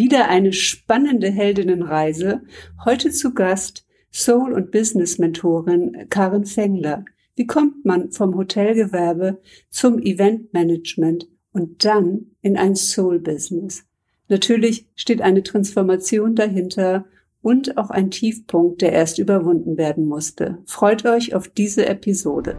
Wieder 0.00 0.30
eine 0.30 0.54
spannende 0.54 1.30
Heldinnenreise. 1.30 2.40
Heute 2.86 3.10
zu 3.10 3.34
Gast 3.34 3.86
Soul- 4.10 4.54
und 4.54 4.70
Business-Mentorin 4.70 6.06
Karin 6.08 6.46
Fengler. 6.46 7.04
Wie 7.36 7.46
kommt 7.46 7.84
man 7.84 8.10
vom 8.10 8.34
Hotelgewerbe 8.34 9.42
zum 9.68 9.98
Eventmanagement 9.98 11.28
und 11.52 11.84
dann 11.84 12.28
in 12.40 12.56
ein 12.56 12.76
Soul-Business? 12.76 13.84
Natürlich 14.28 14.88
steht 14.94 15.20
eine 15.20 15.42
Transformation 15.42 16.34
dahinter 16.34 17.04
und 17.42 17.76
auch 17.76 17.90
ein 17.90 18.10
Tiefpunkt, 18.10 18.80
der 18.80 18.92
erst 18.92 19.18
überwunden 19.18 19.76
werden 19.76 20.06
musste. 20.06 20.62
Freut 20.64 21.04
euch 21.04 21.34
auf 21.34 21.46
diese 21.48 21.84
Episode. 21.84 22.56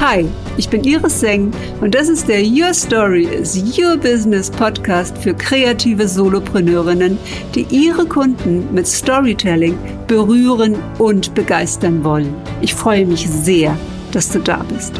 Hi, 0.00 0.24
ich 0.56 0.70
bin 0.70 0.84
Iris 0.84 1.18
Seng 1.18 1.50
und 1.80 1.92
das 1.92 2.08
ist 2.08 2.28
der 2.28 2.40
Your 2.40 2.72
Story 2.72 3.24
is 3.24 3.56
Your 3.76 3.96
Business 3.96 4.48
Podcast 4.48 5.18
für 5.18 5.34
kreative 5.34 6.06
Solopreneurinnen, 6.06 7.18
die 7.56 7.66
ihre 7.68 8.06
Kunden 8.06 8.72
mit 8.72 8.86
Storytelling 8.86 9.76
berühren 10.06 10.76
und 11.00 11.34
begeistern 11.34 12.04
wollen. 12.04 12.32
Ich 12.60 12.74
freue 12.74 13.06
mich 13.06 13.28
sehr, 13.28 13.76
dass 14.12 14.30
du 14.30 14.38
da 14.38 14.62
bist. 14.72 14.94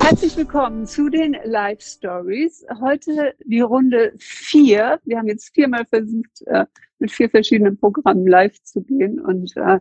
Herzlich 0.00 0.34
willkommen 0.38 0.86
zu 0.86 1.10
den 1.10 1.36
Live 1.44 1.82
Stories. 1.82 2.64
Heute 2.80 3.34
die 3.44 3.60
Runde 3.60 4.14
vier. 4.16 5.00
Wir 5.04 5.18
haben 5.18 5.28
jetzt 5.28 5.54
viermal 5.54 5.84
versucht, 5.84 6.46
äh, 6.46 6.64
mit 7.02 7.12
vier 7.12 7.28
verschiedenen 7.28 7.76
Programmen 7.76 8.26
live 8.26 8.60
zu 8.62 8.82
gehen. 8.82 9.20
Und 9.20 9.54
äh, 9.56 9.80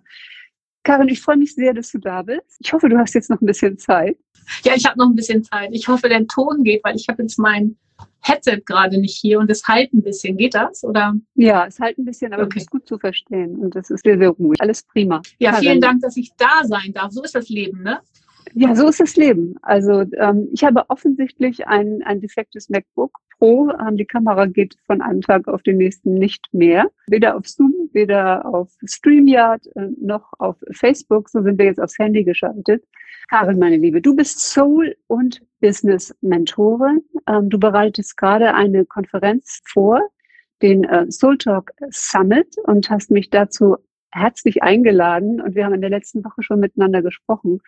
Karin, 0.83 1.07
ich 1.07 1.21
freue 1.21 1.37
mich 1.37 1.55
sehr, 1.55 1.73
dass 1.73 1.91
du 1.91 1.99
da 1.99 2.23
bist. 2.23 2.57
Ich 2.59 2.73
hoffe, 2.73 2.89
du 2.89 2.97
hast 2.97 3.13
jetzt 3.13 3.29
noch 3.29 3.39
ein 3.39 3.45
bisschen 3.45 3.77
Zeit. 3.77 4.17
Ja, 4.63 4.73
ich 4.75 4.85
habe 4.85 4.97
noch 4.97 5.07
ein 5.07 5.15
bisschen 5.15 5.43
Zeit. 5.43 5.69
Ich 5.71 5.87
hoffe, 5.87 6.09
der 6.09 6.27
Ton 6.27 6.63
geht, 6.63 6.83
weil 6.83 6.95
ich 6.95 7.07
habe 7.07 7.21
jetzt 7.21 7.37
mein 7.37 7.77
Headset 8.21 8.61
gerade 8.65 8.99
nicht 8.99 9.15
hier 9.15 9.39
und 9.39 9.49
es 9.49 9.67
halt 9.67 9.93
ein 9.93 10.01
bisschen. 10.01 10.37
Geht 10.37 10.55
das? 10.55 10.83
Oder? 10.83 11.13
Ja, 11.35 11.65
es 11.67 11.79
halt 11.79 11.97
ein 11.97 12.05
bisschen, 12.05 12.33
aber 12.33 12.43
okay. 12.43 12.57
es 12.57 12.63
ist 12.63 12.71
gut 12.71 12.87
zu 12.87 12.97
verstehen 12.97 13.55
und 13.57 13.75
das 13.75 13.89
ist 13.89 14.03
sehr, 14.03 14.17
sehr 14.17 14.29
ruhig. 14.29 14.59
Alles 14.59 14.83
prima. 14.83 15.21
Ja, 15.39 15.51
Karin. 15.51 15.65
vielen 15.65 15.81
Dank, 15.81 16.01
dass 16.01 16.17
ich 16.17 16.31
da 16.37 16.61
sein 16.63 16.93
darf. 16.93 17.11
So 17.11 17.23
ist 17.23 17.35
das 17.35 17.49
Leben, 17.49 17.83
ne? 17.83 17.99
Ja, 18.53 18.75
so 18.75 18.87
ist 18.87 18.99
das 18.99 19.15
Leben. 19.15 19.55
Also 19.61 20.01
ähm, 20.17 20.49
ich 20.51 20.63
habe 20.63 20.83
offensichtlich 20.89 21.67
ein, 21.67 22.01
ein 22.03 22.19
defektes 22.21 22.69
MacBook 22.69 23.11
Pro. 23.41 23.71
Ähm, 23.71 23.97
die 23.97 24.05
Kamera 24.05 24.45
geht 24.45 24.75
von 24.85 25.01
einem 25.01 25.21
Tag 25.21 25.47
auf 25.47 25.63
den 25.63 25.77
nächsten 25.77 26.13
nicht 26.13 26.45
mehr. 26.51 26.91
Weder 27.07 27.35
auf 27.35 27.47
Zoom, 27.47 27.73
weder 27.91 28.45
auf 28.45 28.69
StreamYard 28.85 29.65
äh, 29.75 29.87
noch 29.99 30.31
auf 30.37 30.57
Facebook. 30.71 31.27
So 31.27 31.41
sind 31.41 31.57
wir 31.57 31.65
jetzt 31.65 31.81
aufs 31.81 31.97
Handy 31.97 32.23
geschaltet. 32.23 32.83
Karin, 33.29 33.57
meine 33.57 33.77
Liebe, 33.77 33.99
du 33.99 34.15
bist 34.15 34.39
Soul- 34.39 34.95
und 35.07 35.41
Business-Mentorin. 35.59 37.01
Ähm, 37.27 37.49
du 37.49 37.57
bereitest 37.57 38.15
gerade 38.15 38.53
eine 38.53 38.85
Konferenz 38.85 39.61
vor, 39.65 40.01
den 40.61 40.83
äh, 40.83 41.09
Soul 41.09 41.39
Talk 41.39 41.71
Summit 41.89 42.55
und 42.65 42.91
hast 42.91 43.09
mich 43.09 43.31
dazu 43.31 43.77
herzlich 44.11 44.61
eingeladen. 44.61 45.41
Und 45.41 45.55
wir 45.55 45.65
haben 45.65 45.73
in 45.73 45.81
der 45.81 45.89
letzten 45.89 46.23
Woche 46.23 46.43
schon 46.43 46.59
miteinander 46.59 47.01
gesprochen. 47.01 47.59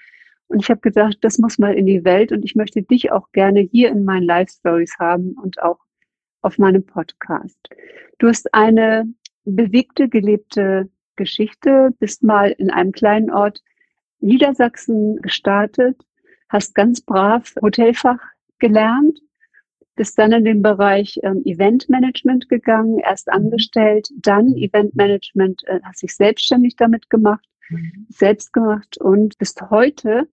Und 0.53 0.59
ich 0.59 0.69
habe 0.69 0.81
gesagt, 0.81 1.17
das 1.21 1.39
muss 1.39 1.57
mal 1.57 1.73
in 1.73 1.87
die 1.87 2.05
Welt 2.05 2.31
und 2.31 2.45
ich 2.45 2.53
möchte 2.53 2.83
dich 2.83 3.11
auch 3.11 3.31
gerne 3.31 3.59
hier 3.59 3.89
in 3.89 4.05
meinen 4.05 4.21
Live 4.21 4.51
Stories 4.51 4.93
haben 4.99 5.33
und 5.41 5.59
auch 5.63 5.79
auf 6.43 6.59
meinem 6.59 6.85
Podcast. 6.85 7.57
Du 8.19 8.27
hast 8.27 8.53
eine 8.53 9.11
bewegte, 9.45 10.07
gelebte 10.07 10.91
Geschichte, 11.15 11.89
bist 11.97 12.21
mal 12.21 12.51
in 12.51 12.69
einem 12.69 12.91
kleinen 12.91 13.31
Ort 13.31 13.63
Niedersachsen 14.19 15.15
gestartet, 15.23 15.99
hast 16.49 16.75
ganz 16.75 17.01
brav 17.01 17.55
Hotelfach 17.59 18.19
gelernt, 18.59 19.19
bist 19.95 20.19
dann 20.19 20.33
in 20.33 20.45
den 20.45 20.61
Bereich 20.61 21.19
ähm, 21.23 21.41
Eventmanagement 21.45 22.47
gegangen, 22.47 22.99
erst 22.99 23.27
angestellt, 23.27 24.09
dann 24.21 24.55
Eventmanagement, 24.55 25.63
äh, 25.65 25.79
hast 25.81 26.03
dich 26.03 26.15
selbstständig 26.15 26.75
damit 26.75 27.09
gemacht, 27.09 27.47
mhm. 27.69 28.05
selbst 28.09 28.53
gemacht 28.53 28.97
und 28.99 29.39
bist 29.39 29.59
heute 29.71 30.27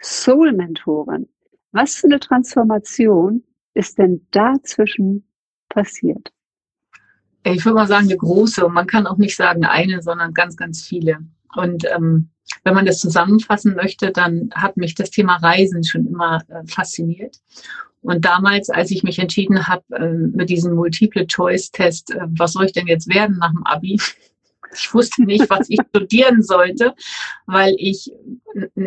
Soul-Mentorin. 0.00 1.28
Was 1.72 1.96
für 1.96 2.06
eine 2.06 2.20
Transformation 2.20 3.42
ist 3.74 3.98
denn 3.98 4.26
dazwischen 4.30 5.28
passiert? 5.68 6.32
Ich 7.44 7.64
würde 7.64 7.76
mal 7.76 7.86
sagen, 7.86 8.06
eine 8.06 8.16
große. 8.16 8.64
Und 8.66 8.74
man 8.74 8.86
kann 8.86 9.06
auch 9.06 9.18
nicht 9.18 9.36
sagen 9.36 9.64
eine, 9.64 10.02
sondern 10.02 10.34
ganz, 10.34 10.56
ganz 10.56 10.82
viele. 10.82 11.18
Und 11.54 11.84
ähm, 11.94 12.30
wenn 12.64 12.74
man 12.74 12.86
das 12.86 12.98
zusammenfassen 12.98 13.74
möchte, 13.74 14.10
dann 14.10 14.50
hat 14.54 14.76
mich 14.76 14.94
das 14.94 15.10
Thema 15.10 15.36
Reisen 15.36 15.84
schon 15.84 16.06
immer 16.06 16.42
äh, 16.48 16.66
fasziniert. 16.66 17.36
Und 18.02 18.24
damals, 18.24 18.70
als 18.70 18.90
ich 18.90 19.02
mich 19.02 19.18
entschieden 19.18 19.66
habe 19.66 19.82
äh, 19.96 20.12
mit 20.12 20.48
diesem 20.48 20.74
Multiple-Choice-Test, 20.74 22.14
äh, 22.14 22.20
was 22.28 22.52
soll 22.52 22.66
ich 22.66 22.72
denn 22.72 22.86
jetzt 22.86 23.12
werden 23.12 23.38
nach 23.38 23.50
dem 23.50 23.64
Abi? 23.64 24.00
Ich 24.74 24.94
wusste 24.94 25.22
nicht, 25.24 25.48
was 25.50 25.68
ich 25.68 25.78
studieren 25.88 26.42
sollte, 26.42 26.94
weil 27.46 27.74
ich 27.78 28.12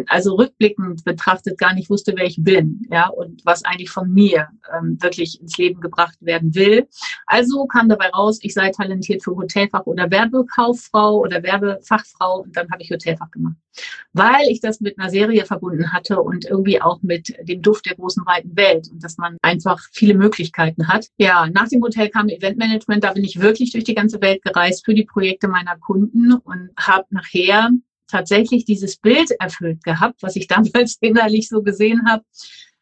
also 0.07 0.35
rückblickend 0.35 1.03
betrachtet 1.03 1.57
gar 1.57 1.73
nicht 1.73 1.89
wusste, 1.89 2.13
wer 2.15 2.25
ich 2.25 2.37
bin, 2.39 2.87
ja, 2.91 3.07
und 3.07 3.45
was 3.45 3.63
eigentlich 3.65 3.89
von 3.89 4.11
mir 4.11 4.47
ähm, 4.75 4.97
wirklich 5.01 5.41
ins 5.41 5.57
Leben 5.57 5.81
gebracht 5.81 6.17
werden 6.21 6.55
will. 6.55 6.87
Also 7.25 7.65
kam 7.65 7.89
dabei 7.89 8.09
raus, 8.09 8.39
ich 8.41 8.53
sei 8.53 8.71
talentiert 8.71 9.23
für 9.23 9.35
Hotelfach 9.35 9.85
oder 9.85 10.09
Werbekauffrau 10.09 11.19
oder 11.19 11.43
Werbefachfrau 11.43 12.41
und 12.41 12.55
dann 12.55 12.69
habe 12.71 12.81
ich 12.81 12.91
Hotelfach 12.91 13.31
gemacht, 13.31 13.55
weil 14.13 14.47
ich 14.49 14.61
das 14.61 14.81
mit 14.81 14.97
einer 14.97 15.09
Serie 15.09 15.45
verbunden 15.45 15.93
hatte 15.93 16.21
und 16.21 16.45
irgendwie 16.45 16.81
auch 16.81 17.01
mit 17.01 17.35
dem 17.43 17.61
Duft 17.61 17.85
der 17.85 17.95
großen 17.95 18.25
weiten 18.25 18.55
Welt 18.55 18.89
und 18.91 19.03
dass 19.03 19.17
man 19.17 19.37
einfach 19.41 19.79
viele 19.91 20.15
Möglichkeiten 20.15 20.87
hat. 20.87 21.07
Ja, 21.17 21.47
nach 21.47 21.67
dem 21.67 21.81
Hotel 21.81 22.09
kam 22.09 22.29
Eventmanagement, 22.29 23.03
da 23.03 23.13
bin 23.13 23.23
ich 23.23 23.39
wirklich 23.39 23.71
durch 23.71 23.83
die 23.83 23.95
ganze 23.95 24.21
Welt 24.21 24.41
gereist 24.41 24.85
für 24.85 24.93
die 24.93 25.05
Projekte 25.05 25.47
meiner 25.47 25.77
Kunden 25.77 26.33
und 26.33 26.69
habe 26.77 27.05
nachher 27.09 27.69
tatsächlich 28.09 28.65
dieses 28.65 28.97
Bild 28.97 29.31
erfüllt 29.39 29.83
gehabt, 29.83 30.21
was 30.21 30.35
ich 30.35 30.47
damals 30.47 30.97
innerlich 31.01 31.47
so 31.47 31.61
gesehen 31.61 32.01
habe. 32.07 32.23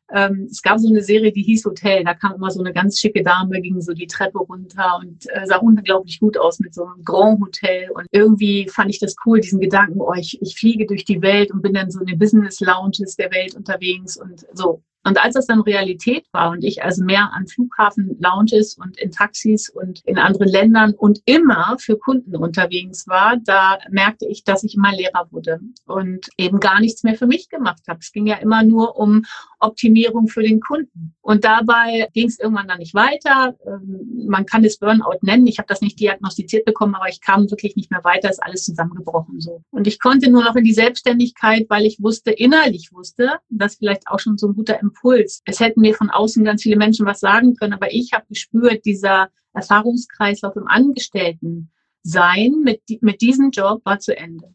Ähm, 0.10 0.48
es 0.50 0.62
gab 0.62 0.80
so 0.80 0.88
eine 0.88 1.02
Serie, 1.02 1.34
die 1.34 1.44
hieß 1.44 1.66
Hotel. 1.66 2.04
Da 2.04 2.14
kam 2.14 2.36
immer 2.36 2.50
so 2.50 2.62
eine 2.62 2.72
ganz 2.72 2.98
schicke 2.98 3.24
Dame, 3.24 3.60
ging 3.62 3.82
so 3.82 3.94
die 3.94 4.08
Treppe 4.08 4.40
runter 4.40 5.00
und 5.02 5.26
äh, 5.30 5.46
sah 5.46 5.58
unglaublich 5.58 6.20
gut 6.20 6.38
aus 6.38 6.60
mit 6.60 6.74
so 6.74 6.86
einem 6.86 7.04
Grand 7.04 7.42
Hotel. 7.42 7.90
Und 7.92 8.08
irgendwie 8.12 8.70
fand 8.70 8.90
ich 8.90 9.00
das 9.00 9.16
cool, 9.26 9.42
diesen 9.42 9.60
Gedanken, 9.60 10.00
oh, 10.00 10.14
ich, 10.14 10.42
ich 10.42 10.56
fliege 10.56 10.86
durch 10.86 11.04
die 11.04 11.22
Welt 11.22 11.52
und 11.52 11.62
bin 11.62 11.74
dann 11.74 11.92
so 11.92 12.00
in 12.00 12.06
den 12.06 12.20
Business 12.20 12.62
Lounges 12.62 13.18
der 13.18 13.32
Welt 13.32 13.56
unterwegs 13.56 14.16
und 14.16 14.46
so. 14.54 14.82
Und 15.07 15.23
als 15.23 15.35
das 15.35 15.47
dann 15.47 15.62
Realität 15.62 16.25
war 16.34 16.51
und 16.51 16.66
ich 16.66 16.84
also 16.84 17.01
mehr 17.01 17.31
an 17.31 17.47
Flughafen-Lounges 17.47 18.78
und 18.78 19.00
in 19.00 19.09
Taxis 19.09 19.69
und 19.69 20.01
in 20.03 20.18
anderen 20.18 20.50
Ländern 20.50 20.94
und 20.94 21.22
immer 21.23 21.78
für 21.79 21.97
Kunden 21.97 22.35
unterwegs 22.35 23.07
war, 23.07 23.38
da 23.45 23.78
merkte 23.90 24.28
ich, 24.28 24.44
dass 24.44 24.66
ich 24.66 24.75
immer 24.75 24.91
Lehrer 24.91 25.28
wurde 25.31 25.62
und 25.85 26.28
eben 26.38 26.59
gar 26.59 26.81
nichts 26.81 27.03
mehr 27.03 27.16
für 27.16 27.25
mich 27.25 27.47
gemacht 27.47 27.84
habe. 27.88 28.00
Es 28.01 28.12
ging 28.12 28.28
ja 28.28 28.35
immer 28.35 28.63
nur 28.63 28.97
um 28.97 29.23
Optimierung 29.59 30.28
für 30.28 30.44
den 30.44 30.59
Kunden. 30.59 31.16
Und 31.22 31.44
dabei 31.44 32.07
ging 32.13 32.28
es 32.28 32.40
irgendwann 32.40 32.68
dann 32.68 32.79
nicht 32.79 32.94
weiter. 32.94 33.56
Ähm, 33.66 34.25
man 34.28 34.45
kann 34.45 34.63
es 34.63 34.78
Burnout 34.78 35.19
nennen. 35.22 35.47
Ich 35.47 35.57
habe 35.57 35.68
das 35.68 35.81
nicht 35.81 36.00
diagnostiziert 36.00 36.66
bekommen, 36.66 36.95
aber 36.95 37.09
ich 37.09 37.22
kam 37.22 37.50
wirklich 37.50 37.75
nicht 37.75 37.91
mehr 37.91 38.03
weiter, 38.03 38.29
ist 38.29 38.44
alles 38.44 38.63
zusammengebrochen 38.63 39.40
so. 39.40 39.63
Und 39.72 39.88
ich 39.88 40.00
konnte 40.00 40.29
nur 40.29 40.44
noch 40.44 40.56
in 40.56 40.63
die 40.63 40.73
Selbstständigkeit, 40.73 41.66
weil 41.69 41.85
ich 41.85 42.01
wusste, 42.01 42.31
innerlich 42.31 42.91
wusste, 42.94 43.40
das 43.50 43.75
vielleicht 43.75 44.07
auch 44.07 44.19
schon 44.19 44.38
so 44.38 44.47
ein 44.47 44.56
guter 44.56 44.79
Impuls. 44.79 45.41
Es 45.45 45.59
hätten 45.59 45.81
mir 45.81 45.95
von 45.95 46.09
außen 46.09 46.44
ganz 46.44 46.63
viele 46.63 46.78
Menschen 46.78 47.06
was 47.06 47.19
sagen 47.19 47.56
können, 47.56 47.74
aber 47.74 47.91
ich 47.91 48.13
habe 48.13 48.25
gespürt, 48.29 48.85
dieser 48.85 49.29
Erfahrungskreislauf 49.53 50.56
im 50.56 50.68
Angestellten-Sein 50.68 52.62
mit, 52.63 52.81
mit 53.01 53.22
diesem 53.22 53.51
Job 53.51 53.81
war 53.85 54.00
zu 54.00 54.16
Ende. 54.16 54.53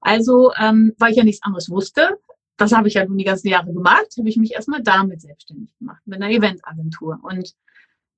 Also, 0.00 0.52
ähm, 0.58 0.94
weil 0.98 1.10
ich 1.10 1.16
ja 1.16 1.24
nichts 1.24 1.42
anderes 1.42 1.68
wusste, 1.70 2.18
das 2.58 2.72
habe 2.72 2.88
ich 2.88 2.94
ja 2.94 3.06
nun 3.06 3.16
die 3.16 3.24
ganzen 3.24 3.48
Jahre 3.48 3.72
gemacht, 3.72 4.08
habe 4.18 4.28
ich 4.28 4.36
mich 4.36 4.52
erstmal 4.52 4.82
damit 4.82 5.22
selbstständig 5.22 5.70
gemacht, 5.78 6.02
mit 6.04 6.20
einer 6.20 6.30
Eventagentur. 6.30 7.18
Und 7.22 7.54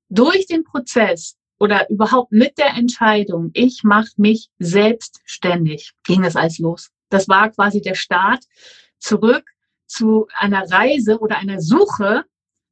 durch 0.08 0.46
den 0.46 0.64
Prozess 0.64 1.36
oder 1.58 1.88
überhaupt 1.90 2.32
mit 2.32 2.56
der 2.58 2.74
Entscheidung, 2.74 3.50
ich 3.52 3.84
mache 3.84 4.10
mich 4.16 4.48
selbstständig, 4.58 5.92
ging 6.04 6.24
es 6.24 6.36
alles 6.36 6.58
los. 6.58 6.90
Das 7.10 7.28
war 7.28 7.50
quasi 7.50 7.82
der 7.82 7.94
Start 7.94 8.44
zurück 8.98 9.44
zu 9.86 10.26
einer 10.38 10.68
Reise 10.70 11.18
oder 11.18 11.38
einer 11.38 11.60
Suche 11.60 12.24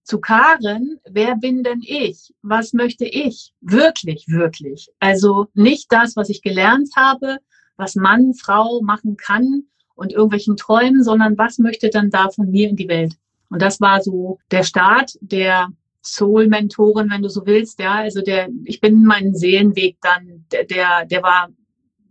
zu 0.05 0.21
Karen, 0.21 0.99
wer 1.11 1.37
bin 1.37 1.63
denn 1.63 1.83
ich? 1.83 2.33
Was 2.41 2.73
möchte 2.73 3.05
ich? 3.05 3.53
Wirklich, 3.61 4.27
wirklich. 4.29 4.89
Also 5.01 5.49
nicht 5.53 5.93
das, 5.93 6.17
was 6.17 6.31
ich 6.31 6.41
gelernt 6.41 6.89
habe, 6.97 7.41
was 7.77 7.95
Mann, 7.95 8.33
Frau 8.33 8.81
machen 8.81 9.19
kann 9.19 9.65
und 9.99 10.13
irgendwelchen 10.13 10.57
Träumen, 10.57 11.03
sondern 11.03 11.37
was 11.37 11.59
möchte 11.59 11.91
dann 11.91 12.11
da 12.11 12.31
von 12.31 12.51
mir 12.51 12.69
in 12.69 12.77
die 12.77 12.89
Welt? 12.89 13.15
Und 13.51 13.61
das 13.61 13.81
war 13.81 14.01
so 14.01 14.39
der 14.53 14.63
Start 14.63 15.19
der 15.21 15.69
Soul-Mentorin, 16.05 17.11
wenn 17.11 17.23
du 17.23 17.29
so 17.29 17.45
willst, 17.47 17.81
ja. 17.81 17.97
Also 17.97 18.23
der, 18.23 18.49
ich 18.65 18.81
bin 18.81 19.05
meinen 19.05 19.35
Seelenweg 19.35 19.97
dann, 20.01 20.47
der, 20.53 20.65
der, 20.65 21.05
der 21.07 21.23
war 21.25 21.49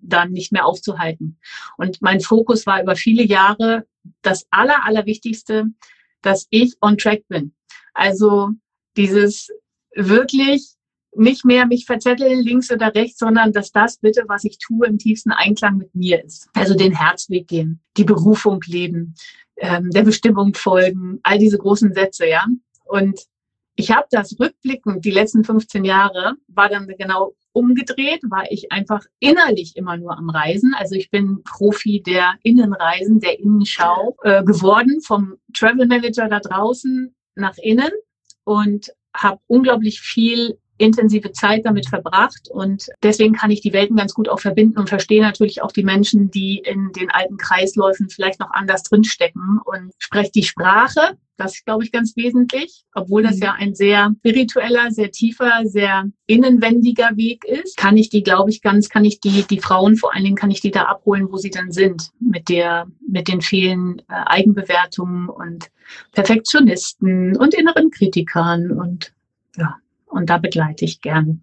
dann 0.02 0.32
nicht 0.32 0.52
mehr 0.52 0.66
aufzuhalten. 0.66 1.40
Und 1.78 2.02
mein 2.02 2.20
Fokus 2.20 2.66
war 2.66 2.82
über 2.82 2.98
viele 2.98 3.24
Jahre 3.24 3.86
das 4.22 4.46
Aller, 4.52 4.86
Allerwichtigste, 4.86 5.68
dass 6.22 6.48
ich 6.50 6.76
on 6.82 6.98
track 6.98 7.24
bin. 7.30 7.54
Also 7.94 8.50
dieses 8.98 9.50
wirklich 9.96 10.77
nicht 11.18 11.46
mehr 11.46 11.66
mich 11.66 11.86
verzetteln 11.86 12.42
links 12.42 12.72
oder 12.72 12.94
rechts, 12.94 13.20
sondern 13.20 13.52
dass 13.52 13.72
das 13.72 13.98
bitte, 13.98 14.24
was 14.28 14.44
ich 14.44 14.58
tue, 14.60 14.88
im 14.88 14.98
tiefsten 14.98 15.32
Einklang 15.32 15.78
mit 15.78 15.94
mir 15.96 16.24
ist. 16.24 16.50
Also 16.54 16.76
den 16.76 16.94
Herzweg 16.94 17.48
gehen, 17.48 17.82
die 17.98 18.04
Berufung 18.04 18.62
leben, 18.66 19.16
ähm, 19.58 19.90
der 19.92 20.04
Bestimmung 20.04 20.54
folgen, 20.54 21.20
all 21.24 21.40
diese 21.40 21.58
großen 21.58 21.94
Sätze, 21.94 22.28
ja. 22.28 22.46
Und 22.86 23.22
ich 23.76 23.92
habe 23.92 24.08
das 24.10 24.40
rückblickend, 24.40 25.06
die 25.06 25.12
letzten 25.12 25.44
15 25.44 25.86
Jahre, 25.86 26.36
war 26.48 26.68
dann 26.68 26.88
genau 26.98 27.36
umgedreht, 27.52 28.22
war 28.30 28.46
ich 28.50 28.72
einfach 28.72 29.04
innerlich 29.20 29.76
immer 29.76 29.98
nur 29.98 30.18
am 30.18 30.30
Reisen. 30.30 30.74
Also 30.76 30.96
ich 30.96 31.10
bin 31.10 31.44
Profi 31.44 32.02
der 32.02 32.36
Innenreisen, 32.44 33.20
der 33.20 33.40
Innenschau 33.40 34.16
äh, 34.24 34.44
geworden, 34.44 35.02
vom 35.02 35.38
Travel 35.54 35.88
Manager 35.88 36.28
da 36.28 36.40
draußen 36.40 37.16
nach 37.36 37.58
innen 37.58 37.92
und 38.44 38.92
habe 39.16 39.40
unglaublich 39.48 40.00
viel 40.00 40.58
intensive 40.78 41.32
Zeit 41.32 41.66
damit 41.66 41.88
verbracht 41.88 42.50
und 42.52 42.88
deswegen 43.04 43.34
kann 43.34 43.52
ich 43.52 43.62
die 43.62 43.74
Welten 43.74 43.96
ganz 43.96 44.14
gut 44.14 44.30
auch 44.30 44.40
verbinden 44.40 44.80
und 44.80 44.90
verstehe 44.90 45.22
natürlich 45.22 45.62
auch 45.62 45.72
die 45.72 45.84
Menschen, 45.84 46.32
die 46.32 46.60
in 46.60 46.92
den 46.92 47.10
alten 47.10 47.38
Kreisläufen 47.38 48.10
vielleicht 48.10 48.40
noch 48.40 48.52
anders 48.52 48.84
drinstecken 48.84 49.60
und 49.66 49.94
spreche 49.98 50.32
die 50.32 50.44
Sprache. 50.44 51.18
Das 51.38 51.54
ist, 51.54 51.66
glaube 51.66 51.84
ich, 51.84 51.92
ganz 51.92 52.16
wesentlich, 52.16 52.84
obwohl 52.96 53.22
das 53.22 53.36
mhm. 53.36 53.44
ja 53.44 53.54
ein 53.54 53.76
sehr 53.76 54.12
spiritueller, 54.20 54.90
sehr 54.90 55.12
tiefer, 55.12 55.62
sehr 55.66 56.06
innenwendiger 56.26 57.16
Weg 57.16 57.46
ist. 57.46 57.78
Kann 57.78 57.96
ich 57.96 58.10
die, 58.10 58.24
glaube 58.24 58.50
ich, 58.50 58.62
ganz, 58.62 58.90
kann 58.90 59.06
ich 59.06 59.20
die, 59.20 59.44
die 59.44 59.60
Frauen 59.60 59.98
vor 59.98 60.14
allen 60.14 60.24
Dingen, 60.24 60.36
kann 60.36 60.52
ich 60.52 60.62
die 60.62 60.72
da 60.72 60.84
abholen, 60.84 61.28
wo 61.32 61.38
sie 61.38 61.52
dann 61.52 61.72
sind, 61.72 62.10
mit 62.20 62.50
der, 62.50 62.88
mit 63.08 63.28
den 63.28 63.42
vielen 63.42 64.00
äh, 64.00 64.04
Eigenbewertungen 64.26 65.30
und 65.30 65.70
Perfektionisten 66.14 67.38
und 67.38 67.54
inneren 67.54 67.92
Kritikern 67.92 68.72
und 68.72 69.14
ja. 69.56 69.78
Und 70.08 70.30
da 70.30 70.38
begleite 70.38 70.86
ich 70.86 71.02
gern. 71.02 71.42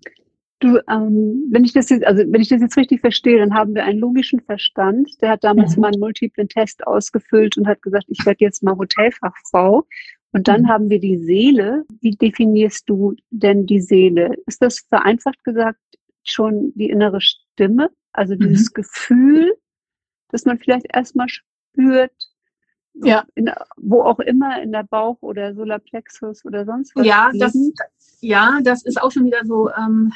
Du, 0.60 0.78
ähm, 0.88 1.44
wenn 1.50 1.64
ich 1.64 1.72
das 1.72 1.90
jetzt, 1.90 2.06
also 2.06 2.22
wenn 2.26 2.40
ich 2.40 2.48
das 2.48 2.60
jetzt 2.60 2.76
richtig 2.76 3.00
verstehe, 3.00 3.38
dann 3.38 3.54
haben 3.54 3.74
wir 3.74 3.84
einen 3.84 3.98
logischen 3.98 4.40
Verstand. 4.40 5.10
Der 5.20 5.30
hat 5.30 5.44
damals 5.44 5.76
mhm. 5.76 5.82
mal 5.82 5.88
einen 5.88 6.00
multiplen 6.00 6.48
Test 6.48 6.86
ausgefüllt 6.86 7.58
und 7.58 7.66
hat 7.66 7.82
gesagt, 7.82 8.06
ich 8.08 8.24
werde 8.24 8.44
jetzt 8.44 8.62
mal 8.62 8.76
Hotelfachfrau. 8.76 9.86
Und 10.32 10.48
dann 10.48 10.62
mhm. 10.62 10.68
haben 10.68 10.90
wir 10.90 11.00
die 11.00 11.18
Seele. 11.18 11.84
Wie 12.00 12.12
definierst 12.12 12.88
du 12.88 13.14
denn 13.30 13.66
die 13.66 13.80
Seele? 13.80 14.36
Ist 14.46 14.62
das 14.62 14.80
vereinfacht 14.80 15.42
gesagt 15.44 15.78
schon 16.22 16.72
die 16.74 16.88
innere 16.88 17.20
Stimme? 17.20 17.90
Also 18.12 18.34
dieses 18.34 18.70
mhm. 18.70 18.74
Gefühl, 18.74 19.54
dass 20.30 20.44
man 20.44 20.58
vielleicht 20.58 20.86
erstmal 20.94 21.28
spürt, 21.28 22.12
ja. 22.94 23.24
In, 23.34 23.50
wo 23.76 24.02
auch 24.02 24.20
immer, 24.20 24.62
in 24.62 24.72
der 24.72 24.84
Bauch- 24.84 25.20
oder 25.20 25.54
Solarplexus 25.54 26.44
oder 26.44 26.64
sonst 26.64 26.94
was. 26.94 27.06
Ja, 27.06 27.30
das, 27.34 27.56
ja, 28.20 28.60
das 28.62 28.84
ist 28.84 29.00
auch 29.02 29.10
schon 29.10 29.26
wieder 29.26 29.44
so, 29.44 29.70
ähm, 29.70 30.12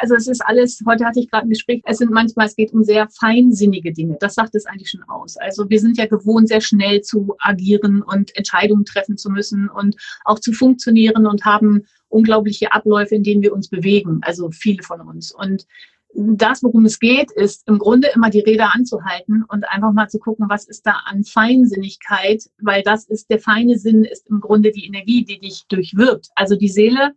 also 0.00 0.14
es 0.14 0.28
ist 0.28 0.40
alles, 0.40 0.82
heute 0.86 1.04
hatte 1.04 1.20
ich 1.20 1.30
gerade 1.30 1.46
ein 1.46 1.50
Gespräch, 1.50 1.82
es 1.84 1.98
sind 1.98 2.10
manchmal, 2.10 2.46
es 2.46 2.56
geht 2.56 2.72
um 2.72 2.84
sehr 2.84 3.08
feinsinnige 3.08 3.92
Dinge. 3.92 4.16
Das 4.20 4.34
sagt 4.34 4.54
es 4.54 4.66
eigentlich 4.66 4.90
schon 4.90 5.02
aus. 5.04 5.36
Also 5.36 5.68
wir 5.68 5.80
sind 5.80 5.98
ja 5.98 6.06
gewohnt, 6.06 6.48
sehr 6.48 6.60
schnell 6.60 7.02
zu 7.02 7.34
agieren 7.40 8.02
und 8.02 8.34
Entscheidungen 8.36 8.84
treffen 8.84 9.16
zu 9.16 9.30
müssen 9.30 9.68
und 9.68 9.96
auch 10.24 10.38
zu 10.38 10.52
funktionieren 10.52 11.26
und 11.26 11.44
haben 11.44 11.82
unglaubliche 12.08 12.72
Abläufe, 12.72 13.14
in 13.14 13.24
denen 13.24 13.42
wir 13.42 13.52
uns 13.52 13.68
bewegen. 13.68 14.20
Also 14.22 14.50
viele 14.50 14.82
von 14.82 15.00
uns. 15.00 15.32
Und 15.32 15.66
das, 16.14 16.62
worum 16.62 16.84
es 16.84 16.98
geht, 16.98 17.30
ist 17.32 17.66
im 17.68 17.78
Grunde 17.78 18.08
immer 18.14 18.30
die 18.30 18.40
Räder 18.40 18.74
anzuhalten 18.74 19.44
und 19.48 19.68
einfach 19.68 19.92
mal 19.92 20.08
zu 20.08 20.18
gucken, 20.18 20.46
was 20.48 20.66
ist 20.66 20.86
da 20.86 21.02
an 21.06 21.24
Feinsinnigkeit, 21.24 22.42
weil 22.60 22.82
das 22.82 23.04
ist, 23.04 23.30
der 23.30 23.38
feine 23.38 23.78
Sinn 23.78 24.04
ist 24.04 24.28
im 24.28 24.40
Grunde 24.40 24.72
die 24.72 24.86
Energie, 24.86 25.24
die 25.24 25.38
dich 25.38 25.64
durchwirkt. 25.68 26.28
Also 26.34 26.56
die 26.56 26.68
Seele 26.68 27.12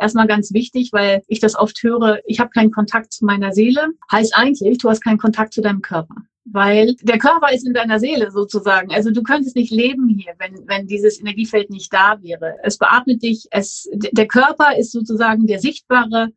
erstmal 0.00 0.26
ganz 0.26 0.52
wichtig, 0.52 0.90
weil 0.92 1.22
ich 1.26 1.40
das 1.40 1.56
oft 1.56 1.82
höre, 1.82 2.20
ich 2.24 2.40
habe 2.40 2.50
keinen 2.50 2.70
Kontakt 2.70 3.12
zu 3.12 3.24
meiner 3.24 3.52
Seele, 3.52 3.88
heißt 4.10 4.34
eigentlich, 4.36 4.78
du 4.78 4.88
hast 4.88 5.02
keinen 5.02 5.18
Kontakt 5.18 5.52
zu 5.52 5.60
deinem 5.60 5.82
Körper. 5.82 6.14
Weil 6.50 6.94
der 7.02 7.18
Körper 7.18 7.52
ist 7.52 7.66
in 7.66 7.74
deiner 7.74 8.00
Seele 8.00 8.30
sozusagen. 8.30 8.90
Also 8.94 9.10
du 9.10 9.22
könntest 9.22 9.54
nicht 9.54 9.70
leben 9.70 10.08
hier, 10.08 10.32
wenn, 10.38 10.66
wenn 10.66 10.86
dieses 10.86 11.20
Energiefeld 11.20 11.68
nicht 11.68 11.92
da 11.92 12.22
wäre. 12.22 12.54
Es 12.62 12.78
beatmet 12.78 13.22
dich, 13.22 13.48
es, 13.50 13.86
der 13.92 14.26
Körper 14.26 14.78
ist 14.78 14.92
sozusagen 14.92 15.46
der 15.46 15.58
sichtbare 15.58 16.30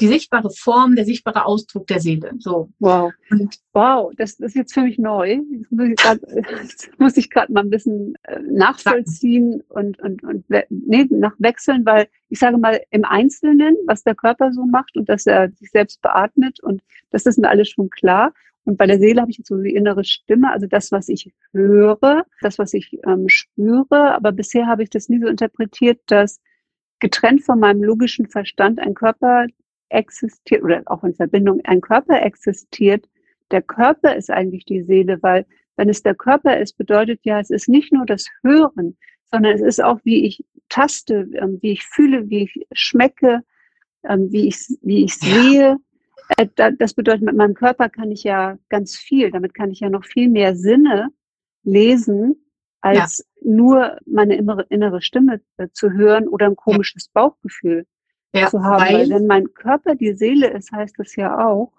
die 0.00 0.08
sichtbare 0.08 0.50
Form, 0.50 0.96
der 0.96 1.04
sichtbare 1.04 1.44
Ausdruck 1.44 1.86
der 1.86 2.00
Seele. 2.00 2.32
So. 2.38 2.70
Wow. 2.78 3.12
Und 3.30 3.58
wow, 3.72 4.12
das, 4.16 4.36
das 4.36 4.48
ist 4.48 4.56
jetzt 4.56 4.74
für 4.74 4.82
mich 4.82 4.98
neu. 4.98 5.38
Das 5.60 5.70
muss 5.70 5.88
ich 5.88 5.96
grad, 5.96 6.20
muss 6.98 7.16
ich 7.16 7.30
gerade 7.30 7.52
mal 7.52 7.60
ein 7.60 7.70
bisschen 7.70 8.14
äh, 8.24 8.40
nachvollziehen 8.40 9.62
und, 9.68 10.00
und, 10.00 10.22
und 10.24 10.44
nee, 10.70 11.06
nachwechseln, 11.10 11.84
weil 11.84 12.08
ich 12.30 12.38
sage 12.38 12.58
mal 12.58 12.80
im 12.90 13.04
Einzelnen, 13.04 13.76
was 13.86 14.02
der 14.02 14.14
Körper 14.14 14.52
so 14.52 14.64
macht 14.64 14.96
und 14.96 15.08
dass 15.08 15.26
er 15.26 15.50
sich 15.52 15.70
selbst 15.70 16.00
beatmet 16.02 16.60
und 16.60 16.82
das 17.10 17.26
ist 17.26 17.38
mir 17.38 17.48
alles 17.48 17.68
schon 17.68 17.90
klar. 17.90 18.32
Und 18.64 18.78
bei 18.78 18.86
der 18.86 18.98
Seele 18.98 19.20
habe 19.20 19.30
ich 19.30 19.38
jetzt 19.38 19.48
so 19.48 19.56
die 19.56 19.74
innere 19.74 20.04
Stimme, 20.04 20.50
also 20.52 20.66
das, 20.66 20.92
was 20.92 21.08
ich 21.08 21.32
höre, 21.52 22.24
das, 22.40 22.58
was 22.58 22.74
ich 22.74 22.98
ähm, 23.06 23.28
spüre. 23.28 24.14
Aber 24.14 24.30
bisher 24.30 24.66
habe 24.66 24.84
ich 24.84 24.90
das 24.90 25.08
nie 25.08 25.20
so 25.20 25.26
interpretiert, 25.26 26.00
dass 26.06 26.40
getrennt 27.00 27.42
von 27.42 27.58
meinem 27.58 27.82
logischen 27.82 28.28
Verstand 28.28 28.78
ein 28.78 28.94
Körper 28.94 29.46
existiert 29.92 30.62
oder 30.62 30.82
auch 30.86 31.04
in 31.04 31.14
Verbindung 31.14 31.60
ein 31.64 31.80
Körper 31.80 32.22
existiert, 32.22 33.08
der 33.50 33.62
Körper 33.62 34.16
ist 34.16 34.30
eigentlich 34.30 34.64
die 34.64 34.82
Seele, 34.82 35.22
weil 35.22 35.46
wenn 35.76 35.88
es 35.88 36.02
der 36.02 36.14
Körper 36.14 36.58
ist, 36.58 36.76
bedeutet 36.76 37.20
ja, 37.22 37.40
es 37.40 37.50
ist 37.50 37.68
nicht 37.68 37.92
nur 37.92 38.06
das 38.06 38.26
Hören, 38.42 38.96
sondern 39.30 39.52
es 39.52 39.60
ist 39.60 39.82
auch, 39.82 40.00
wie 40.04 40.26
ich 40.26 40.44
taste, 40.68 41.28
ähm, 41.34 41.58
wie 41.60 41.72
ich 41.72 41.84
fühle, 41.84 42.28
wie 42.28 42.44
ich 42.44 42.66
schmecke, 42.72 43.42
ähm, 44.04 44.32
wie 44.32 44.48
ich, 44.48 44.58
wie 44.82 45.04
ich 45.04 45.14
sehe. 45.14 45.76
Äh, 46.36 46.48
das 46.78 46.94
bedeutet, 46.94 47.22
mit 47.22 47.36
meinem 47.36 47.54
Körper 47.54 47.88
kann 47.88 48.10
ich 48.10 48.24
ja 48.24 48.58
ganz 48.68 48.96
viel, 48.96 49.30
damit 49.30 49.54
kann 49.54 49.70
ich 49.70 49.80
ja 49.80 49.90
noch 49.90 50.04
viel 50.04 50.28
mehr 50.28 50.56
Sinne 50.56 51.08
lesen, 51.62 52.36
als 52.80 53.18
ja. 53.18 53.50
nur 53.52 53.98
meine 54.06 54.36
innere, 54.36 54.66
innere 54.68 55.02
Stimme 55.02 55.40
äh, 55.56 55.68
zu 55.72 55.92
hören 55.92 56.28
oder 56.28 56.46
ein 56.46 56.56
komisches 56.56 57.08
Bauchgefühl 57.08 57.86
ja, 58.34 58.48
zu 58.48 58.62
haben. 58.62 58.82
Weil, 58.82 58.94
weil 58.94 59.10
wenn 59.10 59.26
mein 59.26 59.54
Körper 59.54 59.94
die 59.94 60.12
Seele 60.14 60.48
ist, 60.48 60.72
heißt 60.72 60.98
das 60.98 61.16
ja 61.16 61.46
auch, 61.46 61.72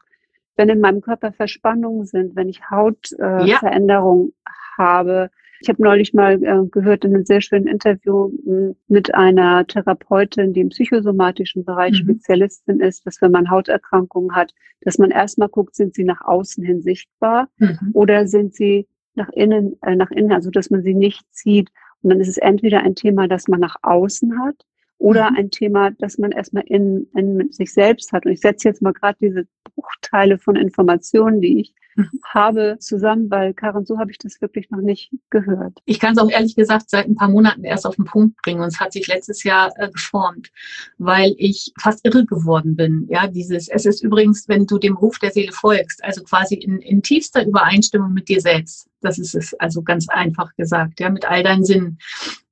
wenn 0.55 0.69
in 0.69 0.79
meinem 0.79 1.01
Körper 1.01 1.31
Verspannungen 1.31 2.05
sind, 2.05 2.35
wenn 2.35 2.49
ich 2.49 2.69
Hautveränderungen 2.69 4.27
äh, 4.27 4.31
ja. 4.31 4.77
habe. 4.77 5.31
Ich 5.61 5.69
habe 5.69 5.81
neulich 5.81 6.13
mal 6.13 6.43
äh, 6.43 6.67
gehört 6.69 7.05
in 7.05 7.15
einem 7.15 7.25
sehr 7.25 7.41
schönen 7.41 7.67
Interview 7.67 8.31
hm, 8.45 8.75
mit 8.87 9.15
einer 9.15 9.65
Therapeutin, 9.65 10.53
die 10.53 10.59
im 10.59 10.69
psychosomatischen 10.69 11.63
Bereich 11.63 11.93
mhm. 11.93 12.09
Spezialistin 12.09 12.81
ist, 12.81 13.05
dass 13.07 13.21
wenn 13.21 13.31
man 13.31 13.49
Hauterkrankungen 13.49 14.35
hat, 14.35 14.53
dass 14.81 14.97
man 14.97 15.09
erstmal 15.09 15.49
guckt, 15.49 15.75
sind 15.75 15.95
sie 15.95 16.03
nach 16.03 16.21
außen 16.21 16.63
hin 16.63 16.81
sichtbar 16.81 17.47
mhm. 17.57 17.91
oder 17.93 18.27
sind 18.27 18.53
sie 18.53 18.87
nach 19.15 19.29
innen, 19.29 19.77
äh, 19.83 19.95
nach 19.95 20.11
innen, 20.11 20.33
also 20.33 20.51
dass 20.51 20.69
man 20.69 20.83
sie 20.83 20.93
nicht 20.93 21.25
sieht. 21.31 21.69
Und 22.01 22.09
dann 22.09 22.19
ist 22.19 22.27
es 22.27 22.37
entweder 22.37 22.81
ein 22.81 22.95
Thema, 22.95 23.27
das 23.27 23.47
man 23.47 23.61
nach 23.61 23.77
außen 23.81 24.37
hat 24.43 24.65
oder 25.03 25.31
mhm. 25.31 25.37
ein 25.37 25.51
Thema, 25.51 25.91
das 25.91 26.17
man 26.17 26.31
erstmal 26.31 26.63
in, 26.65 27.07
in 27.13 27.51
sich 27.51 27.73
selbst 27.73 28.13
hat. 28.13 28.25
Und 28.25 28.31
ich 28.31 28.39
setze 28.39 28.69
jetzt 28.69 28.81
mal 28.81 28.93
gerade 28.93 29.17
diese 29.19 29.45
Bruchteile 29.75 30.37
von 30.37 30.55
Informationen, 30.55 31.41
die 31.41 31.59
ich 31.59 31.75
mhm. 31.95 32.09
habe, 32.23 32.77
zusammen, 32.79 33.29
weil 33.29 33.53
Karen, 33.53 33.85
so 33.85 33.99
habe 33.99 34.11
ich 34.11 34.17
das 34.17 34.39
wirklich 34.39 34.71
noch 34.71 34.79
nicht 34.79 35.11
gehört. 35.29 35.77
Ich 35.83 35.99
kann 35.99 36.13
es 36.13 36.19
auch 36.19 36.29
ehrlich 36.29 36.55
gesagt 36.55 36.89
seit 36.89 37.05
ein 37.05 37.15
paar 37.15 37.29
Monaten 37.29 37.65
erst 37.65 37.85
auf 37.85 37.97
den 37.97 38.05
Punkt 38.05 38.41
bringen 38.41 38.61
und 38.61 38.67
es 38.67 38.79
hat 38.79 38.93
sich 38.93 39.05
letztes 39.07 39.43
Jahr 39.43 39.73
äh, 39.75 39.89
geformt, 39.91 40.51
weil 40.97 41.35
ich 41.37 41.73
fast 41.77 42.05
irre 42.05 42.25
geworden 42.25 42.77
bin. 42.77 43.05
Ja, 43.09 43.27
dieses, 43.27 43.67
es 43.67 43.85
ist 43.85 44.05
übrigens, 44.05 44.47
wenn 44.47 44.65
du 44.67 44.77
dem 44.77 44.95
Ruf 44.95 45.19
der 45.19 45.31
Seele 45.31 45.51
folgst, 45.51 46.01
also 46.01 46.23
quasi 46.23 46.55
in, 46.55 46.79
in 46.79 47.01
tiefster 47.01 47.45
Übereinstimmung 47.45 48.13
mit 48.13 48.29
dir 48.29 48.39
selbst. 48.39 48.87
Das 49.01 49.19
ist 49.19 49.35
es, 49.35 49.53
also 49.55 49.81
ganz 49.81 50.07
einfach 50.07 50.55
gesagt, 50.55 51.01
ja, 51.01 51.09
mit 51.09 51.25
all 51.25 51.43
deinen 51.43 51.65
Sinnen 51.65 51.99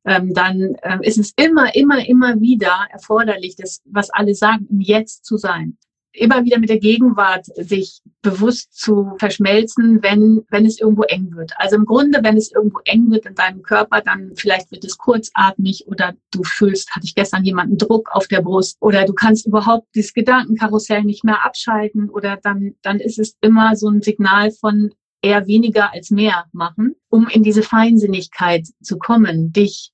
ähm, 0.06 0.34
dann 0.34 0.76
ähm, 0.84 1.02
ist 1.02 1.18
es 1.18 1.34
immer, 1.36 1.76
immer, 1.76 2.08
immer 2.08 2.40
wieder 2.40 2.88
erforderlich, 2.92 3.56
das, 3.56 3.82
was 3.86 4.10
alle 4.10 4.36
sagen, 4.36 4.68
im 4.70 4.82
Jetzt 4.82 5.26
zu 5.26 5.38
sein. 5.38 5.78
Immer 6.14 6.44
wieder 6.44 6.60
mit 6.60 6.70
der 6.70 6.80
Gegenwart 6.80 7.46
sich 7.56 8.02
bewusst 8.22 8.78
zu 8.78 9.14
verschmelzen, 9.18 10.04
wenn, 10.04 10.42
wenn 10.50 10.66
es 10.66 10.82
irgendwo 10.82 11.04
eng 11.04 11.34
wird. 11.36 11.54
Also 11.56 11.78
im 11.78 11.86
Grunde, 11.86 12.20
wenn 12.22 12.36
es 12.36 12.52
irgendwo 12.52 12.80
eng 12.84 13.10
wird 13.12 13.26
in 13.26 13.36
deinem 13.36 13.62
Körper, 13.62 14.02
dann 14.02 14.34
vielleicht 14.36 14.72
wird 14.72 14.84
es 14.84 14.98
kurzatmig 14.98 15.88
oder 15.88 16.14
du 16.32 16.44
fühlst, 16.44 16.94
hatte 16.94 17.06
ich 17.06 17.16
gestern 17.16 17.46
jemanden 17.46 17.78
Druck 17.78 18.10
auf 18.12 18.28
der 18.28 18.42
Brust 18.42 18.76
oder 18.82 19.06
du 19.06 19.14
kannst 19.14 19.46
überhaupt 19.48 19.88
dieses 19.96 20.14
Gedankenkarussell 20.14 21.04
nicht 21.04 21.24
mehr 21.24 21.46
abschalten 21.46 22.10
oder 22.10 22.38
dann, 22.44 22.76
dann 22.82 23.00
ist 23.00 23.18
es 23.18 23.38
immer 23.40 23.78
so 23.78 23.88
ein 23.88 24.02
Signal 24.02 24.52
von, 24.52 24.92
eher 25.22 25.48
weniger 25.48 25.94
als 25.94 26.10
mehr 26.12 26.46
machen, 26.52 26.96
um 27.10 27.28
in 27.28 27.44
diese 27.44 27.64
Feinsinnigkeit 27.64 28.68
zu 28.82 28.98
kommen, 28.98 29.52
dich 29.52 29.92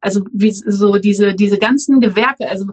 also 0.00 0.20
wie 0.32 0.52
so 0.52 0.98
diese 0.98 1.34
diese 1.34 1.58
ganzen 1.58 1.98
Gewerke, 1.98 2.48
also 2.48 2.66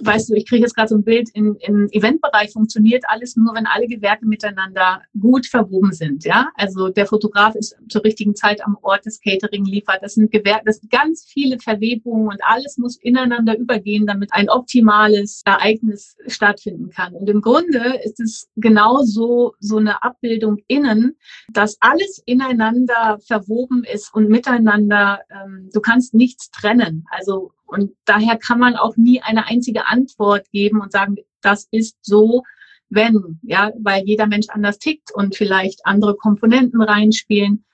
weißt 0.00 0.30
du, 0.30 0.34
ich 0.34 0.48
kriege 0.48 0.62
jetzt 0.62 0.74
gerade 0.74 0.88
so 0.88 0.96
ein 0.96 1.04
Bild, 1.04 1.30
in, 1.34 1.56
im 1.60 1.88
Eventbereich 1.90 2.52
funktioniert 2.52 3.04
alles 3.08 3.36
nur, 3.36 3.54
wenn 3.54 3.66
alle 3.66 3.86
Gewerke 3.86 4.26
miteinander 4.26 5.02
gut 5.18 5.46
verwoben 5.46 5.92
sind. 5.92 6.24
Ja, 6.24 6.48
also 6.56 6.88
der 6.88 7.06
Fotograf 7.06 7.54
ist 7.54 7.76
zur 7.88 8.04
richtigen 8.04 8.34
Zeit 8.34 8.64
am 8.64 8.76
Ort, 8.82 9.06
das 9.06 9.20
Catering 9.20 9.64
liefert, 9.64 10.02
das 10.02 10.14
sind 10.14 10.30
Gewerke, 10.30 10.64
das 10.66 10.78
sind 10.78 10.90
ganz 10.90 11.24
viele 11.24 11.58
Verwebungen 11.58 12.28
und 12.28 12.40
alles 12.44 12.76
muss 12.78 12.96
ineinander 12.96 13.56
übergehen, 13.56 14.06
damit 14.06 14.32
ein 14.32 14.48
optimales 14.48 15.42
Ereignis 15.44 16.16
stattfinden 16.26 16.90
kann. 16.90 17.14
Und 17.14 17.28
im 17.30 17.40
Grunde 17.40 18.00
ist 18.04 18.20
es 18.20 18.48
genauso 18.56 19.54
so 19.60 19.76
eine 19.78 20.02
Abbildung 20.02 20.58
innen, 20.66 21.16
dass 21.52 21.76
alles 21.80 22.22
ineinander 22.26 23.18
verwoben 23.24 23.84
ist 23.84 24.12
und 24.12 24.28
miteinander, 24.28 25.20
ähm, 25.30 25.70
du 25.72 25.80
kannst 25.80 26.14
nichts 26.14 26.50
trennen. 26.50 27.06
Also 27.10 27.52
und 27.66 27.92
daher 28.04 28.36
kann 28.38 28.58
man 28.58 28.76
auch 28.76 28.96
nie 28.96 29.20
eine 29.22 29.46
einzige 29.46 29.86
Antwort 29.86 30.50
geben 30.50 30.80
und 30.80 30.92
sagen, 30.92 31.16
das 31.40 31.68
ist 31.70 31.96
so, 32.02 32.42
wenn, 32.88 33.40
ja, 33.42 33.72
weil 33.80 34.04
jeder 34.04 34.26
Mensch 34.26 34.48
anders 34.48 34.78
tickt 34.78 35.12
und 35.12 35.36
vielleicht 35.36 35.84
andere 35.84 36.14
Komponenten 36.16 36.82
reinspielen. 36.82 37.64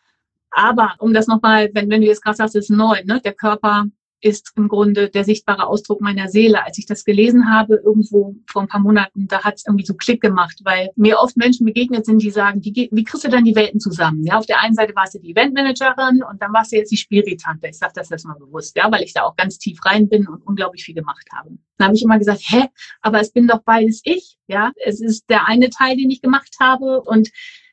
Aber 0.51 0.95
um 0.99 1.15
das 1.15 1.27
nochmal, 1.27 1.71
wenn, 1.75 1.91
wenn 1.91 2.01
du 2.01 2.07
jetzt 2.07 2.23
gerade 2.23 2.37
sagst, 2.37 2.57
ist 2.57 2.71
neu, 2.71 3.03
ne, 3.05 3.21
der 3.21 3.35
Körper 3.35 3.87
ist 4.21 4.53
im 4.57 4.69
Grunde 4.69 5.09
der 5.09 5.25
sichtbare 5.25 5.67
Ausdruck 5.67 6.01
meiner 6.01 6.29
Seele. 6.29 6.65
Als 6.65 6.79
ich 6.79 6.87
das 6.87 7.05
gelesen 7.05 7.51
habe, 7.51 7.77
irgendwo 7.77 8.37
vor 8.47 8.63
ein 8.63 8.69
paar 8.69 8.81
Monaten, 8.81 9.29
da 9.29 9.43
hat 9.43 9.57
es 9.57 9.67
irgendwie 9.67 9.87
so 9.87 9.95
Klick 9.95 10.21
gemacht, 10.21 10.61
weil 10.65 10.91
mir 10.97 11.19
oft 11.19 11.37
Menschen 11.37 11.67
begegnet 11.67 12.07
sind, 12.07 12.23
die 12.23 12.31
sagen, 12.31 12.63
wie, 12.63 12.89
wie 12.93 13.05
kriegst 13.05 13.25
du 13.25 13.29
dann 13.29 13.45
die 13.45 13.55
Welten 13.55 13.81
zusammen? 13.81 14.25
Ja, 14.25 14.39
auf 14.39 14.47
der 14.47 14.61
einen 14.61 14.75
Seite 14.75 14.95
warst 14.95 15.15
du 15.15 15.19
die 15.19 15.31
Eventmanagerin 15.31 16.23
und 16.23 16.41
dann 16.43 16.53
warst 16.53 16.73
du 16.73 16.77
jetzt 16.77 16.91
die 16.91 16.97
Spiritante. 16.97 17.69
Ich 17.69 17.79
sage 17.79 17.93
das 17.95 18.11
jetzt 18.11 18.27
mal 18.27 18.39
bewusst, 18.39 18.77
ja, 18.77 18.91
weil 18.91 19.03
ich 19.03 19.13
da 19.13 19.23
auch 19.23 19.37
ganz 19.37 19.59
tief 19.59 19.79
rein 19.85 20.09
bin 20.09 20.27
und 20.29 20.47
unglaublich 20.47 20.85
viel 20.85 20.95
gemacht 20.95 21.27
habe. 21.35 21.51
Dann 21.79 21.89
habe 21.89 21.97
ich 21.97 22.03
immer 22.03 22.19
gesagt, 22.19 22.43
hä, 22.45 22.67
aber 23.01 23.21
es 23.21 23.33
bin 23.33 23.47
doch 23.47 23.63
beides 23.63 24.03
ich, 24.05 24.37
ja. 24.47 24.73
Es 24.85 25.01
ist 25.01 25.29
der 25.31 25.47
eine 25.47 25.71
Teil, 25.71 25.97
den 25.97 26.11
ich 26.11 26.21
gemacht 26.21 26.55
habe 26.61 27.01
und 27.03 27.31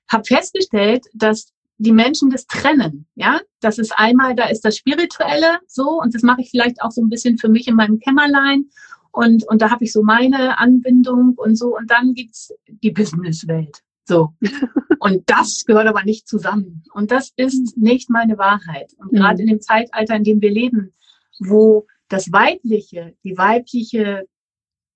habe 0.09 0.23
festgestellt, 0.23 1.05
dass 1.13 1.53
die 1.77 1.91
Menschen 1.91 2.29
das 2.29 2.47
trennen. 2.47 3.07
Ja, 3.15 3.39
das 3.59 3.77
ist 3.77 3.93
einmal, 3.95 4.35
da 4.35 4.45
ist 4.49 4.61
das 4.61 4.77
Spirituelle 4.77 5.59
so 5.67 6.01
und 6.01 6.13
das 6.15 6.23
mache 6.23 6.41
ich 6.41 6.49
vielleicht 6.49 6.81
auch 6.81 6.91
so 6.91 7.01
ein 7.01 7.09
bisschen 7.09 7.37
für 7.37 7.49
mich 7.49 7.67
in 7.67 7.75
meinem 7.75 7.99
Kämmerlein 7.99 8.65
und, 9.11 9.47
und 9.47 9.61
da 9.61 9.71
habe 9.71 9.83
ich 9.83 9.93
so 9.93 10.03
meine 10.03 10.59
Anbindung 10.59 11.33
und 11.37 11.55
so 11.55 11.75
und 11.75 11.89
dann 11.89 12.13
gibt's 12.13 12.53
die 12.67 12.91
Businesswelt. 12.91 13.81
So. 14.05 14.33
Und 14.99 15.29
das 15.29 15.63
gehört 15.65 15.87
aber 15.87 16.03
nicht 16.03 16.27
zusammen. 16.27 16.83
Und 16.93 17.11
das 17.11 17.31
ist 17.35 17.77
nicht 17.77 18.09
meine 18.09 18.37
Wahrheit. 18.37 18.93
Und 18.97 19.11
mhm. 19.11 19.17
gerade 19.17 19.41
in 19.41 19.47
dem 19.47 19.61
Zeitalter, 19.61 20.15
in 20.15 20.23
dem 20.23 20.41
wir 20.41 20.49
leben, 20.49 20.93
wo 21.39 21.85
das 22.07 22.31
Weibliche, 22.31 23.15
die 23.23 23.37
weibliche 23.37 24.25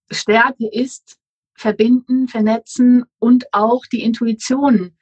Stärke 0.10 0.68
ist, 0.68 1.18
verbinden, 1.54 2.28
vernetzen 2.28 3.04
und 3.20 3.46
auch 3.54 3.86
die 3.86 4.02
Intuition 4.02 4.98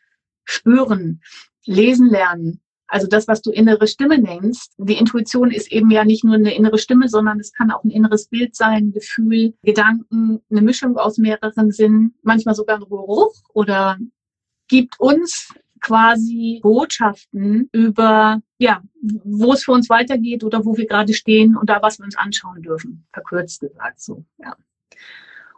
spüren, 0.50 1.22
lesen 1.66 2.10
lernen. 2.10 2.62
Also 2.88 3.06
das, 3.06 3.28
was 3.28 3.42
du 3.42 3.52
innere 3.52 3.88
Stimme 3.88 4.18
nennst. 4.18 4.74
Die 4.78 4.98
Intuition 4.98 5.52
ist 5.52 5.72
eben 5.72 5.92
ja 5.92 6.04
nicht 6.04 6.24
nur 6.24 6.36
eine 6.36 6.56
innere 6.56 6.80
Stimme, 6.80 7.08
sondern 7.08 7.40
es 7.40 7.54
kann 7.54 7.70
auch 7.70 7.84
ein 7.84 7.92
inneres 7.92 8.28
Bild 8.28 8.56
sein, 8.56 8.92
Gefühl, 8.92 9.54
Gedanken, 9.62 10.42
eine 10.50 10.62
Mischung 10.62 10.98
aus 10.98 11.20
mehreren 11.20 11.72
Sinnen, 11.72 12.16
manchmal 12.24 12.56
sogar 12.56 12.78
ein 12.78 12.90
Geruch 12.90 13.36
oder 13.54 14.00
gibt 14.68 15.00
uns 15.00 15.54
quasi 15.82 16.60
Botschaften 16.64 17.70
über, 17.72 18.42
ja, 18.58 18.82
wo 19.24 19.54
es 19.54 19.64
für 19.64 19.72
uns 19.72 19.90
weitergeht 19.90 20.44
oder 20.44 20.66
wo 20.66 20.76
wir 20.76 20.88
gerade 20.88 21.14
stehen 21.14 21.56
und 21.56 21.70
da 21.70 21.82
was 21.82 22.00
wir 22.00 22.06
uns 22.06 22.18
anschauen 22.18 22.62
dürfen. 22.64 23.06
Verkürzt 23.14 23.62
gesagt 23.62 24.02
so, 24.02 24.26
ja. 24.40 24.56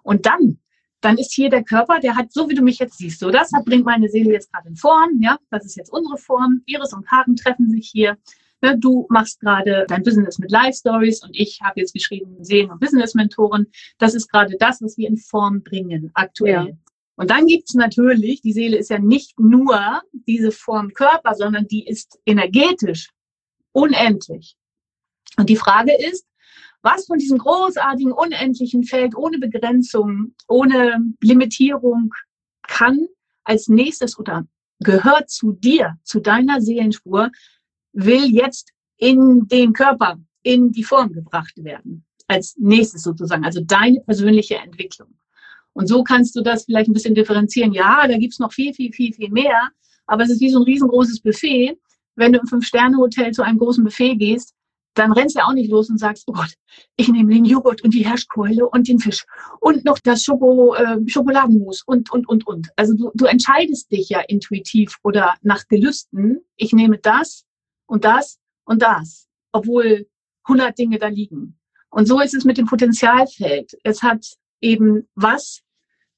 Und 0.03 0.25
dann 0.25 0.60
dann 1.01 1.17
ist 1.17 1.34
hier 1.34 1.50
der 1.50 1.63
Körper, 1.63 2.00
der 2.00 2.15
hat, 2.15 2.31
so 2.31 2.50
wie 2.50 2.55
du 2.55 2.62
mich 2.62 2.79
jetzt 2.79 2.98
siehst, 2.98 3.20
so 3.20 3.31
das 3.31 3.51
hat, 3.53 3.65
bringt 3.65 3.86
meine 3.86 4.08
Seele 4.10 4.31
jetzt 4.31 4.51
gerade 4.51 4.70
in 4.70 4.75
Form, 4.75 5.20
ja, 5.22 5.38
das 5.50 5.65
ist 5.65 5.75
jetzt 5.75 5.91
unsere 5.91 6.17
Form. 6.17 6.62
Iris 6.65 6.93
und 6.93 7.08
Karen 7.08 7.36
treffen 7.36 7.70
sich 7.70 7.89
hier. 7.91 8.17
Ne, 8.63 8.77
du 8.77 9.08
machst 9.10 9.39
gerade 9.39 9.86
dein 9.88 10.03
Business 10.03 10.38
mit 10.38 10.51
Live 10.51 10.75
Stories 10.75 11.24
und 11.24 11.31
ich 11.34 11.60
habe 11.63 11.79
jetzt 11.79 11.93
geschrieben 11.93 12.43
Seelen- 12.43 12.70
und 12.70 12.79
Business-Mentoren. 12.79 13.65
Das 13.98 14.13
ist 14.13 14.31
gerade 14.31 14.55
das, 14.60 14.81
was 14.84 14.98
wir 14.98 15.08
in 15.08 15.17
Form 15.17 15.63
bringen, 15.63 16.12
aktuell. 16.13 16.67
Ja. 16.67 16.77
Und 17.15 17.31
dann 17.31 17.48
gibt's 17.48 17.74
natürlich, 17.74 18.41
die 18.41 18.53
Seele 18.53 18.77
ist 18.77 18.91
ja 18.91 19.00
nicht 19.00 19.39
nur 19.39 20.01
diese 20.27 20.51
Form 20.51 20.93
Körper, 20.93 21.34
sondern 21.34 21.67
die 21.67 21.88
ist 21.88 22.20
energetisch 22.25 23.10
unendlich. 23.72 24.55
Und 25.38 25.50
die 25.50 25.55
Frage 25.55 25.93
ist, 26.12 26.25
was 26.81 27.05
von 27.05 27.17
diesem 27.17 27.38
großartigen, 27.38 28.11
unendlichen 28.11 28.83
Feld 28.83 29.15
ohne 29.15 29.38
Begrenzung, 29.38 30.33
ohne 30.47 31.13
Limitierung 31.21 32.13
kann 32.63 33.07
als 33.43 33.67
nächstes 33.67 34.17
oder 34.17 34.45
gehört 34.79 35.29
zu 35.29 35.53
dir, 35.53 35.97
zu 36.03 36.19
deiner 36.19 36.61
Seelenspur, 36.61 37.31
will 37.93 38.25
jetzt 38.25 38.71
in 38.97 39.47
den 39.47 39.73
Körper, 39.73 40.19
in 40.43 40.71
die 40.71 40.83
Form 40.83 41.11
gebracht 41.13 41.53
werden. 41.63 42.05
Als 42.27 42.55
nächstes 42.57 43.03
sozusagen, 43.03 43.43
also 43.43 43.61
deine 43.61 44.00
persönliche 44.01 44.55
Entwicklung. 44.55 45.09
Und 45.73 45.88
so 45.88 46.03
kannst 46.03 46.35
du 46.35 46.41
das 46.41 46.65
vielleicht 46.65 46.89
ein 46.89 46.93
bisschen 46.93 47.15
differenzieren. 47.15 47.73
Ja, 47.73 48.07
da 48.07 48.17
gibt's 48.17 48.39
noch 48.39 48.53
viel, 48.53 48.73
viel, 48.73 48.91
viel, 48.91 49.13
viel 49.13 49.29
mehr. 49.29 49.69
Aber 50.05 50.23
es 50.23 50.29
ist 50.29 50.41
wie 50.41 50.50
so 50.50 50.59
ein 50.59 50.63
riesengroßes 50.63 51.21
Buffet. 51.21 51.77
Wenn 52.15 52.33
du 52.33 52.39
im 52.39 52.47
Fünf-Sterne-Hotel 52.47 53.31
zu 53.31 53.41
einem 53.43 53.57
großen 53.57 53.83
Buffet 53.83 54.15
gehst, 54.15 54.53
dann 54.93 55.13
rennst 55.13 55.38
du 55.38 55.45
auch 55.45 55.53
nicht 55.53 55.71
los 55.71 55.89
und 55.89 55.98
sagst, 55.98 56.25
oh 56.27 56.33
Gott, 56.33 56.53
ich 56.98 57.07
nehme 57.07 57.33
den 57.33 57.45
Joghurt 57.45 57.81
und 57.83 57.93
die 57.93 58.05
Herrschkeule 58.05 58.67
und 58.67 58.88
den 58.88 59.00
Fisch 59.00 59.25
und 59.60 59.86
noch 59.86 60.00
das 60.00 60.24
Schoko, 60.24 60.75
äh, 60.75 60.98
Schokoladenmus 61.07 61.83
und, 61.83 62.12
und, 62.12 62.27
und, 62.27 62.45
und. 62.45 62.69
Also 62.75 62.93
du, 62.95 63.12
du 63.13 63.25
entscheidest 63.25 63.91
dich 63.91 64.10
ja 64.10 64.19
intuitiv 64.21 64.98
oder 65.03 65.36
nach 65.41 65.67
Gelüsten, 65.67 66.39
ich 66.57 66.74
nehme 66.74 66.98
das 66.98 67.45
und 67.86 68.03
das 68.03 68.39
und 68.65 68.81
das, 68.81 69.27
obwohl 69.51 70.07
100 70.43 70.77
Dinge 70.77 70.98
da 70.98 71.07
liegen. 71.07 71.57
Und 71.89 72.07
so 72.07 72.19
ist 72.19 72.33
es 72.33 72.45
mit 72.45 72.57
dem 72.57 72.65
Potenzialfeld. 72.65 73.77
Es 73.83 74.01
hat 74.01 74.25
eben 74.62 75.07
was, 75.15 75.62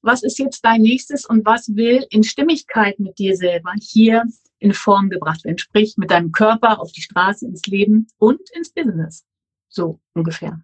was 0.02 0.22
ist 0.22 0.38
jetzt 0.38 0.64
dein 0.64 0.82
nächstes 0.82 1.26
und 1.26 1.44
was 1.44 1.74
will 1.74 2.06
in 2.10 2.22
Stimmigkeit 2.22 2.98
mit 2.98 3.18
dir 3.18 3.36
selber 3.36 3.72
hier 3.80 4.24
in 4.64 4.72
Form 4.72 5.10
gebracht 5.10 5.44
werden. 5.44 5.58
Sprich, 5.58 5.96
mit 5.98 6.10
deinem 6.10 6.32
Körper 6.32 6.80
auf 6.80 6.90
die 6.90 7.02
Straße, 7.02 7.46
ins 7.46 7.66
Leben 7.66 8.06
und 8.18 8.40
ins 8.56 8.72
Business. 8.72 9.24
So 9.68 10.00
ungefähr. 10.14 10.60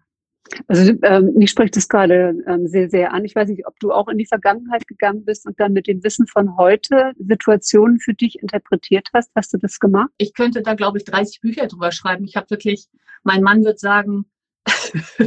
Also 0.67 0.93
ähm, 1.03 1.33
mich 1.35 1.51
spricht 1.51 1.77
das 1.77 1.87
gerade 1.87 2.35
ähm, 2.47 2.67
sehr, 2.67 2.89
sehr 2.89 3.13
an. 3.13 3.23
Ich 3.23 3.35
weiß 3.35 3.47
nicht, 3.47 3.67
ob 3.67 3.79
du 3.79 3.91
auch 3.91 4.07
in 4.07 4.17
die 4.17 4.25
Vergangenheit 4.25 4.87
gegangen 4.87 5.23
bist 5.23 5.45
und 5.45 5.59
dann 5.59 5.71
mit 5.73 5.87
dem 5.87 6.03
Wissen 6.03 6.25
von 6.25 6.57
heute 6.57 7.13
Situationen 7.19 7.99
für 7.99 8.13
dich 8.13 8.41
interpretiert 8.41 9.07
hast. 9.13 9.31
Hast 9.35 9.53
du 9.53 9.59
das 9.59 9.79
gemacht? 9.79 10.09
Ich 10.17 10.33
könnte 10.33 10.63
da, 10.63 10.73
glaube 10.73 10.97
ich, 10.97 11.05
30 11.05 11.41
Bücher 11.41 11.67
drüber 11.67 11.91
schreiben. 11.91 12.25
Ich 12.25 12.35
habe 12.35 12.49
wirklich, 12.49 12.87
mein 13.23 13.43
Mann 13.43 13.63
wird 13.63 13.79
sagen, 13.79 14.25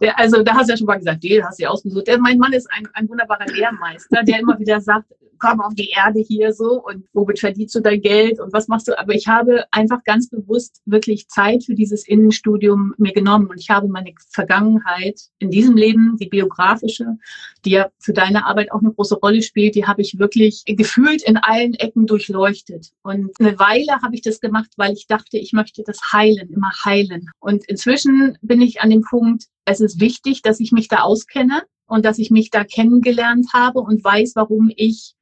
der, 0.00 0.18
also 0.18 0.42
da 0.42 0.54
hast 0.54 0.68
du 0.68 0.72
ja 0.72 0.76
schon 0.76 0.86
mal 0.86 0.98
gesagt, 0.98 1.24
den 1.24 1.44
hast 1.44 1.58
du 1.58 1.64
ja 1.64 1.70
ausgesucht. 1.70 2.06
Der, 2.06 2.18
mein 2.18 2.38
Mann 2.38 2.52
ist 2.52 2.70
ein, 2.70 2.88
ein 2.94 3.08
wunderbarer 3.08 3.46
Lehrmeister, 3.46 4.22
der 4.22 4.38
immer 4.38 4.58
wieder 4.58 4.80
sagt, 4.80 5.12
komm 5.38 5.60
auf 5.60 5.74
die 5.74 5.90
Erde 5.90 6.20
hier 6.20 6.52
so 6.52 6.82
und 6.84 7.06
womit 7.12 7.38
verdienst 7.38 7.74
du 7.74 7.80
dein 7.80 8.00
Geld 8.00 8.40
und 8.40 8.52
was 8.52 8.68
machst 8.68 8.88
du? 8.88 8.98
Aber 8.98 9.14
ich 9.14 9.28
habe 9.28 9.64
einfach 9.70 10.04
ganz 10.04 10.28
bewusst 10.28 10.80
wirklich 10.84 11.28
Zeit 11.28 11.64
für 11.64 11.74
dieses 11.74 12.06
Innenstudium 12.06 12.94
mir 12.98 13.12
genommen 13.12 13.46
und 13.46 13.58
ich 13.58 13.70
habe 13.70 13.88
meine 13.88 14.12
Vergangenheit 14.30 15.20
in 15.38 15.50
diesem 15.50 15.76
Leben, 15.76 16.16
die 16.20 16.28
biografische, 16.28 17.16
die 17.64 17.70
ja 17.70 17.90
für 17.98 18.12
deine 18.12 18.46
Arbeit 18.46 18.72
auch 18.72 18.80
eine 18.80 18.92
große 18.92 19.16
Rolle 19.16 19.42
spielt, 19.42 19.74
die 19.74 19.86
habe 19.86 20.02
ich 20.02 20.18
wirklich 20.18 20.64
gefühlt 20.66 21.22
in 21.22 21.36
allen 21.36 21.74
Ecken 21.74 22.06
durchleuchtet. 22.06 22.92
Und 23.02 23.30
eine 23.38 23.58
Weile 23.58 24.00
habe 24.02 24.14
ich 24.14 24.22
das 24.22 24.40
gemacht, 24.40 24.70
weil 24.76 24.92
ich 24.92 25.06
dachte, 25.06 25.38
ich 25.38 25.52
möchte 25.52 25.82
das 25.84 26.00
heilen, 26.12 26.50
immer 26.50 26.72
heilen. 26.84 27.30
Und 27.40 27.64
inzwischen 27.66 28.38
bin 28.42 28.60
ich 28.60 28.80
an 28.80 28.90
dem 28.90 29.02
Punkt, 29.02 29.44
es 29.64 29.80
ist 29.80 30.00
wichtig, 30.00 30.42
dass 30.42 30.60
ich 30.60 30.72
mich 30.72 30.88
da 30.88 31.00
auskenne 31.00 31.62
und 31.86 32.04
dass 32.04 32.18
ich 32.18 32.30
mich 32.30 32.50
da 32.50 32.64
kennengelernt 32.64 33.48
habe 33.52 33.80
und 33.80 34.04
weiß, 34.04 34.32
warum 34.34 34.70
ich 34.74 35.14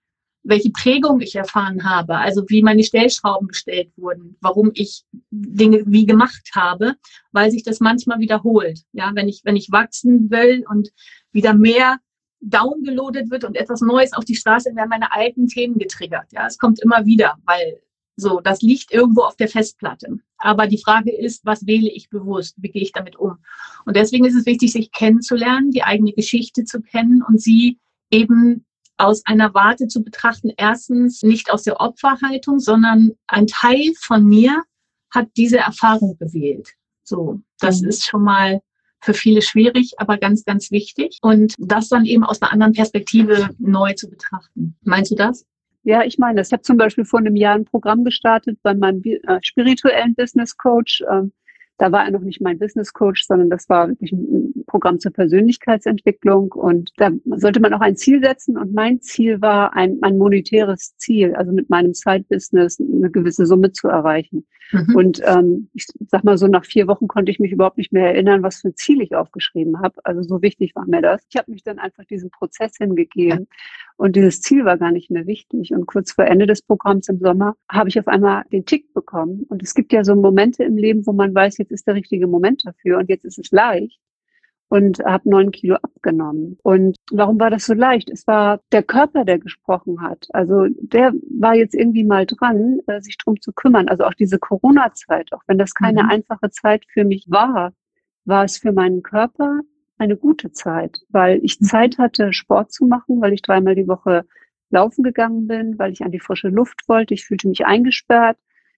welche 0.47 0.71
Prägung 0.71 1.21
ich 1.21 1.35
erfahren 1.35 1.85
habe, 1.85 2.17
also 2.17 2.45
wie 2.49 2.63
meine 2.63 2.85
Stellschrauben 2.85 3.49
gestellt 3.49 3.91
wurden, 3.97 4.37
warum 4.41 4.71
ich 4.75 5.05
Dinge 5.31 5.83
wie 5.87 6.07
gemacht 6.07 6.51
habe, 6.55 6.95
weil 7.33 7.51
sich 7.51 7.65
das 7.65 7.81
manchmal 7.81 8.21
wiederholt. 8.21 8.81
Ja, 8.93 9.11
wenn 9.15 9.29
ich, 9.29 9.43
wenn 9.45 9.57
ich 9.57 9.73
wachsen 9.73 10.31
will 10.31 10.65
und 10.69 10.93
wieder 11.33 11.53
mehr 11.53 11.99
downgeloadet 12.41 13.31
wird 13.31 13.45
und 13.45 13.57
etwas 13.57 13.81
Neues 13.81 14.13
auf 14.13 14.25
die 14.25 14.37
Straße, 14.37 14.75
werden 14.77 14.91
meine 14.91 15.13
alten 15.13 15.49
Themen 15.49 15.79
getriggert. 15.79 16.27
Ja, 16.33 16.47
es 16.47 16.59
kommt 16.59 16.81
immer 16.81 17.05
wieder, 17.05 17.35
weil 17.45 17.81
so, 18.17 18.41
das 18.41 18.63
liegt 18.63 18.93
irgendwo 18.93 19.23
auf 19.23 19.37
der 19.37 19.49
Festplatte. 19.49 20.19
Aber 20.39 20.67
die 20.67 20.81
Frage 20.83 21.15
ist, 21.15 21.45
was 21.45 21.67
wähle 21.67 21.91
ich 21.91 22.09
bewusst? 22.09 22.55
Wie 22.59 22.71
gehe 22.71 22.83
ich 22.83 22.93
damit 22.93 23.17
um? 23.17 23.39
Und 23.85 23.97
deswegen 23.97 24.25
ist 24.25 24.37
es 24.37 24.47
wichtig, 24.47 24.73
sich 24.73 24.93
kennenzulernen, 24.93 25.71
die 25.71 25.83
eigene 25.83 26.13
Geschichte 26.13 26.65
zu 26.65 26.81
kennen 26.81 27.23
und 27.23 27.41
sie 27.41 27.79
eben 28.11 28.65
aus 28.99 29.23
einer 29.27 29.55
Warte 29.55 29.89
zu 29.89 30.03
betrachten. 30.03 30.51
Erstens 30.57 31.23
nicht 31.23 31.51
aus 31.51 31.63
der 31.63 31.81
Opferhaltung, 31.81 32.59
sondern 32.59 33.13
ein 33.27 33.47
Teil 33.47 33.93
von 34.01 34.25
mir 34.25 34.63
hat 35.11 35.29
diese 35.37 35.59
Erfahrung 35.59 36.17
gewählt. 36.19 36.75
So, 37.03 37.41
das 37.61 37.81
mhm. 37.81 37.89
ist 37.89 38.07
schon 38.07 38.23
mal 38.23 38.61
für 39.01 39.15
viele 39.15 39.43
schwierig, 39.43 39.95
aber 39.99 40.19
ganz, 40.19 40.45
ganz 40.45 40.71
wichtig. 40.71 41.19
Und 41.23 41.55
das 41.59 41.89
dann 41.89 42.05
eben 42.05 42.25
aus 42.25 42.43
einer 42.43 42.53
anderen 42.53 42.73
Perspektive 42.73 43.51
neu 43.59 43.93
zu 43.95 44.09
betrachten. 44.09 44.77
Meinst 44.83 45.11
du 45.13 45.15
das? 45.15 45.47
Ja, 45.85 46.03
ich 46.03 46.19
meine, 46.19 46.41
ich 46.41 46.51
habe 46.53 46.63
zum 46.63 46.77
Beispiel 46.77 47.05
vor 47.05 47.21
einem 47.21 47.37
Jahr 47.37 47.55
ein 47.55 47.65
Programm 47.65 48.03
gestartet 48.03 48.59
bei 48.63 48.75
meinem 48.75 49.03
äh, 49.05 49.39
spirituellen 49.43 50.17
Business 50.17 50.57
Coach. 50.57 51.05
Ähm, 51.09 51.33
da 51.79 51.93
war 51.93 52.05
er 52.05 52.11
noch 52.11 52.23
nicht 52.23 52.41
mein 52.41 52.59
Business 52.59 52.93
Coach, 52.93 53.25
sondern 53.27 53.51
das 53.51 53.69
war 53.69 53.89
wirklich 53.89 54.13
ein 54.13 54.65
Programm 54.67 54.99
zur 54.99 55.13
Persönlichkeitsentwicklung. 55.13 56.53
Und 56.53 56.93
da 56.97 57.11
sollte 57.37 57.61
man 57.61 57.75
auch 57.75 57.81
ein 57.81 57.97
Ziel 57.97 58.23
setzen. 58.23 58.57
Und 58.57 58.73
mein 58.73 59.01
Ziel 59.01 59.41
war 59.43 59.75
ein, 59.75 59.99
ein 60.03 60.17
monetäres 60.17 60.97
Ziel, 60.97 61.35
also 61.35 61.53
mit 61.53 61.69
meinem 61.69 61.93
Side-Business 61.93 62.81
eine 62.81 63.11
gewisse 63.11 63.47
Summe 63.47 63.73
zu 63.73 63.89
erreichen. 63.89 64.47
Mhm. 64.73 64.95
Und 64.95 65.23
ähm, 65.25 65.69
ich 65.75 65.87
sag 66.09 66.25
mal 66.25 66.39
so, 66.39 66.47
nach 66.47 66.65
vier 66.65 66.87
Wochen 66.87 67.09
konnte 67.09 67.31
ich 67.31 67.39
mich 67.39 67.53
überhaupt 67.53 67.79
nicht 67.79 67.93
mehr 67.93 68.09
erinnern, 68.09 68.43
was 68.43 68.61
für 68.61 68.69
ein 68.69 68.77
Ziel 68.77 69.01
ich 69.01 69.15
aufgeschrieben 69.15 69.81
habe. 69.81 69.95
Also 70.05 70.23
so 70.23 70.43
wichtig 70.43 70.75
war 70.75 70.87
mir 70.87 71.03
das. 71.03 71.23
Ich 71.31 71.37
habe 71.37 71.51
mich 71.51 71.63
dann 71.63 71.79
einfach 71.79 72.05
diesem 72.05 72.31
Prozess 72.31 72.77
hingegeben. 72.79 73.47
Ja. 73.51 73.57
Und 73.97 74.17
dieses 74.17 74.41
Ziel 74.41 74.65
war 74.65 74.79
gar 74.79 74.93
nicht 74.93 75.11
mehr 75.11 75.27
wichtig. 75.27 75.73
Und 75.73 75.87
kurz 75.87 76.13
vor 76.13 76.25
Ende 76.25 76.47
des 76.47 76.63
Programms 76.63 77.09
im 77.09 77.19
Sommer 77.19 77.57
habe 77.71 77.89
ich 77.89 77.99
auf 77.99 78.09
einmal 78.09 78.45
den 78.53 78.65
Tick 78.65 78.93
bekommen. 78.93 79.47
Und 79.49 79.63
es 79.63 79.75
gibt 79.75 79.93
ja 79.93 80.05
so 80.05 80.15
Momente 80.15 80.65
im 80.65 80.77
Leben, 80.77 81.07
wo 81.07 81.13
man 81.13 81.35
weiß, 81.35 81.59
jetzt 81.59 81.73
ist 81.73 81.87
der 81.87 81.95
richtige 81.95 82.27
Moment 82.27 82.65
dafür 82.65 82.99
und 82.99 83.09
jetzt 83.09 83.25
ist 83.25 83.39
es 83.39 83.51
leicht 83.51 84.01
und 84.69 84.99
habe 85.01 85.29
neun 85.29 85.53
Kilo 85.53 85.77
abgenommen. 85.77 86.59
Und 86.63 86.97
warum 87.13 87.39
war 87.39 87.51
das 87.51 87.67
so 87.67 87.75
leicht? 87.75 88.11
Es 88.11 88.27
war 88.27 88.61
der 88.73 88.83
Körper, 88.83 89.25
der 89.25 89.39
gesprochen 89.39 90.01
hat. 90.01 90.27
Also 90.33 90.67
der 90.81 91.13
war 91.39 91.55
jetzt 91.55 91.75
irgendwie 91.75 92.05
mal 92.05 92.27
dran, 92.27 92.81
äh, 92.87 93.01
sich 93.01 93.17
drum 93.19 93.41
zu 93.41 93.53
kümmern. 93.53 93.89
Also 93.89 94.05
auch 94.05 94.15
diese 94.15 94.39
Corona-Zeit, 94.39 95.33
auch 95.33 95.43
wenn 95.47 95.59
das 95.59 95.75
keine 95.75 96.05
mhm. 96.05 96.11
einfache 96.11 96.51
Zeit 96.51 96.85
für 96.89 97.05
mich 97.05 97.27
war, 97.29 97.73
war 98.25 98.45
es 98.45 98.59
für 98.59 98.73
meinen 98.73 99.03
Körper 99.03 99.61
eine 99.99 100.17
gute 100.17 100.53
Zeit, 100.53 101.01
weil 101.09 101.41
ich 101.43 101.61
mhm. 101.61 101.65
Zeit 101.67 101.99
hatte, 101.99 102.33
Sport 102.33 102.73
zu 102.73 102.87
machen, 102.87 103.21
weil 103.21 103.33
ich 103.33 103.43
dreimal 103.43 103.77
die 103.77 103.89
Woche 103.89 104.25
laufen 104.71 105.05
gegangen 105.05 105.47
bin, 105.47 105.79
weil 105.79 105.93
ich 105.93 106.03
an 106.03 106.11
die 106.11 106.21
frische 106.21 106.49
Luft 106.49 106.89
wollte. 106.89 107.15
Ich 107.15 107.25
fühlte 107.25 107.49
mich 107.49 107.67
eingesperrt. 107.67 108.37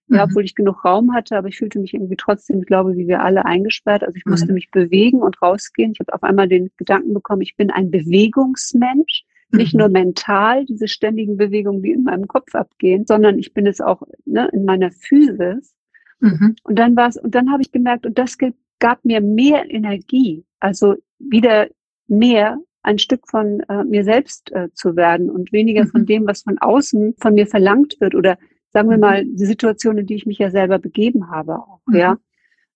Ja, 0.09 0.25
mhm. 0.25 0.31
obwohl 0.31 0.43
ich 0.43 0.55
genug 0.55 0.83
Raum 0.83 1.13
hatte, 1.13 1.37
aber 1.37 1.47
ich 1.47 1.57
fühlte 1.57 1.79
mich 1.79 1.93
irgendwie 1.93 2.15
trotzdem, 2.15 2.59
ich 2.59 2.65
glaube, 2.65 2.97
wie 2.97 3.07
wir 3.07 3.21
alle 3.21 3.45
eingesperrt. 3.45 4.03
Also 4.03 4.15
ich 4.15 4.25
musste 4.25 4.47
mhm. 4.47 4.55
mich 4.55 4.71
bewegen 4.71 5.21
und 5.21 5.41
rausgehen. 5.41 5.91
Ich 5.91 5.99
habe 5.99 6.13
auf 6.13 6.23
einmal 6.23 6.47
den 6.47 6.71
Gedanken 6.77 7.13
bekommen, 7.13 7.41
ich 7.41 7.55
bin 7.55 7.69
ein 7.69 7.91
Bewegungsmensch. 7.91 9.25
Nicht 9.51 9.73
mhm. 9.73 9.79
nur 9.79 9.89
mental, 9.89 10.65
diese 10.65 10.87
ständigen 10.87 11.37
Bewegungen, 11.37 11.81
die 11.81 11.91
in 11.91 12.03
meinem 12.03 12.27
Kopf 12.27 12.53
abgehen, 12.53 13.05
sondern 13.07 13.39
ich 13.39 13.53
bin 13.53 13.65
es 13.65 13.81
auch 13.81 14.03
ne, 14.25 14.47
in 14.53 14.63
meiner 14.63 14.91
Physis. 14.91 15.73
Mhm. 16.19 16.55
Und 16.63 16.75
dann 16.77 16.95
war 16.95 17.07
es, 17.07 17.17
und 17.17 17.33
dann 17.33 17.51
habe 17.51 17.61
ich 17.61 17.71
gemerkt, 17.71 18.05
und 18.05 18.17
das 18.17 18.37
gab 18.79 19.05
mir 19.05 19.21
mehr 19.21 19.69
Energie. 19.69 20.45
Also 20.59 20.95
wieder 21.17 21.67
mehr 22.07 22.59
ein 22.83 22.99
Stück 22.99 23.27
von 23.27 23.61
äh, 23.69 23.83
mir 23.83 24.03
selbst 24.03 24.51
äh, 24.51 24.69
zu 24.73 24.95
werden 24.95 25.29
und 25.29 25.51
weniger 25.51 25.85
mhm. 25.85 25.89
von 25.89 26.05
dem, 26.05 26.27
was 26.27 26.43
von 26.43 26.57
außen 26.57 27.15
von 27.19 27.33
mir 27.33 27.47
verlangt 27.47 27.99
wird 27.99 28.15
oder 28.15 28.37
sagen 28.71 28.89
wir 28.89 28.97
mhm. 28.97 29.01
mal 29.01 29.25
die 29.25 29.45
Situation, 29.45 29.97
in 29.97 30.05
die 30.05 30.15
ich 30.15 30.25
mich 30.25 30.39
ja 30.39 30.49
selber 30.51 30.79
begeben 30.79 31.29
habe 31.29 31.59
auch, 31.59 31.81
mhm. 31.87 31.95
ja. 31.95 32.17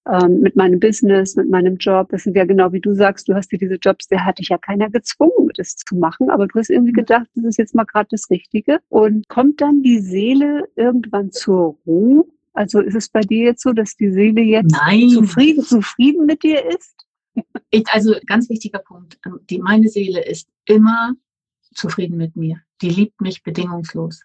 Ähm, 0.06 0.42
mit 0.42 0.58
meinem 0.58 0.82
Business, 0.82 1.38
mit 1.38 1.50
meinem 1.50 1.78
Job. 1.78 2.10
Das 2.10 2.24
sind 2.24 2.36
ja 2.36 2.44
genau 2.44 2.74
wie 2.74 2.82
du 2.82 2.94
sagst, 2.94 3.30
du 3.30 3.36
hast 3.36 3.54
dir 3.54 3.58
diese 3.58 3.76
Jobs, 3.76 4.08
der 4.08 4.26
hatte 4.26 4.42
ich 4.42 4.50
ja 4.50 4.58
keiner 4.58 4.90
gezwungen, 4.90 5.50
das 5.56 5.78
zu 5.78 5.96
machen, 5.96 6.30
aber 6.30 6.46
du 6.46 6.60
hast 6.60 6.70
irgendwie 6.70 6.92
mhm. 6.92 6.98
gedacht, 6.98 7.28
das 7.36 7.46
ist 7.46 7.58
jetzt 7.58 7.74
mal 7.74 7.86
gerade 7.86 8.10
das 8.12 8.30
Richtige. 8.30 8.80
Und 8.90 9.30
kommt 9.30 9.62
dann 9.62 9.82
die 9.82 10.00
Seele 10.00 10.68
irgendwann 10.76 11.32
zur 11.32 11.78
Ruhe? 11.86 12.26
Also 12.54 12.82
ist 12.82 12.96
es 12.96 13.10
bei 13.10 13.22
dir 13.22 13.46
jetzt 13.46 13.64
so, 13.64 13.72
dass 13.72 13.96
die 13.96 14.12
Seele 14.12 14.42
jetzt 14.42 14.76
Nein. 14.86 15.10
zufrieden, 15.10 15.64
zufrieden 15.64 16.26
mit 16.26 16.44
dir 16.44 16.64
ist? 16.66 17.06
Ich, 17.72 17.88
also 17.90 18.14
ganz 18.28 18.50
wichtiger 18.50 18.80
Punkt. 18.80 19.20
Die, 19.50 19.60
meine 19.60 19.88
Seele 19.88 20.24
ist 20.24 20.48
immer 20.66 21.14
zufrieden 21.74 22.18
mit 22.18 22.36
mir. 22.36 22.62
Die 22.82 22.90
liebt 22.90 23.22
mich 23.22 23.42
bedingungslos. 23.42 24.22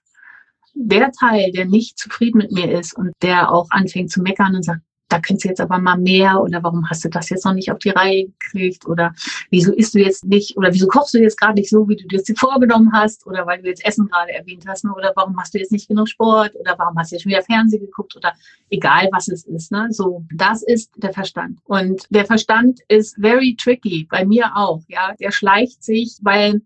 Der 0.81 1.11
Teil, 1.11 1.51
der 1.51 1.65
nicht 1.65 1.99
zufrieden 1.99 2.39
mit 2.39 2.53
mir 2.53 2.79
ist 2.79 2.97
und 2.97 3.13
der 3.21 3.51
auch 3.53 3.67
anfängt 3.71 4.13
zu 4.13 4.23
meckern 4.23 4.55
und 4.55 4.63
sagt, 4.63 4.81
da 5.09 5.19
könntest 5.21 5.45
du 5.45 5.49
jetzt 5.49 5.61
aber 5.61 5.79
mal 5.79 5.97
mehr 5.97 6.41
oder 6.41 6.63
warum 6.63 6.89
hast 6.89 7.05
du 7.05 7.09
das 7.09 7.31
jetzt 7.31 7.45
noch 7.45 7.55
nicht 7.55 7.73
auf 7.73 7.79
die 7.79 7.91
Reihe 7.91 8.29
gekriegt 8.39 8.87
oder 8.87 9.15
wieso 9.51 9.73
isst 9.73 9.95
du 9.95 10.01
jetzt 10.01 10.25
nicht 10.25 10.57
oder 10.57 10.73
wieso 10.73 10.87
kochst 10.87 11.14
du 11.14 11.19
jetzt 11.19 11.41
gerade 11.41 11.55
nicht 11.55 11.71
so, 11.71 11.88
wie 11.88 11.97
du 11.97 12.07
dir 12.07 12.19
das 12.19 12.38
vorgenommen 12.38 12.93
hast 12.93 13.27
oder 13.27 13.47
weil 13.47 13.62
du 13.62 13.69
jetzt 13.69 13.85
Essen 13.85 14.07
gerade 14.09 14.33
erwähnt 14.33 14.64
hast 14.67 14.85
ne? 14.85 14.93
oder 14.95 15.12
warum 15.17 15.38
hast 15.38 15.55
du 15.55 15.59
jetzt 15.59 15.73
nicht 15.73 15.88
genug 15.88 16.09
Sport 16.09 16.55
oder 16.57 16.75
warum 16.79 16.97
hast 16.99 17.11
du 17.11 17.17
jetzt 17.17 17.23
schon 17.23 17.31
wieder 17.31 17.43
Fernsehen 17.43 17.81
geguckt 17.81 18.14
oder 18.17 18.35
egal 18.71 19.09
was 19.12 19.29
es 19.29 19.45
ist. 19.45 19.73
Ne? 19.73 19.88
So, 19.91 20.25
das 20.35 20.62
ist 20.62 20.93
der 20.97 21.12
Verstand 21.12 21.59
und 21.64 22.07
der 22.11 22.27
Verstand 22.27 22.81
ist 22.88 23.17
very 23.19 23.57
tricky, 23.59 24.07
bei 24.11 24.25
mir 24.25 24.55
auch. 24.55 24.83
Ja, 24.88 25.14
der 25.19 25.33
schleicht 25.33 25.83
sich, 25.83 26.19
weil 26.23 26.61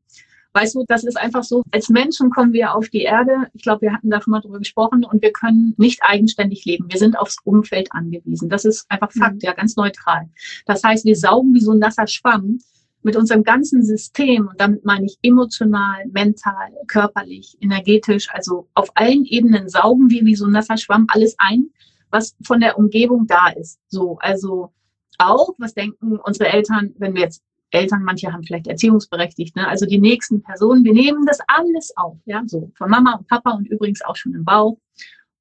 Weißt 0.55 0.75
du, 0.75 0.85
das 0.87 1.05
ist 1.05 1.17
einfach 1.17 1.45
so, 1.45 1.63
als 1.71 1.89
Menschen 1.89 2.31
kommen 2.31 2.53
wir 2.53 2.75
auf 2.75 2.89
die 2.91 3.03
Erde. 3.03 3.47
Ich 3.55 3.63
glaube, 3.63 3.83
wir 3.83 3.93
hatten 3.93 4.11
da 4.11 4.21
schon 4.21 4.33
mal 4.33 4.41
drüber 4.41 4.59
gesprochen 4.59 5.05
und 5.05 5.23
wir 5.23 5.33
können 5.33 5.75
nicht 5.79 6.01
eigenständig 6.03 6.65
leben. 6.65 6.87
Wir 6.91 6.99
sind 6.99 7.19
aufs 7.19 7.39
Umfeld 7.45 7.91
angewiesen. 7.93 8.49
Das 8.49 8.65
ist 8.65 8.85
einfach 8.91 9.11
Fakt, 9.13 9.37
mhm. 9.37 9.41
ja, 9.41 9.53
ganz 9.53 9.77
neutral. 9.77 10.29
Das 10.67 10.83
heißt, 10.85 11.05
wir 11.05 11.17
saugen 11.17 11.55
wie 11.55 11.61
so 11.61 11.73
ein 11.73 11.79
nasser 11.79 12.07
Schwamm 12.07 12.59
mit 13.03 13.17
unserem 13.17 13.43
ganzen 13.43 13.85
System, 13.85 14.47
und 14.49 14.61
damit 14.61 14.85
meine 14.85 15.07
ich 15.07 15.19
emotional, 15.23 16.07
mental, 16.13 16.71
körperlich, 16.87 17.57
energetisch, 17.61 18.29
also 18.31 18.69
auf 18.75 18.91
allen 18.95 19.25
Ebenen 19.25 19.69
saugen 19.69 20.09
wir 20.11 20.25
wie 20.25 20.37
so 20.37 20.47
ein 20.47 20.53
nasser 20.53 20.77
Schwamm 20.77 21.07
alles 21.09 21.35
ein, 21.39 21.71
was 22.11 22.37
von 22.45 22.61
der 22.61 22.79
Umgebung 22.79 23.27
da 23.27 23.49
ist. 23.49 23.81
So, 23.89 24.19
also 24.21 24.73
auch, 25.19 25.55
was 25.59 25.75
denken 25.75 26.19
unsere 26.19 26.51
Eltern, 26.51 26.95
wenn 26.99 27.15
wir 27.15 27.23
jetzt 27.23 27.43
Eltern, 27.73 28.03
manche 28.05 28.33
haben 28.33 28.45
vielleicht 28.45 28.67
erziehungsberechtigt, 28.67 29.57
ne? 29.57 29.67
also 29.67 29.87
die 29.87 29.99
nächsten 29.99 30.43
Personen, 30.43 30.85
wir 30.85 30.93
nehmen 30.93 31.27
das 31.27 31.39
alles 31.47 31.93
auf, 31.97 32.17
ja, 32.27 32.43
so 32.47 32.71
von 32.77 32.91
Mama 32.91 33.15
und 33.15 33.29
Papa 33.29 33.53
und 33.53 33.67
übrigens 33.69 34.03
auch 34.03 34.17
schon 34.17 34.35
im 34.35 34.45
Bauch 34.45 34.79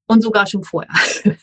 und 0.06 0.22
sogar 0.22 0.46
schon 0.46 0.64
vorher 0.64 0.92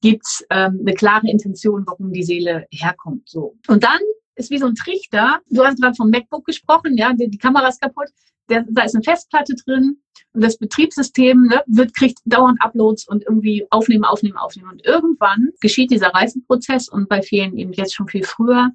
gibt's 0.00 0.44
ähm, 0.50 0.78
eine 0.80 0.94
klare 0.94 1.28
Intention, 1.28 1.84
warum 1.86 2.12
die 2.12 2.22
Seele 2.22 2.66
herkommt. 2.70 3.28
So 3.28 3.56
und 3.68 3.84
dann 3.84 4.00
ist 4.34 4.50
wie 4.50 4.58
so 4.58 4.66
ein 4.66 4.74
Trichter. 4.74 5.40
Du 5.50 5.64
hast 5.64 5.80
gerade 5.80 5.94
vom 5.94 6.10
MacBook 6.10 6.46
gesprochen, 6.46 6.96
ja, 6.96 7.12
die, 7.12 7.28
die 7.28 7.38
Kamera 7.38 7.68
ist 7.68 7.80
kaputt. 7.80 8.08
Der, 8.48 8.64
da 8.68 8.82
ist 8.82 8.94
eine 8.94 9.04
Festplatte 9.04 9.54
drin 9.54 9.98
und 10.32 10.42
das 10.42 10.58
Betriebssystem 10.58 11.42
ne, 11.42 11.62
wird, 11.66 11.94
kriegt 11.94 12.18
dauernd 12.24 12.60
Uploads 12.60 13.06
und 13.06 13.22
irgendwie 13.24 13.66
aufnehmen, 13.70 14.04
aufnehmen, 14.04 14.36
aufnehmen. 14.36 14.70
Und 14.70 14.84
irgendwann 14.84 15.50
geschieht 15.60 15.90
dieser 15.90 16.08
Reifenprozess 16.08 16.88
und 16.88 17.08
bei 17.08 17.22
vielen 17.22 17.56
eben 17.56 17.72
jetzt 17.72 17.94
schon 17.94 18.08
viel 18.08 18.24
früher, 18.24 18.70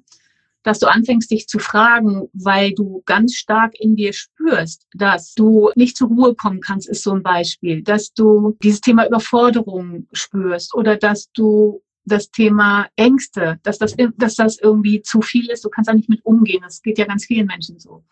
dass 0.68 0.80
du 0.80 0.86
anfängst, 0.86 1.30
dich 1.30 1.48
zu 1.48 1.58
fragen, 1.58 2.28
weil 2.34 2.74
du 2.74 3.02
ganz 3.06 3.34
stark 3.34 3.72
in 3.80 3.96
dir 3.96 4.12
spürst, 4.12 4.86
dass 4.92 5.32
du 5.32 5.70
nicht 5.76 5.96
zur 5.96 6.08
Ruhe 6.08 6.34
kommen 6.34 6.60
kannst, 6.60 6.90
ist 6.90 7.02
so 7.02 7.14
ein 7.14 7.22
Beispiel, 7.22 7.82
dass 7.82 8.12
du 8.12 8.54
dieses 8.62 8.82
Thema 8.82 9.06
Überforderung 9.06 10.06
spürst 10.12 10.74
oder 10.74 10.96
dass 10.96 11.32
du 11.32 11.82
das 12.04 12.30
Thema 12.30 12.86
Ängste, 12.96 13.58
dass 13.62 13.78
das, 13.78 13.96
dass 14.18 14.34
das 14.34 14.58
irgendwie 14.58 15.00
zu 15.00 15.22
viel 15.22 15.48
ist, 15.48 15.64
du 15.64 15.70
kannst 15.70 15.88
da 15.88 15.94
nicht 15.94 16.10
mit 16.10 16.22
umgehen. 16.26 16.60
Das 16.62 16.82
geht 16.82 16.98
ja 16.98 17.06
ganz 17.06 17.24
vielen 17.24 17.46
Menschen 17.46 17.78
so. 17.78 18.04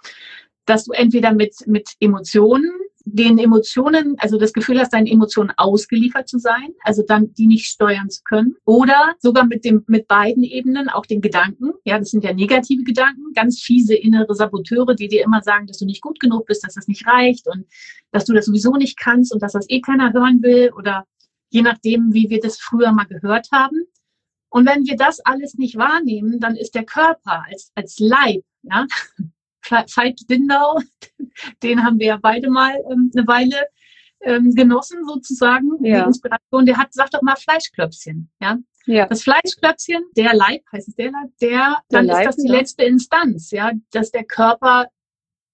Dass 0.65 0.85
du 0.85 0.93
entweder 0.93 1.35
mit, 1.35 1.55
mit 1.67 1.91
Emotionen 2.01 2.73
den 3.09 3.39
Emotionen, 3.39 4.17
also 4.19 4.37
das 4.37 4.53
Gefühl 4.53 4.81
hast, 4.81 4.93
deinen 4.93 5.07
Emotionen 5.07 5.53
ausgeliefert 5.57 6.29
zu 6.29 6.39
sein, 6.39 6.75
also 6.83 7.05
dann 7.07 7.33
die 7.35 7.47
nicht 7.47 7.67
steuern 7.67 8.11
zu 8.11 8.23
können. 8.25 8.57
Oder 8.65 9.15
sogar 9.21 9.47
mit 9.47 9.65
dem, 9.65 9.85
mit 9.87 10.09
beiden 10.09 10.43
Ebenen, 10.43 10.89
auch 10.89 11.07
den 11.07 11.21
Gedanken. 11.21 11.71
Ja, 11.85 12.01
das 12.01 12.11
sind 12.11 12.25
ja 12.25 12.35
negative 12.35 12.83
Gedanken, 12.83 13.33
ganz 13.33 13.63
fiese 13.63 13.95
innere 13.95 14.35
Saboteure, 14.35 14.97
die 14.97 15.07
dir 15.07 15.23
immer 15.23 15.41
sagen, 15.41 15.69
dass 15.69 15.79
du 15.79 15.87
nicht 15.87 16.03
gut 16.03 16.19
genug 16.19 16.47
bist, 16.47 16.65
dass 16.65 16.75
das 16.75 16.89
nicht 16.89 17.07
reicht 17.07 17.47
und 17.47 17.65
dass 18.11 18.25
du 18.25 18.35
das 18.35 18.47
sowieso 18.47 18.73
nicht 18.73 18.99
kannst 18.99 19.33
und 19.33 19.41
dass 19.41 19.53
das 19.53 19.67
eh 19.71 19.81
keiner 19.81 20.13
hören 20.13 20.43
will 20.43 20.73
oder 20.77 21.07
je 21.51 21.63
nachdem, 21.63 22.13
wie 22.13 22.29
wir 22.29 22.41
das 22.41 22.59
früher 22.59 22.91
mal 22.91 23.07
gehört 23.07 23.49
haben. 23.53 23.85
Und 24.49 24.67
wenn 24.67 24.85
wir 24.85 24.97
das 24.97 25.21
alles 25.21 25.55
nicht 25.55 25.77
wahrnehmen, 25.77 26.41
dann 26.41 26.57
ist 26.57 26.75
der 26.75 26.85
Körper 26.85 27.45
als, 27.49 27.71
als 27.77 28.01
Leib, 28.01 28.43
ja, 28.63 28.87
Veit 29.71 30.21
Lindau, 30.29 30.79
den 31.63 31.85
haben 31.85 31.99
wir 31.99 32.07
ja 32.07 32.19
beide 32.21 32.51
mal 32.51 32.75
ähm, 32.91 33.11
eine 33.15 33.27
Weile 33.27 33.57
ähm, 34.21 34.55
genossen 34.55 35.05
sozusagen, 35.07 35.85
ja. 35.85 36.01
die 36.01 36.07
Inspiration. 36.07 36.67
Der 36.67 36.77
hat, 36.77 36.93
sagt 36.93 37.15
doch 37.15 37.23
mal 37.23 37.37
Fleischklöpfchen, 37.37 38.31
ja. 38.41 38.59
Ja. 38.87 39.07
Das 39.07 39.25
Fleischklöpfchen, 39.25 40.05
der 40.17 40.35
Leib, 40.35 40.63
heißt 40.73 40.89
es 40.89 40.95
der 40.95 41.11
Leib, 41.11 41.31
der, 41.41 41.51
der 41.51 41.77
dann 41.89 42.07
Leib, 42.07 42.21
ist 42.21 42.27
das 42.27 42.37
die 42.37 42.49
ja. 42.49 42.55
letzte 42.55 42.85
Instanz, 42.85 43.51
ja, 43.51 43.73
dass 43.91 44.13
der 44.13 44.25
Körper 44.25 44.87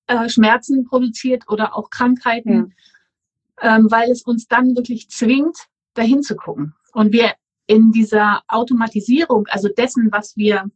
äh, 0.07 0.29
Schmerzen 0.29 0.85
produziert 0.85 1.49
oder 1.49 1.75
auch 1.75 1.89
Krankheiten, 1.89 2.75
ja. 3.63 3.77
ähm, 3.77 3.91
weil 3.91 4.11
es 4.11 4.23
uns 4.23 4.47
dann 4.47 4.77
wirklich 4.77 5.09
zwingt, 5.09 5.57
dahin 5.95 6.23
zu 6.23 6.37
gucken. 6.37 6.75
Und 6.93 7.13
wir 7.13 7.33
in 7.67 7.91
dieser 7.91 8.43
Automatisierung, 8.49 9.47
also 9.49 9.69
dessen, 9.69 10.11
was 10.13 10.37
wir 10.37 10.71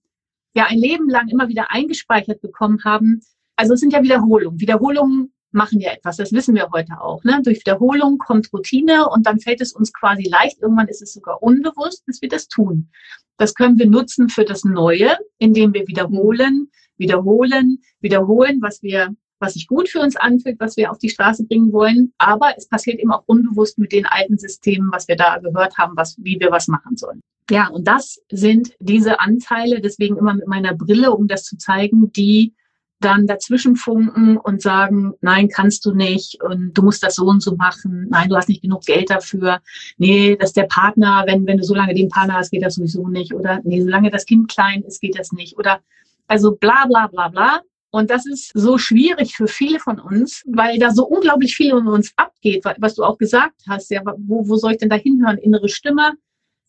ja 0.57 0.66
ein 0.66 0.79
Leben 0.79 1.09
lang 1.09 1.29
immer 1.29 1.49
wieder 1.49 1.71
eingespeichert 1.71 2.40
bekommen 2.40 2.83
haben. 2.85 3.21
Also 3.57 3.75
es 3.75 3.81
sind 3.81 3.92
ja 3.92 4.03
Wiederholungen. 4.03 4.61
Wiederholungen 4.61 5.33
machen 5.53 5.81
ja 5.81 5.92
etwas, 5.92 6.16
das 6.16 6.33
wissen 6.33 6.55
wir 6.55 6.69
heute 6.73 7.01
auch. 7.01 7.23
Ne? 7.25 7.40
Durch 7.42 7.61
Wiederholung 7.61 8.19
kommt 8.19 8.53
Routine 8.53 9.09
und 9.09 9.27
dann 9.27 9.40
fällt 9.40 9.61
es 9.61 9.73
uns 9.73 9.92
quasi 9.92 10.25
leicht, 10.29 10.61
irgendwann 10.61 10.88
ist 10.88 11.03
es 11.03 11.12
sogar 11.12 11.42
unbewusst, 11.42 12.03
dass 12.07 12.21
wir 12.21 12.29
das 12.29 12.49
tun. 12.49 12.90
Das 13.38 13.55
können 13.55 13.79
wir 13.79 13.87
nutzen 13.87 14.29
für 14.29 14.45
das 14.45 14.64
Neue, 14.64 15.16
indem 15.38 15.73
wir 15.73 15.87
wiederholen, 15.87 16.71
wiederholen, 16.97 17.83
wiederholen, 18.01 18.59
was 18.61 18.83
wir 18.83 19.14
was 19.38 19.53
sich 19.53 19.66
gut 19.66 19.88
für 19.90 20.01
uns 20.01 20.16
anfühlt, 20.16 20.59
was 20.61 20.79
wir 20.79 20.90
auf 20.90 20.99
die 20.99 21.11
Straße 21.11 21.45
bringen 21.45 21.71
wollen. 21.71 22.14
Aber 22.16 22.55
es 22.57 22.69
passiert 22.69 22.99
eben 22.99 23.12
auch 23.12 23.23
unbewusst 23.27 23.79
mit 23.79 23.92
den 23.92 24.07
alten 24.07 24.38
Systemen, 24.38 24.90
was 24.92 25.09
wir 25.09 25.16
da 25.16 25.37
gehört 25.38 25.77
haben, 25.77 25.95
was, 25.95 26.16
wie 26.19 26.40
wir 26.40 26.51
was 26.51 26.69
machen 26.69 26.97
sollen. 26.97 27.21
Ja, 27.51 27.69
und 27.69 27.87
das 27.87 28.21
sind 28.31 28.73
diese 28.81 29.21
Anteile, 29.21 29.81
deswegen 29.81 30.17
immer 30.17 30.35
mit 30.35 30.49
meiner 30.49 30.75
Brille, 30.75 31.13
um 31.13 31.29
das 31.29 31.45
zu 31.45 31.57
zeigen, 31.57 32.13
die 32.13 32.55
dann 33.01 33.27
dazwischen 33.27 33.77
funken 33.77 34.37
und 34.39 34.63
sagen, 34.63 35.13
nein, 35.21 35.49
kannst 35.49 35.85
du 35.85 35.95
nicht 35.95 36.43
und 36.43 36.73
du 36.73 36.83
musst 36.83 37.03
das 37.03 37.17
so 37.17 37.27
und 37.27 37.43
so 37.43 37.55
machen, 37.55 38.07
nein, 38.11 38.31
du 38.31 38.37
hast 38.37 38.49
nicht 38.49 38.63
genug 38.63 38.85
Geld 38.87 39.11
dafür, 39.11 39.61
nee, 39.99 40.35
das 40.37 40.51
ist 40.51 40.57
der 40.57 40.65
Partner, 40.65 41.25
wenn, 41.27 41.47
wenn 41.47 41.59
du 41.59 41.65
so 41.65 41.75
lange 41.75 41.95
den 41.95 42.09
Partner 42.09 42.35
hast, 42.35 42.51
geht 42.51 42.65
das 42.65 42.77
sowieso 42.77 43.07
nicht 43.09 43.35
oder 43.35 43.61
nee, 43.65 43.83
solange 43.83 44.11
das 44.11 44.25
Kind 44.25 44.49
klein 44.49 44.83
ist, 44.83 45.01
geht 45.01 45.19
das 45.19 45.31
nicht 45.33 45.59
oder 45.59 45.81
also 46.27 46.57
bla 46.57 46.87
bla 46.87 47.07
bla 47.07 47.29
bla. 47.29 47.61
Und 47.91 48.11
das 48.11 48.27
ist 48.27 48.51
so 48.53 48.77
schwierig 48.79 49.37
für 49.37 49.47
viele 49.47 49.79
von 49.79 50.01
uns, 50.01 50.43
weil 50.47 50.79
da 50.79 50.91
so 50.91 51.07
unglaublich 51.07 51.55
viel 51.55 51.73
um 51.73 51.87
uns 51.87 52.13
abgeht, 52.17 52.65
was 52.79 52.95
du 52.95 53.05
auch 53.05 53.17
gesagt 53.17 53.55
hast, 53.69 53.91
ja, 53.91 54.03
wo, 54.05 54.47
wo 54.49 54.57
soll 54.57 54.73
ich 54.73 54.79
denn 54.79 54.91
da 54.91 54.97
hinhören? 54.97 55.39
Innere 55.39 55.69
Stimme, 55.69 56.13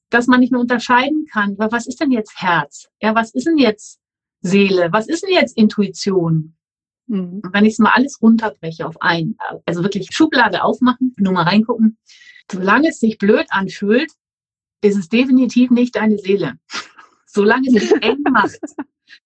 dass 0.10 0.28
man 0.28 0.39
nicht 0.39 0.52
mehr 0.52 0.62
unterscheiden 0.62 1.26
kann. 1.32 1.56
Was 1.58 1.88
ist 1.88 2.00
denn 2.00 2.12
jetzt 2.12 2.39
Herz? 2.39 2.89
Ja, 3.02 3.15
was 3.15 3.32
ist 3.32 3.48
denn 3.48 3.58
jetzt 3.58 4.00
Seele? 4.41 4.89
Was 4.91 5.08
ist 5.08 5.24
denn 5.24 5.34
jetzt 5.34 5.58
Intuition? 5.58 6.58
Mhm. 7.08 7.41
wenn 7.54 7.65
ich 7.65 7.74
es 7.74 7.80
mal 7.80 7.93
alles 7.93 8.22
runterbreche 8.22 8.86
auf 8.86 9.02
ein, 9.02 9.38
also 9.65 9.82
wirklich 9.82 10.10
Schublade 10.12 10.63
aufmachen, 10.63 11.15
nur 11.17 11.34
mal 11.34 11.43
reingucken. 11.43 11.98
Solange 12.52 12.89
es 12.89 13.00
sich 13.00 13.17
blöd 13.17 13.46
anfühlt, 13.50 14.12
ist 14.82 14.98
es 14.98 15.08
definitiv 15.10 15.72
nicht 15.72 15.96
deine 15.96 16.17
Seele. 16.17 16.56
Solange 17.26 17.67
es 17.67 17.89
sich 17.89 17.91
eng 18.04 18.22
macht, 18.30 18.60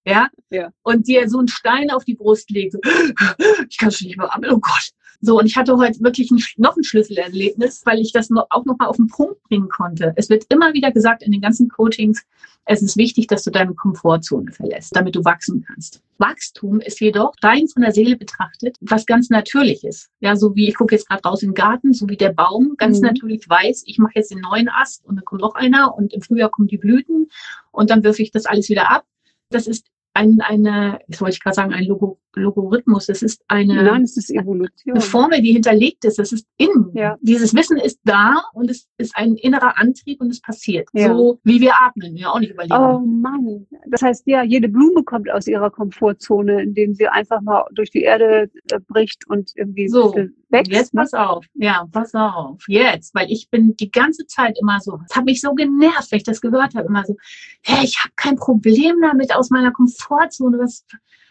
ja? 0.05 0.29
ja, 0.49 0.71
und 0.83 1.07
dir 1.07 1.27
so 1.27 1.39
einen 1.39 1.47
Stein 1.47 1.89
auf 1.89 2.05
die 2.05 2.15
Brust 2.15 2.51
legt, 2.51 2.75
ich 3.69 3.77
kann 3.77 3.91
schon 3.91 4.07
nicht 4.07 4.17
mehr 4.17 4.33
atmen, 4.33 4.51
oh 4.51 4.59
Gott, 4.59 4.91
so, 5.21 5.37
und 5.37 5.45
ich 5.45 5.55
hatte 5.55 5.77
heute 5.77 5.99
wirklich 6.01 6.31
ein, 6.31 6.39
noch 6.57 6.75
ein 6.75 6.83
Schlüsselerlebnis, 6.83 7.83
weil 7.85 7.99
ich 7.99 8.11
das 8.11 8.29
noch, 8.29 8.47
auch 8.49 8.65
nochmal 8.65 8.87
auf 8.87 8.97
den 8.97 9.07
Punkt 9.07 9.41
bringen 9.43 9.69
konnte. 9.69 10.13
Es 10.15 10.29
wird 10.29 10.45
immer 10.49 10.73
wieder 10.73 10.91
gesagt 10.91 11.21
in 11.23 11.31
den 11.31 11.41
ganzen 11.41 11.69
Coachings, 11.69 12.25
es 12.65 12.81
ist 12.81 12.97
wichtig, 12.97 13.27
dass 13.27 13.43
du 13.43 13.51
deine 13.51 13.73
Komfortzone 13.73 14.51
verlässt, 14.51 14.95
damit 14.95 15.15
du 15.15 15.25
wachsen 15.25 15.65
kannst. 15.67 16.01
Wachstum 16.19 16.79
ist 16.79 16.99
jedoch 17.01 17.33
rein 17.41 17.67
von 17.67 17.81
der 17.81 17.91
Seele 17.91 18.15
betrachtet 18.15 18.77
was 18.81 19.05
ganz 19.05 19.29
Natürliches. 19.29 20.09
Ja, 20.19 20.35
so 20.35 20.55
wie 20.55 20.69
ich 20.69 20.75
gucke 20.75 20.95
jetzt 20.95 21.07
gerade 21.07 21.23
raus 21.23 21.41
in 21.41 21.49
den 21.49 21.55
Garten, 21.55 21.93
so 21.93 22.07
wie 22.07 22.17
der 22.17 22.31
Baum 22.31 22.75
ganz 22.77 22.99
mhm. 22.99 23.07
natürlich 23.07 23.49
weiß, 23.49 23.83
ich 23.87 23.97
mache 23.97 24.13
jetzt 24.15 24.31
den 24.31 24.41
neuen 24.41 24.69
Ast 24.69 25.05
und 25.05 25.15
dann 25.15 25.25
kommt 25.25 25.41
noch 25.41 25.55
einer 25.55 25.95
und 25.95 26.13
im 26.13 26.21
Frühjahr 26.21 26.49
kommen 26.49 26.67
die 26.67 26.77
Blüten 26.77 27.29
und 27.71 27.89
dann 27.89 28.03
wirfe 28.03 28.21
ich 28.21 28.31
das 28.31 28.45
alles 28.45 28.69
wieder 28.69 28.91
ab. 28.91 29.05
Das 29.49 29.67
ist 29.67 29.87
ein, 30.13 30.39
eine, 30.41 30.99
jetzt 31.07 31.21
wollte 31.21 31.33
ich 31.33 31.43
gerade 31.43 31.55
sagen, 31.55 31.73
ein 31.73 31.85
Logo, 31.85 32.19
Logarithmus. 32.35 33.09
Es 33.09 33.21
ist 33.21 33.43
eine, 33.47 33.83
Nein, 33.83 34.03
es 34.03 34.17
ist 34.17 34.29
Evolution. 34.29 34.95
eine 34.95 35.01
Formel, 35.01 35.41
die 35.41 35.53
hinterlegt 35.53 36.05
ist. 36.05 36.19
Es 36.19 36.31
ist 36.31 36.47
in. 36.57 36.91
Ja. 36.93 37.17
Dieses 37.21 37.53
Wissen 37.53 37.77
ist 37.77 37.99
da 38.03 38.43
und 38.53 38.69
es 38.69 38.87
ist 38.97 39.15
ein 39.15 39.35
innerer 39.35 39.77
Antrieb 39.77 40.21
und 40.21 40.29
es 40.29 40.41
passiert. 40.41 40.87
Ja. 40.93 41.13
So 41.13 41.39
wie 41.43 41.59
wir 41.61 41.73
atmen, 41.81 42.15
ja 42.15 42.31
auch 42.31 42.39
nicht 42.39 42.51
überlegen. 42.51 42.75
Oh 42.75 42.99
Mann. 42.99 43.67
Das 43.87 44.01
heißt, 44.01 44.23
ja, 44.27 44.43
jede 44.43 44.69
Blume 44.69 45.03
kommt 45.03 45.29
aus 45.29 45.47
ihrer 45.47 45.69
Komfortzone, 45.69 46.61
indem 46.61 46.93
sie 46.93 47.07
einfach 47.07 47.41
mal 47.41 47.65
durch 47.73 47.91
die 47.91 48.01
Erde 48.01 48.49
äh, 48.71 48.79
bricht 48.87 49.27
und 49.27 49.51
irgendwie 49.55 49.87
so 49.87 50.13
wächst. 50.49 50.71
Jetzt 50.71 50.93
ne? 50.93 51.01
pass 51.01 51.13
auf. 51.13 51.45
Ja, 51.53 51.87
pass 51.91 52.13
auf. 52.13 52.63
Jetzt, 52.67 53.13
weil 53.15 53.29
ich 53.29 53.49
bin 53.49 53.75
die 53.77 53.91
ganze 53.91 54.25
Zeit 54.27 54.57
immer 54.61 54.79
so, 54.79 54.99
es 55.09 55.15
hat 55.15 55.25
mich 55.25 55.41
so 55.41 55.53
genervt, 55.53 56.11
wenn 56.11 56.17
ich 56.17 56.23
das 56.23 56.41
gehört 56.41 56.75
habe, 56.75 56.87
immer 56.87 57.05
so, 57.05 57.15
hey, 57.63 57.83
ich 57.83 57.97
habe 57.99 58.13
kein 58.15 58.35
Problem 58.35 58.95
damit 59.01 59.35
aus 59.35 59.49
meiner 59.49 59.71
Komfortzone. 59.71 60.00
Was, 60.09 60.85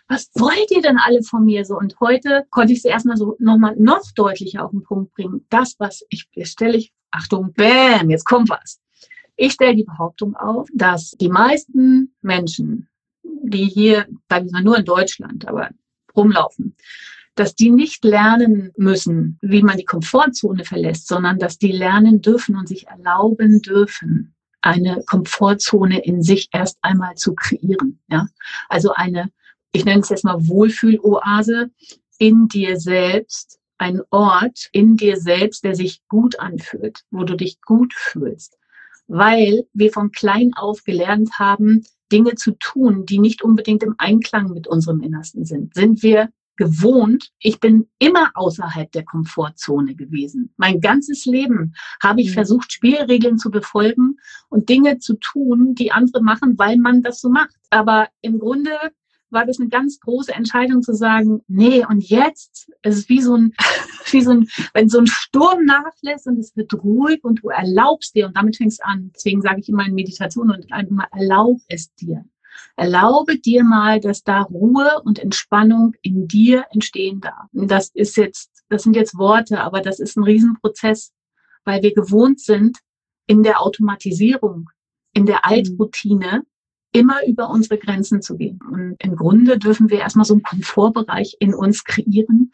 was 0.09 0.31
wollt 0.35 0.71
ihr 0.71 0.83
denn 0.83 0.99
alle 0.99 1.23
von 1.23 1.45
mir 1.45 1.65
so? 1.65 1.77
Und 1.77 1.99
heute 2.01 2.47
konnte 2.51 2.73
ich 2.73 2.81
es 2.81 2.85
erstmal 2.85 3.17
so 3.17 3.37
nochmal 3.39 3.77
noch 3.77 4.11
deutlicher 4.15 4.65
auf 4.65 4.71
den 4.71 4.83
Punkt 4.83 5.15
bringen. 5.15 5.47
Das, 5.51 5.77
was 5.79 6.05
ich 6.09 6.29
stelle 6.43 6.77
ich, 6.77 6.93
Achtung, 7.11 7.53
bam, 7.55 8.11
jetzt 8.11 8.25
kommt 8.25 8.51
was. 8.51 8.81
Ich 9.37 9.53
stelle 9.53 9.75
die 9.75 9.85
Behauptung 9.85 10.37
auf, 10.37 10.69
dass 10.75 11.13
die 11.13 11.29
meisten 11.29 12.15
Menschen, 12.21 12.89
die 13.23 13.65
hier, 13.65 14.07
sagen 14.29 14.51
wir 14.53 14.61
nur 14.61 14.79
in 14.79 14.85
Deutschland, 14.85 15.49
aber 15.49 15.71
rumlaufen, 16.15 16.77
dass 17.35 17.55
die 17.55 17.71
nicht 17.71 18.05
lernen 18.05 18.73
müssen, 18.77 19.39
wie 19.41 19.63
man 19.63 19.79
die 19.79 19.85
Komfortzone 19.85 20.65
verlässt, 20.65 21.09
sondern 21.09 21.39
dass 21.39 21.57
die 21.57 21.73
lernen 21.73 22.21
dürfen 22.21 22.57
und 22.57 22.69
sich 22.69 22.87
erlauben 22.87 23.63
dürfen, 23.63 24.35
eine 24.63 25.03
Komfortzone 25.07 26.05
in 26.05 26.23
sich 26.23 26.49
erst 26.53 26.79
einmal 26.83 27.15
zu 27.15 27.35
kreieren. 27.35 28.01
Ja? 28.09 28.27
Also 28.69 28.93
eine, 28.93 29.31
ich 29.73 29.85
nenne 29.85 30.01
es 30.01 30.09
jetzt 30.09 30.25
mal 30.25 30.47
Wohlfühloase 30.47 31.71
in 32.19 32.49
dir 32.49 32.79
selbst, 32.79 33.59
ein 33.79 34.03
Ort 34.11 34.69
in 34.73 34.97
dir 34.97 35.17
selbst, 35.17 35.65
der 35.65 35.75
sich 35.75 36.03
gut 36.09 36.39
anfühlt, 36.39 37.05
wo 37.11 37.25
du 37.25 37.35
dich 37.35 37.61
gut 37.63 37.95
fühlst. 37.95 38.59
Weil 39.07 39.67
wir 39.73 39.91
von 39.91 40.13
klein 40.13 40.53
auf 40.55 40.85
gelernt 40.85 41.39
haben, 41.39 41.85
Dinge 42.13 42.35
zu 42.35 42.53
tun, 42.53 43.07
die 43.07 43.19
nicht 43.19 43.43
unbedingt 43.43 43.83
im 43.83 43.95
Einklang 43.99 44.53
mit 44.53 44.67
unserem 44.67 45.01
Innersten 45.01 45.45
sind. 45.45 45.75
Sind 45.75 46.03
wir 46.03 46.31
gewohnt. 46.61 47.31
Ich 47.39 47.59
bin 47.59 47.89
immer 47.99 48.33
außerhalb 48.35 48.93
der 48.93 49.07
Komfortzone 49.07 49.95
gewesen. 49.95 50.53
Mein 50.59 50.83
ganzes 50.83 51.25
Leben 51.25 51.75
habe 52.03 52.21
ich 52.21 52.29
mhm. 52.29 52.35
versucht, 52.35 52.71
Spielregeln 52.71 53.39
zu 53.39 53.51
befolgen 53.51 54.19
und 54.51 54.69
Dinge 54.69 54.99
zu 54.99 55.15
tun, 55.15 55.75
die 55.75 55.91
andere 55.91 56.23
machen, 56.23 56.59
weil 56.59 56.77
man 56.77 57.01
das 57.01 57.23
so 57.23 57.31
macht. 57.31 57.57
Aber 57.71 58.09
im 58.21 58.39
Grunde 58.39 58.73
war 59.31 59.47
das 59.47 59.59
eine 59.59 59.71
ganz 59.71 60.01
große 60.01 60.35
Entscheidung 60.35 60.83
zu 60.83 60.93
sagen, 60.93 61.41
nee, 61.49 61.83
und 61.89 62.07
jetzt 62.07 62.71
es 62.83 62.99
ist 62.99 63.09
wie 63.09 63.23
so 63.23 63.37
ein, 63.37 63.55
wie 64.11 64.21
so 64.21 64.33
ein, 64.33 64.47
wenn 64.75 64.91
so 64.91 64.99
ein 64.99 65.07
Sturm 65.07 65.65
nachlässt 65.65 66.27
und 66.27 66.39
es 66.39 66.55
wird 66.57 66.75
ruhig 66.75 67.25
und 67.25 67.43
du 67.43 67.49
erlaubst 67.49 68.15
dir, 68.15 68.27
und 68.27 68.37
damit 68.37 68.59
fängst 68.59 68.85
an. 68.85 69.13
Deswegen 69.15 69.41
sage 69.41 69.61
ich 69.61 69.69
immer 69.71 69.87
in 69.87 69.95
Meditation 69.95 70.51
und 70.51 70.71
einmal 70.71 71.07
erlaub 71.13 71.59
es 71.69 71.95
dir. 71.95 72.23
Erlaube 72.77 73.39
dir 73.39 73.65
mal, 73.65 74.01
dass 74.01 74.23
da 74.23 74.43
Ruhe 74.43 75.03
und 75.05 75.19
Entspannung 75.19 75.95
in 76.03 76.29
dir 76.29 76.65
entstehen 76.71 77.21
darf. 77.21 77.49
das 77.53 77.91
ist 77.91 78.17
jetzt, 78.17 78.51
das 78.69 78.83
sind 78.83 78.97
jetzt 78.97 79.17
Worte, 79.19 79.61
aber 79.61 79.81
das 79.81 80.01
ist 80.01 80.17
ein 80.17 80.25
Riesenprozess, 80.25 81.13
weil 81.65 81.83
wir 81.83 81.95
gewohnt 81.95 82.41
sind, 82.41 82.79
in 83.27 83.43
der 83.43 83.61
Automatisierung, 83.61 84.71
in 85.13 85.27
der 85.27 85.37
mhm. 85.37 85.53
Altroutine 85.53 86.43
immer 86.93 87.25
über 87.27 87.49
unsere 87.51 87.79
Grenzen 87.79 88.23
zu 88.23 88.37
gehen. 88.37 88.61
Und 88.69 88.97
im 88.99 89.15
Grunde 89.15 89.59
dürfen 89.59 89.91
wir 89.91 90.01
erstmal 90.01 90.25
so 90.25 90.35
einen 90.35 90.43
Komfortbereich 90.43 91.37
in 91.39 91.55
uns 91.55 91.85
kreieren. 91.85 92.53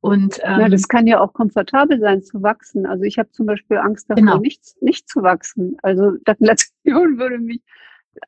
Und, 0.00 0.38
ähm, 0.42 0.60
ja, 0.60 0.68
das 0.68 0.88
kann 0.88 1.06
ja 1.06 1.20
auch 1.20 1.32
komfortabel 1.32 1.98
sein 2.00 2.22
zu 2.22 2.42
wachsen. 2.42 2.86
Also 2.86 3.04
ich 3.04 3.18
habe 3.18 3.30
zum 3.30 3.46
Beispiel 3.46 3.78
Angst 3.78 4.08
davor, 4.08 4.22
genau. 4.22 4.38
nicht, 4.38 4.60
nicht 4.82 5.08
zu 5.08 5.22
wachsen. 5.22 5.76
Also 5.82 6.16
Stagnation 6.22 6.74
würde 7.18 7.38
mich 7.38 7.62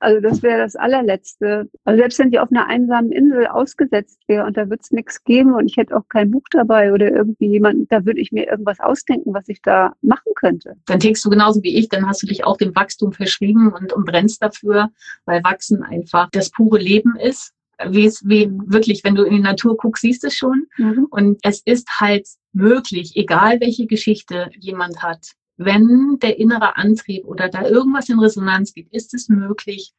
also 0.01 0.21
das 0.21 0.43
wäre 0.43 0.59
das 0.59 0.77
allerletzte. 0.77 1.69
Also 1.85 2.01
selbst 2.01 2.19
wenn 2.19 2.31
die 2.31 2.39
auf 2.39 2.51
einer 2.51 2.67
einsamen 2.67 3.13
Insel 3.13 3.47
ausgesetzt 3.47 4.21
wäre 4.27 4.45
und 4.47 4.57
da 4.57 4.69
wird 4.71 4.81
es 4.83 4.91
nichts 4.91 5.23
geben 5.25 5.55
und 5.55 5.67
ich 5.67 5.77
hätte 5.77 5.97
auch 5.97 6.09
kein 6.09 6.31
Buch 6.31 6.45
dabei 6.51 6.93
oder 6.93 7.11
irgendwie 7.11 7.47
jemand, 7.47 7.91
da 7.91 8.05
würde 8.05 8.21
ich 8.21 8.33
mir 8.33 8.49
irgendwas 8.49 8.81
ausdenken, 8.81 9.35
was 9.35 9.49
ich 9.49 9.61
da 9.63 9.95
machen 10.01 10.33
könnte. 10.35 10.77
Dann 10.87 11.01
tickst 11.01 11.25
du 11.25 11.31
genauso 11.31 11.63
wie 11.63 11.77
ich, 11.77 11.89
dann 11.89 12.07
hast 12.07 12.23
du 12.23 12.27
dich 12.27 12.45
auch 12.45 12.57
dem 12.57 12.75
Wachstum 12.75 13.13
verschrieben 13.13 13.73
und, 13.73 13.93
und 13.93 14.05
brennst 14.05 14.43
dafür, 14.43 14.91
weil 15.25 15.43
Wachsen 15.45 15.83
einfach 15.83 16.31
das 16.31 16.51
pure 16.51 16.79
Leben 16.79 17.17
ist. 17.17 17.53
Wie 17.89 18.07
es, 18.07 18.23
wie 18.25 18.49
wirklich, 18.67 19.03
wenn 19.03 19.17
du 19.17 19.25
in 19.25 19.35
die 19.35 19.41
Natur 19.41 19.77
guckst, 19.77 20.03
siehst 20.03 20.23
du 20.23 20.29
es 20.29 20.37
schon. 20.37 20.67
Mhm. 20.77 21.07
Und 21.11 21.41
es 21.43 21.63
ist 21.65 21.89
halt 21.99 22.29
möglich, 22.53 23.17
egal 23.17 23.61
welche 23.61 23.87
Geschichte 23.87 24.51
jemand 24.61 25.03
hat, 25.03 25.33
wenn 25.57 26.19
der 26.21 26.39
innere 26.39 26.77
Antrieb 26.77 27.25
oder 27.25 27.49
da 27.49 27.63
irgendwas 27.67 28.09
in 28.09 28.19
Resonanz 28.19 28.73
geht, 28.73 28.89
ist 28.93 29.15
es 29.15 29.29
möglich, 29.29 29.93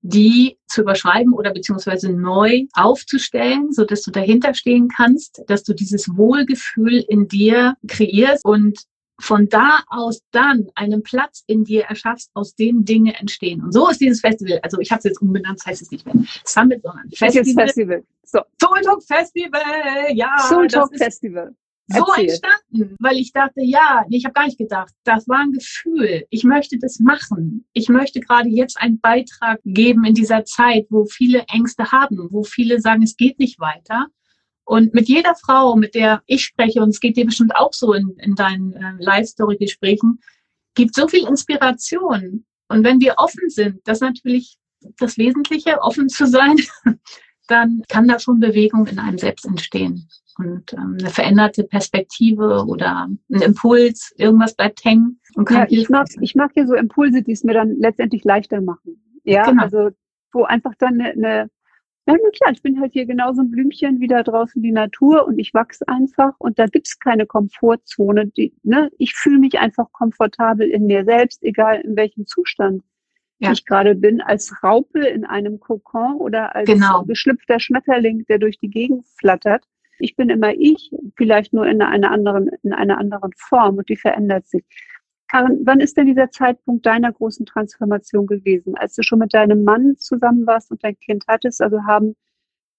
die 0.00 0.58
zu 0.66 0.82
überschreiben 0.82 1.32
oder 1.32 1.52
beziehungsweise 1.52 2.12
neu 2.12 2.66
aufzustellen, 2.72 3.72
so 3.72 3.84
dass 3.84 4.02
du 4.02 4.10
dahinter 4.10 4.54
stehen 4.54 4.88
kannst, 4.88 5.42
dass 5.48 5.64
du 5.64 5.74
dieses 5.74 6.16
Wohlgefühl 6.16 7.04
in 7.08 7.26
dir 7.26 7.76
kreierst 7.86 8.44
und 8.44 8.78
von 9.20 9.48
da 9.48 9.82
aus 9.88 10.22
dann 10.30 10.68
einen 10.76 11.02
Platz 11.02 11.42
in 11.48 11.64
dir 11.64 11.84
erschaffst, 11.84 12.30
aus 12.34 12.54
dem 12.54 12.84
Dinge 12.84 13.18
entstehen. 13.18 13.64
Und 13.64 13.72
so 13.72 13.88
ist 13.88 14.00
dieses 14.00 14.20
Festival. 14.20 14.60
Also 14.62 14.78
ich 14.78 14.92
habe 14.92 14.98
es 14.98 15.04
jetzt 15.04 15.20
umbenannt, 15.20 15.58
das 15.58 15.66
heißt 15.66 15.82
es 15.82 15.90
nicht 15.90 16.06
mehr 16.06 16.14
Summit, 16.44 16.82
sondern 16.82 17.10
Festival. 17.10 17.66
Festival. 17.66 18.04
So. 18.22 18.40
Soul 18.60 18.80
Talk 18.82 19.02
Festival, 19.02 19.62
ja. 20.14 20.38
Soul 20.48 20.68
Talk 20.68 20.96
Festival 20.96 21.52
so 21.88 22.04
Erzähl. 22.06 22.28
entstanden, 22.28 22.96
weil 23.00 23.16
ich 23.16 23.32
dachte, 23.32 23.62
ja, 23.62 24.04
ich 24.10 24.24
habe 24.24 24.34
gar 24.34 24.44
nicht 24.44 24.58
gedacht, 24.58 24.92
das 25.04 25.26
war 25.26 25.38
ein 25.38 25.52
Gefühl. 25.52 26.26
Ich 26.28 26.44
möchte 26.44 26.78
das 26.78 27.00
machen. 27.00 27.66
Ich 27.72 27.88
möchte 27.88 28.20
gerade 28.20 28.48
jetzt 28.48 28.78
einen 28.78 29.00
Beitrag 29.00 29.60
geben 29.64 30.04
in 30.04 30.14
dieser 30.14 30.44
Zeit, 30.44 30.86
wo 30.90 31.06
viele 31.06 31.44
Ängste 31.48 31.90
haben, 31.90 32.28
wo 32.30 32.42
viele 32.42 32.80
sagen, 32.80 33.02
es 33.02 33.16
geht 33.16 33.38
nicht 33.38 33.58
weiter. 33.58 34.06
Und 34.64 34.92
mit 34.92 35.08
jeder 35.08 35.34
Frau, 35.34 35.76
mit 35.76 35.94
der 35.94 36.22
ich 36.26 36.44
spreche, 36.44 36.82
und 36.82 36.90
es 36.90 37.00
geht 37.00 37.16
dir 37.16 37.24
bestimmt 37.24 37.56
auch 37.56 37.72
so 37.72 37.94
in, 37.94 38.14
in 38.18 38.34
deinen 38.34 38.74
äh, 38.74 38.92
Live-Story-Gesprächen, 38.98 40.20
gibt 40.74 40.94
so 40.94 41.08
viel 41.08 41.26
Inspiration, 41.26 42.44
Und 42.68 42.84
wenn 42.84 43.00
wir 43.00 43.14
offen 43.16 43.48
sind, 43.48 43.80
das 43.84 43.98
ist 43.98 44.02
natürlich 44.02 44.58
das 44.98 45.16
Wesentliche, 45.16 45.80
offen 45.80 46.10
zu 46.10 46.26
sein, 46.26 46.56
dann 47.50 47.82
kann 47.88 48.06
da 48.08 48.18
schon 48.18 48.40
Bewegung 48.40 48.86
in 48.86 48.98
einem 48.98 49.18
selbst 49.18 49.46
entstehen. 49.46 50.08
Und 50.38 50.72
ähm, 50.72 50.96
eine 51.00 51.10
veränderte 51.10 51.64
Perspektive 51.64 52.64
oder 52.66 53.08
ein 53.08 53.42
Impuls, 53.42 54.14
irgendwas 54.16 54.54
bleibt 54.54 54.84
hängen. 54.84 55.20
Und 55.34 55.46
kann 55.46 55.58
ja, 55.58 55.66
ich 55.68 55.88
mag, 55.88 56.06
ich 56.20 56.34
mag 56.36 56.52
hier 56.54 56.66
so 56.66 56.74
Impulse, 56.74 57.22
die 57.22 57.32
es 57.32 57.42
mir 57.42 57.54
dann 57.54 57.76
letztendlich 57.78 58.22
leichter 58.24 58.60
machen. 58.60 59.02
Ja, 59.24 59.50
genau. 59.50 59.62
also 59.64 59.90
wo 60.32 60.44
einfach 60.44 60.74
dann 60.78 61.00
eine, 61.00 61.10
eine 61.10 61.50
ja, 62.06 62.14
na 62.22 62.30
klar, 62.30 62.52
ich 62.52 62.62
bin 62.62 62.80
halt 62.80 62.94
hier 62.94 63.04
genauso 63.04 63.42
ein 63.42 63.50
Blümchen 63.50 64.00
wie 64.00 64.06
da 64.06 64.22
draußen 64.22 64.62
die 64.62 64.72
Natur 64.72 65.26
und 65.26 65.38
ich 65.38 65.52
wachse 65.52 65.86
einfach 65.88 66.32
und 66.38 66.58
da 66.58 66.64
gibt's 66.64 66.98
keine 66.98 67.26
Komfortzone. 67.26 68.28
Die, 68.28 68.54
ne, 68.62 68.90
ich 68.96 69.14
fühle 69.14 69.38
mich 69.38 69.58
einfach 69.58 69.92
komfortabel 69.92 70.66
in 70.68 70.86
mir 70.86 71.04
selbst, 71.04 71.42
egal 71.42 71.82
in 71.82 71.96
welchem 71.96 72.26
Zustand 72.26 72.82
ja. 73.38 73.52
ich 73.52 73.64
gerade 73.64 73.94
bin, 73.94 74.20
als 74.20 74.62
Raupe 74.62 75.06
in 75.06 75.24
einem 75.24 75.60
Kokon 75.60 76.16
oder 76.16 76.54
als 76.54 76.66
genau. 76.66 77.04
geschlüpfter 77.04 77.60
Schmetterling, 77.60 78.24
der 78.26 78.38
durch 78.38 78.58
die 78.58 78.70
Gegend 78.70 79.06
flattert. 79.18 79.64
Ich 79.98 80.16
bin 80.16 80.28
immer 80.28 80.54
ich, 80.54 80.90
vielleicht 81.16 81.52
nur 81.52 81.66
in 81.66 81.82
einer 81.82 82.10
anderen, 82.10 82.50
in 82.62 82.72
einer 82.72 82.98
anderen 82.98 83.32
Form 83.36 83.78
und 83.78 83.88
die 83.88 83.96
verändert 83.96 84.48
sich. 84.48 84.64
Karin, 85.30 85.60
wann 85.64 85.80
ist 85.80 85.96
denn 85.96 86.06
dieser 86.06 86.30
Zeitpunkt 86.30 86.86
deiner 86.86 87.12
großen 87.12 87.44
Transformation 87.44 88.26
gewesen? 88.26 88.76
Als 88.76 88.94
du 88.94 89.02
schon 89.02 89.18
mit 89.18 89.34
deinem 89.34 89.62
Mann 89.62 89.96
zusammen 89.98 90.46
warst 90.46 90.70
und 90.70 90.82
dein 90.82 90.98
Kind 90.98 91.24
hattest, 91.28 91.60
also 91.60 91.82
haben 91.84 92.16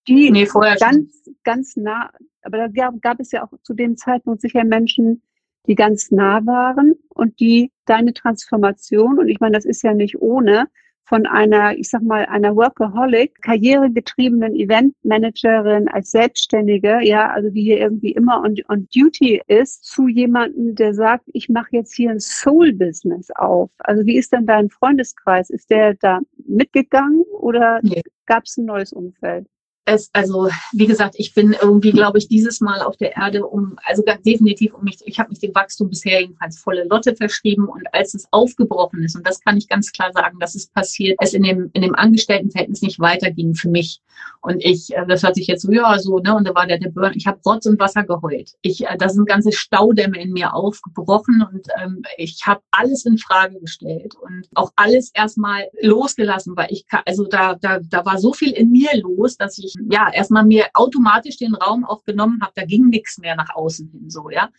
die 0.08 0.32
nee, 0.32 0.46
ganz, 0.80 1.24
schon. 1.24 1.36
ganz 1.44 1.76
nah, 1.76 2.10
aber 2.42 2.58
da 2.58 2.68
gab, 2.68 3.02
gab 3.02 3.20
es 3.20 3.32
ja 3.32 3.44
auch 3.44 3.52
zu 3.62 3.74
dem 3.74 3.98
Zeitpunkt 3.98 4.42
sicher 4.42 4.64
Menschen, 4.64 5.22
die 5.70 5.76
ganz 5.76 6.12
nah 6.12 6.46
waren 6.46 6.96
und 7.10 7.40
die 7.40 7.72
deine 7.86 8.14
Transformation, 8.14 9.20
und 9.20 9.30
ich 9.30 9.40
meine, 9.40 9.56
das 9.56 9.66
ist 9.66 9.84
ja 9.84 9.94
nicht 9.94 10.20
ohne, 10.20 10.68
von 11.10 11.26
einer, 11.26 11.76
ich 11.76 11.90
sag 11.90 12.04
mal, 12.04 12.26
einer 12.28 12.56
Workaholic, 12.56 13.42
karrieregetriebenen 13.42 14.56
Eventmanagerin 14.56 15.88
als 15.88 16.12
Selbstständige, 16.12 17.00
ja, 17.02 17.32
also 17.32 17.50
die 17.50 17.64
hier 17.64 17.80
irgendwie 17.80 18.12
immer 18.12 18.44
on, 18.44 18.56
on 18.70 18.88
duty 18.94 19.42
ist, 19.48 19.86
zu 19.86 20.08
jemandem, 20.08 20.76
der 20.76 20.94
sagt, 20.94 21.26
ich 21.34 21.50
mache 21.50 21.70
jetzt 21.72 21.96
hier 21.96 22.12
ein 22.12 22.20
Soul-Business 22.20 23.32
auf. 23.32 23.72
Also 23.80 24.06
wie 24.06 24.18
ist 24.18 24.34
denn 24.34 24.46
dein 24.46 24.70
Freundeskreis? 24.70 25.50
Ist 25.50 25.72
der 25.72 25.96
da 25.96 26.20
mitgegangen 26.46 27.24
oder 27.32 27.80
nee. 27.82 28.04
gab 28.28 28.44
es 28.44 28.58
ein 28.58 28.66
neues 28.66 28.94
Umfeld? 28.94 29.48
Es, 29.90 30.10
also 30.14 30.50
wie 30.72 30.86
gesagt, 30.86 31.16
ich 31.18 31.34
bin 31.34 31.56
irgendwie, 31.60 31.92
glaube 31.92 32.20
ich, 32.20 32.28
dieses 32.28 32.62
Mal 32.62 32.82
auf 32.82 32.98
der 32.98 33.16
Erde, 33.16 33.46
um, 33.46 33.78
also 33.84 34.04
ganz 34.04 34.22
definitiv 34.22 34.74
um 34.74 34.84
mich, 34.84 35.00
ich 35.06 35.20
habe 35.20 35.30
mich 35.30 35.40
dem 35.40 35.56
Wachstum 35.56 35.90
bisher 35.90 36.22
jedenfalls 36.22 36.60
volle 36.60 36.86
Lotte 36.86 37.16
verschrieben 37.16 37.68
und 37.68 37.84
als 37.92 38.14
es 38.14 38.28
aufgebrochen 38.32 39.04
ist, 39.04 39.16
und 39.16 39.26
das 39.26 39.42
kann 39.42 39.58
ich 39.58 39.68
ganz 39.68 39.92
klar 39.92 40.12
sagen, 40.14 40.40
dass 40.40 40.56
es 40.56 40.68
passiert, 40.68 41.18
es 41.20 41.34
in 41.34 41.44
dem, 41.44 41.70
in 41.74 41.82
dem 41.82 41.96
Angestelltenverhältnis 41.96 42.82
nicht 42.82 43.00
weiterging 43.00 43.56
für 43.56 43.70
mich. 43.70 44.02
Und 44.42 44.64
ich, 44.64 44.94
äh, 44.96 45.06
das 45.08 45.24
hat 45.24 45.36
sich 45.36 45.48
jetzt 45.48 45.64
so, 45.64 45.72
ja, 45.72 45.98
so, 46.00 46.20
ne, 46.20 46.36
und 46.36 46.48
da 46.48 46.54
war 46.54 46.68
der, 46.68 46.78
der 46.78 46.90
Burn, 46.90 47.14
ich 47.16 47.26
habe 47.26 47.40
Rotz 47.46 47.66
und 47.66 47.80
Wasser 47.80 48.04
geheult. 48.04 48.54
Ich, 48.62 48.86
äh, 48.86 48.98
da 48.98 49.10
sind 49.10 49.28
ganze 49.28 49.52
Staudämme 49.52 50.22
in 50.22 50.32
mir 50.32 50.54
aufgebrochen 50.54 51.44
und 51.52 51.68
ähm, 51.82 52.04
ich 52.18 52.42
habe 52.46 52.62
alles 52.72 53.06
in 53.06 53.18
Frage 53.18 53.60
gestellt 53.60 54.16
und 54.16 54.48
auch 54.56 54.72
alles 54.76 55.12
erstmal 55.14 55.68
losgelassen, 55.82 56.56
weil 56.56 56.68
ich, 56.70 56.86
also 57.06 57.26
da, 57.26 57.56
da, 57.56 57.80
da 57.80 58.06
war 58.06 58.18
so 58.18 58.34
viel 58.34 58.52
in 58.52 58.72
mir 58.72 58.90
los, 59.02 59.38
dass 59.38 59.58
ich 59.58 59.74
ja 59.90 60.12
erstmal 60.12 60.46
mir 60.46 60.68
automatisch 60.74 61.38
den 61.38 61.56
Raum 61.56 61.86
auch 61.86 62.04
genommen 62.04 62.42
habe. 62.42 62.52
Da 62.56 62.66
ging 62.66 62.88
nichts 62.88 63.18
mehr 63.18 63.36
nach 63.36 63.56
außen 63.56 63.90
hin 63.90 64.10
so, 64.10 64.30
ja. 64.30 64.50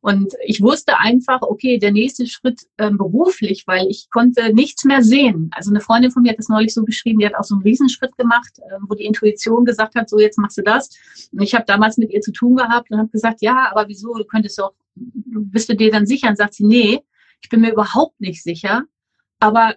Und 0.00 0.32
ich 0.44 0.62
wusste 0.62 0.98
einfach, 0.98 1.42
okay, 1.42 1.78
der 1.78 1.90
nächste 1.90 2.26
Schritt 2.26 2.60
ähm, 2.78 2.98
beruflich, 2.98 3.64
weil 3.66 3.88
ich 3.88 4.08
konnte 4.10 4.54
nichts 4.54 4.84
mehr 4.84 5.02
sehen. 5.02 5.50
Also 5.52 5.70
eine 5.70 5.80
Freundin 5.80 6.12
von 6.12 6.22
mir 6.22 6.30
hat 6.30 6.38
das 6.38 6.48
neulich 6.48 6.72
so 6.72 6.84
beschrieben, 6.84 7.18
die 7.18 7.26
hat 7.26 7.34
auch 7.34 7.44
so 7.44 7.56
einen 7.56 7.62
Riesenschritt 7.62 8.16
gemacht, 8.16 8.60
ähm, 8.70 8.86
wo 8.88 8.94
die 8.94 9.04
Intuition 9.04 9.64
gesagt 9.64 9.96
hat, 9.96 10.08
so 10.08 10.18
jetzt 10.18 10.38
machst 10.38 10.56
du 10.56 10.62
das. 10.62 10.90
Und 11.32 11.42
ich 11.42 11.54
habe 11.54 11.64
damals 11.66 11.98
mit 11.98 12.12
ihr 12.12 12.20
zu 12.20 12.32
tun 12.32 12.56
gehabt 12.56 12.90
und 12.90 12.98
habe 12.98 13.08
gesagt, 13.08 13.42
ja, 13.42 13.70
aber 13.72 13.88
wieso, 13.88 14.14
du 14.14 14.24
könntest 14.24 14.58
doch, 14.58 14.72
bist 14.94 15.68
du 15.68 15.74
dir 15.74 15.90
dann 15.90 16.06
sicher? 16.06 16.28
Und 16.28 16.36
sagt 16.36 16.54
sie, 16.54 16.64
nee, 16.64 17.00
ich 17.40 17.48
bin 17.48 17.60
mir 17.60 17.72
überhaupt 17.72 18.20
nicht 18.20 18.42
sicher. 18.42 18.84
Aber 19.40 19.74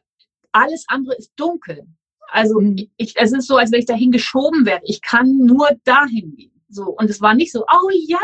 alles 0.52 0.86
andere 0.88 1.16
ist 1.16 1.32
dunkel. 1.36 1.88
Also 2.32 2.60
mhm. 2.60 2.88
ich, 2.98 3.14
es 3.18 3.32
ist 3.32 3.48
so, 3.48 3.58
als 3.58 3.72
wenn 3.72 3.80
ich 3.80 3.86
dahin 3.86 4.12
geschoben 4.12 4.66
werde. 4.66 4.86
Ich 4.86 5.02
kann 5.02 5.38
nur 5.38 5.68
dahin 5.84 6.36
gehen. 6.36 6.52
So, 6.74 6.86
und 6.86 7.10
es 7.10 7.20
war 7.20 7.34
nicht 7.34 7.52
so, 7.52 7.64
oh 7.64 7.90
ja, 8.08 8.18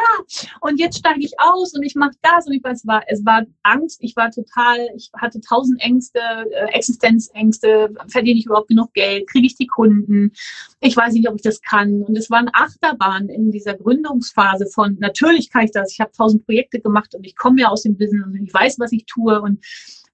und 0.61 0.79
jetzt 0.79 0.99
steige 0.99 1.19
ich 1.19 1.33
aus 1.37 1.73
und 1.73 1.83
ich 1.83 1.95
mache 1.95 2.13
das 2.21 2.47
und 2.47 2.53
ich 2.53 2.63
weiß, 2.63 2.79
es 2.79 2.87
war, 2.87 3.03
es 3.07 3.25
war 3.25 3.43
Angst, 3.63 3.99
ich 4.01 4.15
war 4.15 4.31
total, 4.31 4.87
ich 4.95 5.11
hatte 5.17 5.41
tausend 5.41 5.81
Ängste, 5.81 6.19
äh, 6.51 6.67
Existenzängste, 6.71 7.93
verdiene 8.07 8.39
ich 8.39 8.45
überhaupt 8.45 8.69
genug 8.69 8.93
Geld, 8.93 9.27
kriege 9.27 9.47
ich 9.47 9.57
die 9.57 9.67
Kunden, 9.67 10.31
ich 10.79 10.95
weiß 10.95 11.13
nicht, 11.13 11.27
ob 11.27 11.35
ich 11.35 11.41
das 11.41 11.61
kann. 11.61 12.03
Und 12.03 12.17
es 12.17 12.29
war 12.29 12.39
ein 12.39 12.49
Achterbahn 12.53 13.27
in 13.27 13.51
dieser 13.51 13.73
Gründungsphase 13.73 14.67
von, 14.67 14.95
natürlich 14.99 15.49
kann 15.49 15.65
ich 15.65 15.71
das, 15.71 15.91
ich 15.91 15.99
habe 15.99 16.13
tausend 16.13 16.45
Projekte 16.45 16.79
gemacht 16.79 17.15
und 17.15 17.25
ich 17.25 17.35
komme 17.35 17.59
ja 17.59 17.67
aus 17.67 17.83
dem 17.83 17.97
Business 17.97 18.25
und 18.25 18.35
ich 18.41 18.53
weiß, 18.53 18.79
was 18.79 18.93
ich 18.93 19.05
tue 19.05 19.41
und 19.41 19.59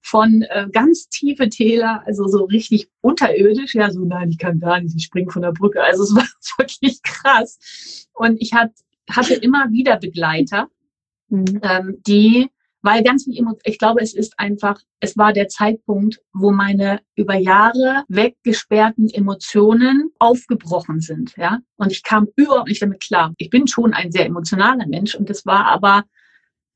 von 0.04 0.42
äh, 0.50 0.66
ganz 0.70 1.08
tiefe 1.08 1.48
Täler, 1.48 2.02
also 2.04 2.26
so 2.26 2.44
richtig 2.44 2.90
unterirdisch, 3.00 3.74
ja, 3.74 3.90
so 3.90 4.04
nein, 4.04 4.28
ich 4.28 4.36
kann 4.36 4.60
gar 4.60 4.78
nicht, 4.78 4.94
ich 4.94 5.04
springe 5.04 5.32
von 5.32 5.40
der 5.40 5.52
Brücke. 5.52 5.82
Also 5.82 6.02
es 6.02 6.14
war 6.14 6.26
wirklich 6.58 7.02
krass. 7.02 8.06
Und 8.12 8.36
ich 8.40 8.52
hat, 8.52 8.70
hatte 9.10 9.34
immer 9.34 9.70
wieder 9.70 9.96
Begleiter, 9.96 10.68
mhm. 11.30 11.58
ähm, 11.62 12.02
die, 12.06 12.50
weil 12.82 13.02
ganz 13.02 13.24
viel 13.24 13.38
Emotionen, 13.38 13.62
ich 13.64 13.78
glaube, 13.78 14.02
es 14.02 14.12
ist 14.12 14.38
einfach, 14.38 14.78
es 15.00 15.16
war 15.16 15.32
der 15.32 15.48
Zeitpunkt, 15.48 16.20
wo 16.34 16.50
meine 16.50 17.00
über 17.16 17.36
Jahre 17.36 18.04
weggesperrten 18.08 19.08
Emotionen 19.08 20.10
aufgebrochen 20.18 21.00
sind, 21.00 21.34
ja. 21.38 21.60
Und 21.76 21.92
ich 21.92 22.02
kam 22.02 22.28
überhaupt 22.36 22.68
nicht 22.68 22.82
damit 22.82 23.00
klar. 23.00 23.32
Ich 23.38 23.48
bin 23.48 23.66
schon 23.66 23.94
ein 23.94 24.12
sehr 24.12 24.26
emotionaler 24.26 24.86
Mensch 24.86 25.14
und 25.14 25.30
es 25.30 25.46
war 25.46 25.64
aber 25.64 26.04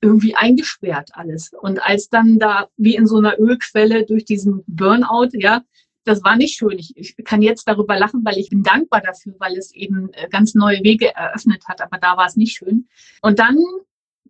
irgendwie 0.01 0.35
eingesperrt 0.35 1.11
alles. 1.15 1.51
Und 1.53 1.83
als 1.83 2.09
dann 2.09 2.39
da 2.39 2.69
wie 2.77 2.95
in 2.95 3.07
so 3.07 3.17
einer 3.17 3.39
Ölquelle 3.39 4.07
durch 4.07 4.25
diesen 4.25 4.63
Burnout, 4.67 5.31
ja, 5.33 5.63
das 6.05 6.25
war 6.25 6.37
nicht 6.37 6.57
schön. 6.57 6.79
Ich, 6.79 6.97
ich 6.97 7.17
kann 7.25 7.43
jetzt 7.43 7.69
darüber 7.69 7.99
lachen, 7.99 8.25
weil 8.25 8.39
ich 8.39 8.49
bin 8.49 8.63
dankbar 8.63 9.01
dafür, 9.01 9.35
weil 9.39 9.57
es 9.57 9.75
eben 9.75 10.11
äh, 10.13 10.29
ganz 10.29 10.55
neue 10.55 10.83
Wege 10.83 11.15
eröffnet 11.15 11.65
hat. 11.69 11.83
Aber 11.83 11.99
da 11.99 12.17
war 12.17 12.27
es 12.27 12.37
nicht 12.37 12.57
schön. 12.57 12.89
Und 13.21 13.39
dann 13.39 13.59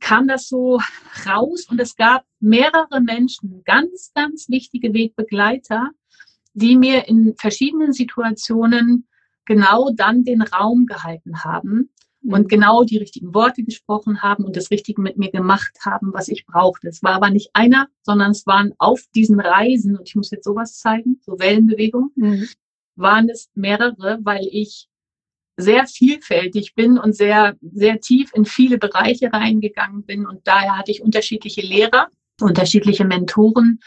kam 0.01 0.27
das 0.29 0.49
so 0.49 0.81
raus 1.27 1.67
und 1.69 1.81
es 1.81 1.97
gab 1.97 2.25
mehrere 2.41 3.01
Menschen, 3.01 3.63
ganz, 3.65 4.13
ganz 4.15 4.49
wichtige 4.49 4.93
Wegbegleiter, 4.93 5.91
die 6.55 6.77
mir 6.77 7.09
in 7.09 7.35
verschiedenen 7.37 7.93
Situationen 7.93 9.07
genau 9.45 9.91
dann 9.95 10.25
den 10.25 10.43
Raum 10.43 10.87
gehalten 10.87 11.45
haben 11.45 11.91
und 12.23 12.45
mhm. 12.45 12.49
genau 12.49 12.85
die 12.85 12.99
richtigen 12.99 13.35
Worte 13.35 13.63
gesprochen 13.63 14.23
haben 14.23 14.45
und 14.45 14.57
das 14.57 14.71
Richtige 14.71 15.01
mit 15.01 15.17
mir 15.17 15.31
gemacht 15.31 15.79
haben, 15.85 16.13
was 16.13 16.29
ich 16.29 16.47
brauchte. 16.47 16.89
Es 16.89 17.03
war 17.03 17.15
aber 17.15 17.31
nicht 17.31 17.51
einer, 17.53 17.89
sondern 18.03 18.33
es 18.33 18.47
waren 18.47 18.75
auf 18.79 19.03
diesen 19.15 19.41
Reisen, 19.41 19.97
und 19.97 20.09
ich 20.09 20.17
muss 20.17 20.31
jetzt 20.31 20.45
sowas 20.45 20.79
zeigen, 20.79 21.21
so 21.25 21.39
Wellenbewegung, 21.39 22.11
mhm. 22.17 22.49
waren 22.97 23.29
es 23.29 23.51
mehrere, 23.55 24.19
weil 24.23 24.47
ich 24.51 24.89
sehr 25.57 25.87
vielfältig 25.87 26.75
bin 26.75 26.99
und 26.99 27.17
sehr, 27.17 27.57
sehr 27.61 28.01
tief 28.01 28.33
in 28.33 28.45
viele 28.45 28.79
Bereiche 28.79 29.33
reingegangen 29.33 30.05
bin. 30.05 30.25
Und 30.25 30.47
daher 30.47 30.79
hatte 30.79 30.93
ich 30.93 31.03
unterschiedliche 31.03 31.63
Lehrer, 31.63 32.09
unterschiedliche 32.41 33.05
Mentoren 33.05 33.81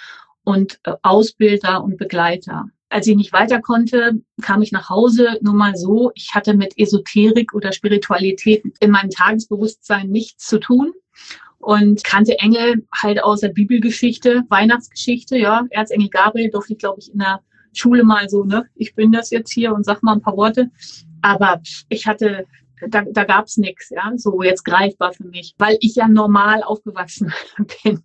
und 0.43 0.79
äh, 0.83 0.93
Ausbilder 1.01 1.83
und 1.83 1.97
Begleiter 1.97 2.69
als 2.91 3.07
ich 3.07 3.15
nicht 3.15 3.31
weiter 3.31 3.61
konnte, 3.61 4.21
kam 4.41 4.61
ich 4.61 4.73
nach 4.73 4.89
Hause 4.89 5.37
nur 5.41 5.53
mal 5.53 5.75
so. 5.75 6.11
Ich 6.13 6.31
hatte 6.33 6.53
mit 6.53 6.77
Esoterik 6.77 7.53
oder 7.53 7.71
Spiritualität 7.71 8.63
in 8.81 8.91
meinem 8.91 9.09
Tagesbewusstsein 9.09 10.09
nichts 10.09 10.45
zu 10.45 10.59
tun 10.59 10.91
und 11.59 12.03
kannte 12.03 12.37
Engel 12.39 12.85
halt 12.93 13.23
aus 13.23 13.39
der 13.39 13.49
Bibelgeschichte, 13.49 14.43
Weihnachtsgeschichte, 14.49 15.37
ja. 15.37 15.65
Erzengel 15.69 16.09
Gabriel 16.09 16.49
durfte 16.49 16.73
ich, 16.73 16.79
glaube 16.79 16.99
ich, 16.99 17.13
in 17.13 17.19
der 17.19 17.39
Schule 17.73 18.03
mal 18.03 18.27
so, 18.27 18.43
ne, 18.43 18.65
ich 18.75 18.93
bin 18.93 19.13
das 19.13 19.29
jetzt 19.29 19.53
hier 19.53 19.73
und 19.73 19.85
sag 19.85 20.03
mal 20.03 20.13
ein 20.13 20.21
paar 20.21 20.35
Worte. 20.35 20.69
Aber 21.21 21.61
ich 21.87 22.07
hatte, 22.07 22.45
da, 22.89 23.03
da 23.09 23.23
gab's 23.23 23.55
nichts, 23.55 23.89
ja, 23.89 24.11
so 24.17 24.41
jetzt 24.41 24.65
greifbar 24.65 25.13
für 25.13 25.27
mich, 25.27 25.55
weil 25.57 25.77
ich 25.79 25.95
ja 25.95 26.09
normal 26.09 26.61
aufgewachsen 26.63 27.31
bin. 27.83 28.03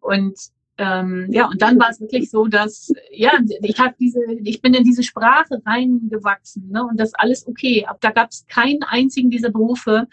Und 0.00 0.38
ähm, 0.80 1.26
ja, 1.30 1.46
und 1.46 1.60
dann 1.60 1.78
war 1.78 1.90
es 1.90 2.00
wirklich 2.00 2.30
so, 2.30 2.46
dass, 2.46 2.90
ja, 3.10 3.32
ich 3.60 3.78
habe 3.78 3.94
diese, 4.00 4.20
ich 4.42 4.62
bin 4.62 4.72
in 4.72 4.82
diese 4.82 5.02
Sprache 5.02 5.60
reingewachsen, 5.66 6.70
ne, 6.70 6.82
und 6.82 6.98
das 6.98 7.12
alles 7.14 7.46
okay. 7.46 7.84
Aber 7.86 7.98
da 8.00 8.10
gab 8.10 8.30
es 8.30 8.46
keinen 8.48 8.82
einzigen 8.84 9.28
dieser 9.28 9.50
Berufe, 9.50 10.08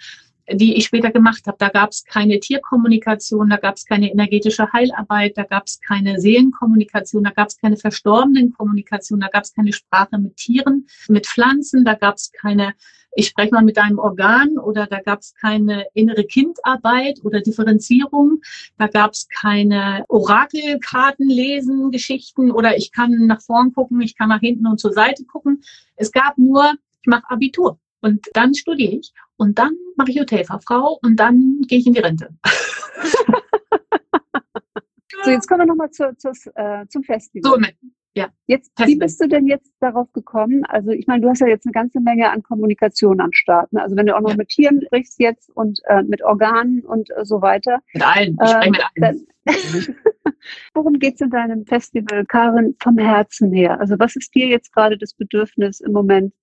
die 0.51 0.75
ich 0.77 0.86
später 0.86 1.12
gemacht 1.12 1.45
habe. 1.47 1.57
Da 1.60 1.69
gab 1.69 1.91
es 1.91 2.05
keine 2.05 2.39
Tierkommunikation, 2.39 3.49
da 3.49 3.57
gab 3.57 3.75
es 3.75 3.86
keine 3.86 4.12
energetische 4.12 4.71
Heilarbeit, 4.71 5.38
da 5.38 5.43
gab 5.43 5.67
es 5.67 5.79
keine 5.81 6.19
Seelenkommunikation, 6.19 7.23
da 7.23 7.31
gab 7.31 7.49
es 7.49 7.57
keine 7.57 7.77
verstorbenen 7.77 8.53
Kommunikation, 8.53 9.19
da 9.19 9.27
gab 9.27 9.43
es 9.43 9.53
keine 9.53 9.73
Sprache 9.73 10.17
mit 10.17 10.38
Tieren, 10.38 10.88
mit 11.10 11.27
Pflanzen, 11.27 11.83
da 11.83 11.93
gab 11.93 12.15
es 12.15 12.31
keine 12.31 12.73
ich 13.17 13.29
spreche 13.29 13.51
mal 13.51 13.63
mit 13.63 13.77
deinem 13.77 13.97
Organ 13.97 14.60
oder 14.60 14.86
da 14.86 14.99
gab 15.01 15.21
es 15.21 15.33
keine 15.33 15.88
innere 15.95 16.23
Kindarbeit 16.23 17.19
oder 17.23 17.41
Differenzierung, 17.41 18.41
da 18.77 18.86
gab 18.86 19.13
es 19.13 19.27
keine 19.27 20.05
Orakelkarten 20.07 21.27
lesen, 21.27 21.89
Geschichten 21.89 22.51
oder 22.51 22.77
ich 22.77 22.91
kann 22.91 23.25
nach 23.25 23.41
vorn 23.41 23.73
gucken, 23.73 24.01
ich 24.01 24.15
kann 24.15 24.29
nach 24.29 24.41
hinten 24.41 24.67
und 24.67 24.79
zur 24.79 24.93
Seite 24.93 25.25
gucken. 25.25 25.63
Es 25.95 26.12
gab 26.12 26.38
nur, 26.38 26.73
ich 27.01 27.07
mache 27.07 27.27
Abitur 27.27 27.79
und 28.01 28.25
dann 28.33 28.53
studiere 28.53 28.95
ich 28.95 29.13
und 29.38 29.57
dann 29.60 29.75
mache 29.95 30.12
ich 30.12 30.19
Hotelfachfrau 30.19 30.99
und 31.01 31.15
dann 31.17 31.62
gehe 31.67 31.79
ich 31.79 31.88
in 31.88 31.93
die 31.93 31.99
Rente. 31.99 32.29
so, 35.23 35.31
jetzt 35.31 35.47
kommen 35.47 35.62
wir 35.62 35.65
nochmal 35.65 35.91
zu, 35.91 36.15
zu, 36.17 36.31
äh, 36.55 36.86
zum 36.88 37.03
Festival. 37.03 37.51
So, 37.51 37.57
ja. 38.17 38.29
Jetzt, 38.47 38.71
wie 38.83 38.95
bist 38.95 39.21
du 39.21 39.27
denn 39.27 39.45
jetzt 39.45 39.71
darauf 39.79 40.12
gekommen? 40.12 40.65
Also 40.65 40.89
ich 40.89 41.05
meine, 41.05 41.21
du 41.21 41.29
hast 41.29 41.39
ja 41.39 41.47
jetzt 41.47 41.67
eine 41.67 41.71
ganze 41.71 41.99
Menge 41.99 42.31
an 42.31 42.41
Kommunikation 42.41 43.21
am 43.21 43.31
Start. 43.31 43.71
Ne? 43.71 43.81
Also 43.81 43.95
wenn 43.95 44.07
du 44.07 44.15
auch 44.15 44.21
noch 44.21 44.31
ja. 44.31 44.38
mit 44.38 44.49
Tieren 44.49 44.81
sprichst 44.83 45.19
jetzt 45.19 45.55
und 45.55 45.79
äh, 45.86 46.01
mit 46.01 46.23
Organen 46.23 46.81
und 46.81 47.12
äh, 47.15 47.25
so 47.25 47.43
weiter. 47.43 47.79
Mit 47.93 48.03
allen. 48.03 48.36
Ich 48.41 48.49
spreche 48.49 48.71
mit 48.71 49.03
allen. 49.03 49.27
Worum 50.73 50.97
geht 50.97 51.15
es 51.15 51.21
in 51.21 51.29
deinem 51.29 51.65
Festival, 51.67 52.25
Karin, 52.25 52.75
vom 52.81 52.97
Herzen 52.97 53.51
her? 53.51 53.79
Also 53.79 53.99
was 53.99 54.15
ist 54.15 54.33
dir 54.33 54.47
jetzt 54.47 54.73
gerade 54.73 54.97
das 54.97 55.13
Bedürfnis 55.13 55.79
im 55.79 55.91
Moment 55.91 56.33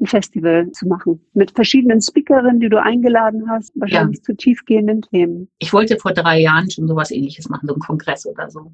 ein 0.00 0.06
Festival 0.06 0.70
zu 0.72 0.86
machen. 0.86 1.20
Mit 1.34 1.52
verschiedenen 1.52 2.00
Speakerinnen, 2.00 2.60
die 2.60 2.68
du 2.68 2.80
eingeladen 2.80 3.48
hast, 3.50 3.72
wahrscheinlich 3.74 4.18
ja. 4.18 4.22
zu 4.22 4.36
tiefgehenden 4.36 5.02
Themen. 5.02 5.48
Ich 5.58 5.72
wollte 5.72 5.96
vor 5.96 6.12
drei 6.12 6.40
Jahren 6.40 6.70
schon 6.70 6.86
sowas 6.86 7.10
ähnliches 7.10 7.48
machen, 7.48 7.66
so 7.66 7.74
einen 7.74 7.82
Kongress 7.82 8.26
oder 8.26 8.50
so. 8.50 8.72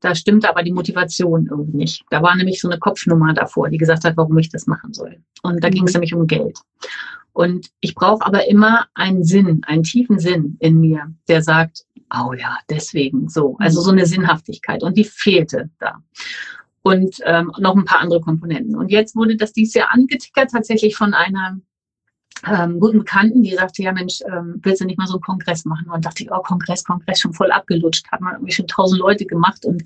Da 0.00 0.14
stimmte 0.14 0.48
aber 0.48 0.62
die 0.62 0.72
Motivation 0.72 1.46
irgendwie 1.50 1.76
nicht. 1.76 2.04
Da 2.10 2.22
war 2.22 2.36
nämlich 2.36 2.60
so 2.60 2.68
eine 2.68 2.78
Kopfnummer 2.78 3.32
davor, 3.32 3.68
die 3.68 3.78
gesagt 3.78 4.04
hat, 4.04 4.16
warum 4.16 4.36
ich 4.38 4.50
das 4.50 4.66
machen 4.66 4.92
soll. 4.92 5.18
Und 5.42 5.62
da 5.62 5.68
mhm. 5.68 5.72
ging 5.72 5.84
es 5.84 5.94
nämlich 5.94 6.14
um 6.14 6.26
Geld. 6.26 6.58
Und 7.32 7.70
ich 7.80 7.94
brauche 7.94 8.24
aber 8.24 8.48
immer 8.48 8.86
einen 8.94 9.22
Sinn, 9.22 9.60
einen 9.66 9.82
tiefen 9.82 10.18
Sinn 10.18 10.56
in 10.58 10.80
mir, 10.80 11.12
der 11.28 11.42
sagt, 11.42 11.84
oh 12.14 12.32
ja, 12.32 12.58
deswegen 12.70 13.28
so. 13.28 13.56
Also 13.58 13.80
so 13.80 13.90
eine 13.90 14.06
Sinnhaftigkeit. 14.06 14.82
Und 14.82 14.96
die 14.96 15.04
fehlte 15.04 15.70
da 15.78 16.02
und 16.86 17.18
ähm, 17.24 17.50
noch 17.58 17.74
ein 17.74 17.84
paar 17.84 17.98
andere 17.98 18.20
Komponenten. 18.20 18.76
Und 18.76 18.92
jetzt 18.92 19.16
wurde 19.16 19.36
das 19.36 19.52
dieses 19.52 19.74
Jahr 19.74 19.92
angetickert, 19.92 20.52
tatsächlich 20.52 20.94
von 20.94 21.14
einer 21.14 21.58
ähm, 22.44 22.80
guten 22.80 22.98
Bekannten, 22.98 23.42
die 23.42 23.54
sagte, 23.54 23.82
ja 23.82 23.92
Mensch, 23.92 24.20
ähm, 24.26 24.60
willst 24.62 24.80
du 24.80 24.84
nicht 24.84 24.98
mal 24.98 25.06
so 25.06 25.14
einen 25.14 25.22
Kongress 25.22 25.64
machen? 25.64 25.88
Und 25.90 26.04
dachte 26.04 26.22
ich, 26.22 26.30
oh, 26.30 26.42
Kongress, 26.42 26.84
Kongress, 26.84 27.20
schon 27.20 27.32
voll 27.32 27.50
abgelutscht, 27.50 28.06
hat 28.10 28.20
man 28.20 28.34
irgendwie 28.34 28.52
schon 28.52 28.66
tausend 28.66 29.00
Leute 29.00 29.24
gemacht 29.24 29.64
und 29.64 29.82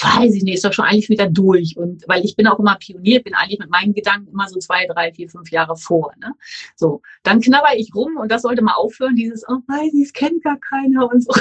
weiß 0.00 0.34
ich 0.34 0.42
nicht, 0.42 0.54
ist 0.54 0.64
doch 0.64 0.72
schon 0.72 0.86
eigentlich 0.86 1.10
wieder 1.10 1.28
durch. 1.28 1.76
Und 1.76 2.04
weil 2.08 2.24
ich 2.24 2.36
bin 2.36 2.46
auch 2.46 2.58
immer 2.58 2.76
Pionier, 2.76 3.22
bin 3.22 3.34
eigentlich 3.34 3.58
mit 3.58 3.70
meinen 3.70 3.92
Gedanken 3.92 4.28
immer 4.32 4.48
so 4.48 4.58
zwei, 4.58 4.86
drei, 4.86 5.12
vier, 5.12 5.28
fünf 5.28 5.50
Jahre 5.50 5.76
vor. 5.76 6.12
Ne? 6.20 6.32
So, 6.74 7.02
dann 7.22 7.40
knabber 7.40 7.76
ich 7.76 7.94
rum 7.94 8.16
und 8.16 8.30
das 8.30 8.42
sollte 8.42 8.62
mal 8.62 8.74
aufhören, 8.74 9.14
dieses, 9.14 9.44
oh 9.48 9.58
weiß 9.66 9.92
ich, 9.94 10.04
es 10.04 10.12
kennt 10.12 10.42
gar 10.42 10.58
keiner 10.58 11.10
und 11.10 11.22
so. 11.22 11.32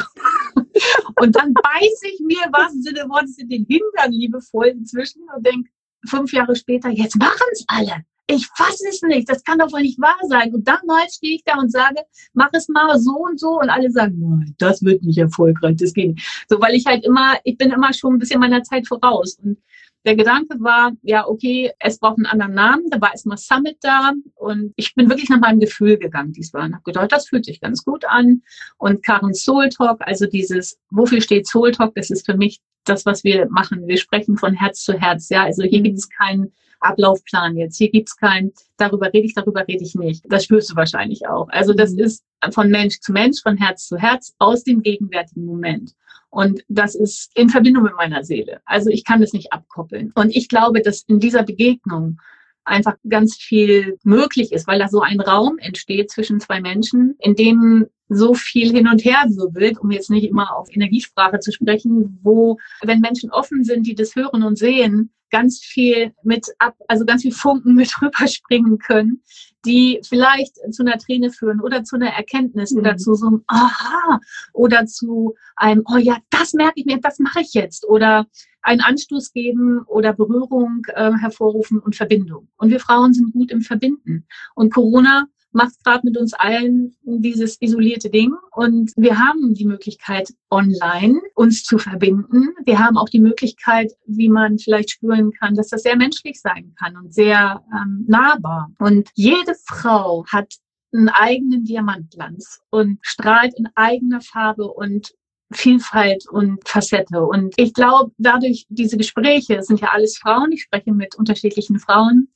und 1.15 1.35
dann 1.35 1.53
beiße 1.53 2.07
ich 2.13 2.19
mir, 2.19 2.41
was 2.51 2.73
Sinne 2.73 2.95
der 2.95 3.09
Worte, 3.09 3.27
in 3.37 3.49
den 3.49 3.65
Hintern 3.65 4.11
liebevoll 4.11 4.67
inzwischen 4.67 5.21
und 5.35 5.45
denke, 5.45 5.69
fünf 6.05 6.33
Jahre 6.33 6.55
später, 6.55 6.89
jetzt 6.89 7.17
machen 7.17 7.47
es 7.53 7.63
alle 7.67 8.05
ich 8.29 8.47
fasse 8.55 8.87
es 8.87 9.01
nicht, 9.01 9.27
das 9.27 9.43
kann 9.43 9.57
doch 9.57 9.71
wohl 9.71 9.81
nicht 9.81 9.99
wahr 9.99 10.19
sein. 10.27 10.53
Und 10.53 10.67
damals 10.67 11.15
stehe 11.15 11.35
ich 11.35 11.43
da 11.43 11.57
und 11.57 11.71
sage, 11.71 12.01
mach 12.33 12.49
es 12.53 12.69
mal 12.69 12.99
so 12.99 13.17
und 13.17 13.39
so 13.39 13.59
und 13.59 13.69
alle 13.69 13.89
sagen, 13.89 14.17
nein, 14.19 14.55
das 14.59 14.83
wird 14.83 15.01
nicht 15.01 15.17
erfolgreich, 15.17 15.77
das 15.77 15.93
geht 15.93 16.13
nicht. 16.13 16.45
So, 16.47 16.61
weil 16.61 16.75
ich 16.75 16.85
halt 16.85 17.03
immer, 17.03 17.37
ich 17.43 17.57
bin 17.57 17.71
immer 17.71 17.91
schon 17.91 18.13
ein 18.13 18.19
bisschen 18.19 18.39
meiner 18.39 18.61
Zeit 18.61 18.87
voraus. 18.87 19.39
Und 19.43 19.57
der 20.05 20.15
Gedanke 20.15 20.59
war, 20.59 20.91
ja, 21.01 21.27
okay, 21.27 21.71
es 21.79 21.97
braucht 21.97 22.17
einen 22.17 22.27
anderen 22.27 22.53
Namen. 22.53 22.89
Da 22.91 23.01
war 23.01 23.11
erstmal 23.11 23.37
Summit 23.37 23.77
da 23.81 24.13
und 24.35 24.73
ich 24.75 24.93
bin 24.93 25.09
wirklich 25.09 25.29
nach 25.29 25.39
meinem 25.39 25.59
Gefühl 25.59 25.97
gegangen 25.97 26.31
diesmal 26.31 26.67
und 26.67 26.73
habe 26.73 26.83
gedacht, 26.83 27.11
das 27.11 27.27
fühlt 27.27 27.45
sich 27.45 27.59
ganz 27.59 27.83
gut 27.83 28.05
an. 28.05 28.43
Und 28.77 29.03
Karen 29.03 29.33
Soul 29.33 29.69
Talk, 29.69 30.01
also 30.01 30.27
dieses, 30.27 30.77
wofür 30.91 31.19
steht 31.19 31.47
Soul 31.47 31.71
Talk, 31.71 31.95
das 31.95 32.11
ist 32.11 32.27
für 32.27 32.37
mich 32.37 32.59
das, 32.85 33.07
was 33.07 33.23
wir 33.23 33.49
machen. 33.49 33.87
Wir 33.87 33.97
sprechen 33.97 34.37
von 34.37 34.53
Herz 34.53 34.83
zu 34.83 34.93
Herz. 34.93 35.29
Ja, 35.29 35.45
also 35.45 35.63
hier 35.63 35.81
gibt 35.81 35.97
es 35.97 36.09
keinen 36.09 36.53
Ablaufplan 36.79 37.57
jetzt. 37.57 37.77
Hier 37.77 37.89
gibt's 37.91 38.15
kein, 38.17 38.51
darüber 38.77 39.07
rede 39.07 39.25
ich, 39.25 39.33
darüber 39.33 39.67
rede 39.67 39.83
ich 39.83 39.95
nicht. 39.95 40.23
Das 40.29 40.45
spürst 40.45 40.71
du 40.71 40.75
wahrscheinlich 40.75 41.27
auch. 41.27 41.47
Also 41.49 41.73
das 41.73 41.91
mhm. 41.91 41.99
ist 41.99 42.23
von 42.51 42.69
Mensch 42.69 42.99
zu 42.99 43.11
Mensch, 43.11 43.41
von 43.41 43.57
Herz 43.57 43.87
zu 43.87 43.97
Herz, 43.97 44.33
aus 44.39 44.63
dem 44.63 44.81
gegenwärtigen 44.81 45.45
Moment. 45.45 45.93
Und 46.29 46.63
das 46.67 46.95
ist 46.95 47.31
in 47.35 47.49
Verbindung 47.49 47.83
mit 47.83 47.95
meiner 47.95 48.23
Seele. 48.23 48.61
Also 48.65 48.89
ich 48.89 49.03
kann 49.03 49.21
das 49.21 49.33
nicht 49.33 49.51
abkoppeln. 49.51 50.11
Und 50.15 50.35
ich 50.35 50.47
glaube, 50.47 50.81
dass 50.81 51.01
in 51.01 51.19
dieser 51.19 51.43
Begegnung 51.43 52.19
einfach 52.65 52.95
ganz 53.07 53.35
viel 53.35 53.97
möglich 54.03 54.51
ist, 54.51 54.67
weil 54.67 54.79
da 54.79 54.87
so 54.87 55.01
ein 55.01 55.19
Raum 55.19 55.57
entsteht 55.57 56.11
zwischen 56.11 56.39
zwei 56.39 56.61
Menschen, 56.61 57.15
in 57.19 57.35
dem 57.35 57.87
so 58.09 58.33
viel 58.33 58.71
hin 58.71 58.87
und 58.87 59.05
her 59.05 59.23
wirbelt, 59.27 59.79
um 59.79 59.91
jetzt 59.91 60.09
nicht 60.09 60.25
immer 60.25 60.55
auf 60.55 60.67
Energiesprache 60.71 61.39
zu 61.39 61.51
sprechen, 61.51 62.19
wo, 62.23 62.57
wenn 62.81 62.99
Menschen 62.99 63.31
offen 63.31 63.63
sind, 63.63 63.85
die 63.87 63.95
das 63.95 64.15
hören 64.15 64.43
und 64.43 64.57
sehen, 64.57 65.11
ganz 65.29 65.59
viel 65.59 66.13
mit 66.23 66.47
ab, 66.57 66.75
also 66.87 67.05
ganz 67.05 67.21
viel 67.21 67.31
Funken 67.31 67.75
mit 67.75 67.91
rüberspringen 68.01 68.79
können, 68.79 69.21
die 69.65 69.99
vielleicht 70.07 70.55
zu 70.71 70.83
einer 70.83 70.97
Träne 70.97 71.31
führen 71.31 71.61
oder 71.61 71.83
zu 71.83 71.95
einer 71.95 72.09
Erkenntnis 72.09 72.71
mhm. 72.71 72.79
oder 72.79 72.97
zu 72.97 73.13
so 73.13 73.27
einem 73.27 73.43
Aha 73.47 74.19
oder 74.53 74.85
zu 74.85 75.35
einem, 75.55 75.83
oh 75.85 75.97
ja, 75.97 76.17
das 76.29 76.53
merke 76.53 76.73
ich 76.77 76.85
mir, 76.85 76.99
das 76.99 77.19
mache 77.19 77.41
ich 77.41 77.53
jetzt 77.53 77.87
oder 77.87 78.27
einen 78.61 78.81
Anstoß 78.81 79.31
geben 79.31 79.83
oder 79.85 80.13
Berührung 80.13 80.81
äh, 80.93 81.11
hervorrufen 81.13 81.79
und 81.79 81.95
Verbindung. 81.95 82.49
Und 82.57 82.71
wir 82.71 82.79
Frauen 82.79 83.13
sind 83.13 83.31
gut 83.31 83.51
im 83.51 83.61
Verbinden. 83.61 84.25
Und 84.53 84.73
Corona 84.73 85.27
macht 85.51 85.83
gerade 85.83 86.01
mit 86.03 86.17
uns 86.17 86.33
allen 86.33 86.95
dieses 87.03 87.61
isolierte 87.61 88.09
Ding. 88.09 88.33
Und 88.51 88.91
wir 88.95 89.17
haben 89.17 89.53
die 89.53 89.65
Möglichkeit, 89.65 90.33
online 90.49 91.19
uns 91.35 91.63
zu 91.63 91.77
verbinden. 91.77 92.49
Wir 92.65 92.79
haben 92.79 92.97
auch 92.97 93.09
die 93.09 93.19
Möglichkeit, 93.19 93.91
wie 94.05 94.29
man 94.29 94.59
vielleicht 94.59 94.91
spüren 94.91 95.31
kann, 95.31 95.55
dass 95.55 95.69
das 95.69 95.83
sehr 95.83 95.97
menschlich 95.97 96.39
sein 96.41 96.73
kann 96.77 96.97
und 96.97 97.13
sehr 97.13 97.63
ähm, 97.73 98.05
nahbar. 98.07 98.71
Und 98.79 99.09
jede 99.15 99.55
Frau 99.65 100.25
hat 100.27 100.53
einen 100.93 101.09
eigenen 101.09 101.65
Diamantglanz 101.65 102.61
und 102.69 102.99
strahlt 103.01 103.53
in 103.57 103.67
eigener 103.75 104.21
Farbe 104.21 104.67
und 104.67 105.13
Vielfalt 105.51 106.27
und 106.29 106.67
Facette. 106.67 107.23
Und 107.23 107.55
ich 107.57 107.73
glaube, 107.73 108.11
dadurch 108.17 108.65
diese 108.69 108.97
Gespräche, 108.97 109.57
es 109.57 109.67
sind 109.67 109.81
ja 109.81 109.89
alles 109.89 110.17
Frauen, 110.17 110.51
ich 110.51 110.63
spreche 110.63 110.93
mit 110.93 111.15
unterschiedlichen 111.15 111.79
Frauen, 111.79 112.29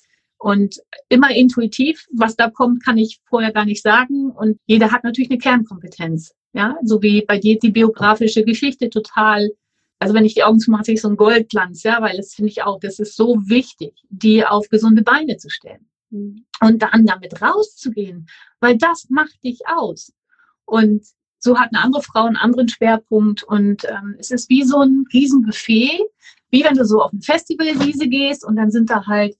und 0.44 0.82
immer 1.08 1.34
intuitiv, 1.34 2.06
was 2.12 2.36
da 2.36 2.50
kommt, 2.50 2.84
kann 2.84 2.98
ich 2.98 3.22
vorher 3.30 3.54
gar 3.54 3.64
nicht 3.64 3.82
sagen. 3.82 4.30
Und 4.30 4.60
jeder 4.66 4.92
hat 4.92 5.06
natürlich 5.06 5.32
eine 5.32 5.40
Kernkompetenz. 5.40 6.34
Ja, 6.52 6.76
so 6.84 7.02
wie 7.02 7.24
bei 7.26 7.40
dir 7.40 7.58
die 7.58 7.72
biografische 7.72 8.44
Geschichte 8.44 8.90
total. 8.90 9.52
Also 10.00 10.14
wenn 10.14 10.26
ich 10.26 10.34
die 10.34 10.44
Augen 10.44 10.60
zumache, 10.60 10.84
sehe 10.84 10.96
ich 10.96 11.02
so 11.02 11.08
einen 11.08 11.16
Goldglanz, 11.16 11.84
ja, 11.84 12.02
weil 12.02 12.18
das 12.18 12.34
finde 12.34 12.52
ich 12.52 12.62
auch, 12.62 12.82
das 12.82 13.00
ist 13.00 13.16
so 13.16 13.38
wichtig, 13.46 13.94
die 14.10 14.46
auf 14.46 14.68
gesunde 14.68 15.02
Beine 15.02 15.38
zu 15.38 15.50
stellen. 15.50 15.88
Mhm. 16.10 16.46
Und 16.60 16.82
dann 16.82 17.06
damit 17.06 17.42
rauszugehen, 17.42 18.28
weil 18.60 18.78
das 18.78 19.10
macht 19.10 19.42
dich 19.46 19.62
aus. 19.66 20.12
Und 20.66 21.06
so 21.40 21.58
hat 21.58 21.70
eine 21.74 21.82
andere 21.82 22.04
Frau 22.04 22.26
einen 22.26 22.36
anderen 22.36 22.68
Schwerpunkt 22.68 23.44
und 23.44 23.86
ähm, 23.86 24.16
es 24.20 24.30
ist 24.30 24.50
wie 24.50 24.64
so 24.64 24.82
ein 24.82 25.06
Riesenbuffet, 25.14 26.02
wie 26.52 26.64
wenn 26.66 26.76
du 26.76 26.86
so 26.86 27.02
auf 27.02 27.14
eine 27.14 27.22
Festivalwiese 27.22 28.10
gehst 28.10 28.44
und 28.44 28.58
dann 28.58 28.72
sind 28.72 28.90
da 28.90 29.06
halt 29.06 29.38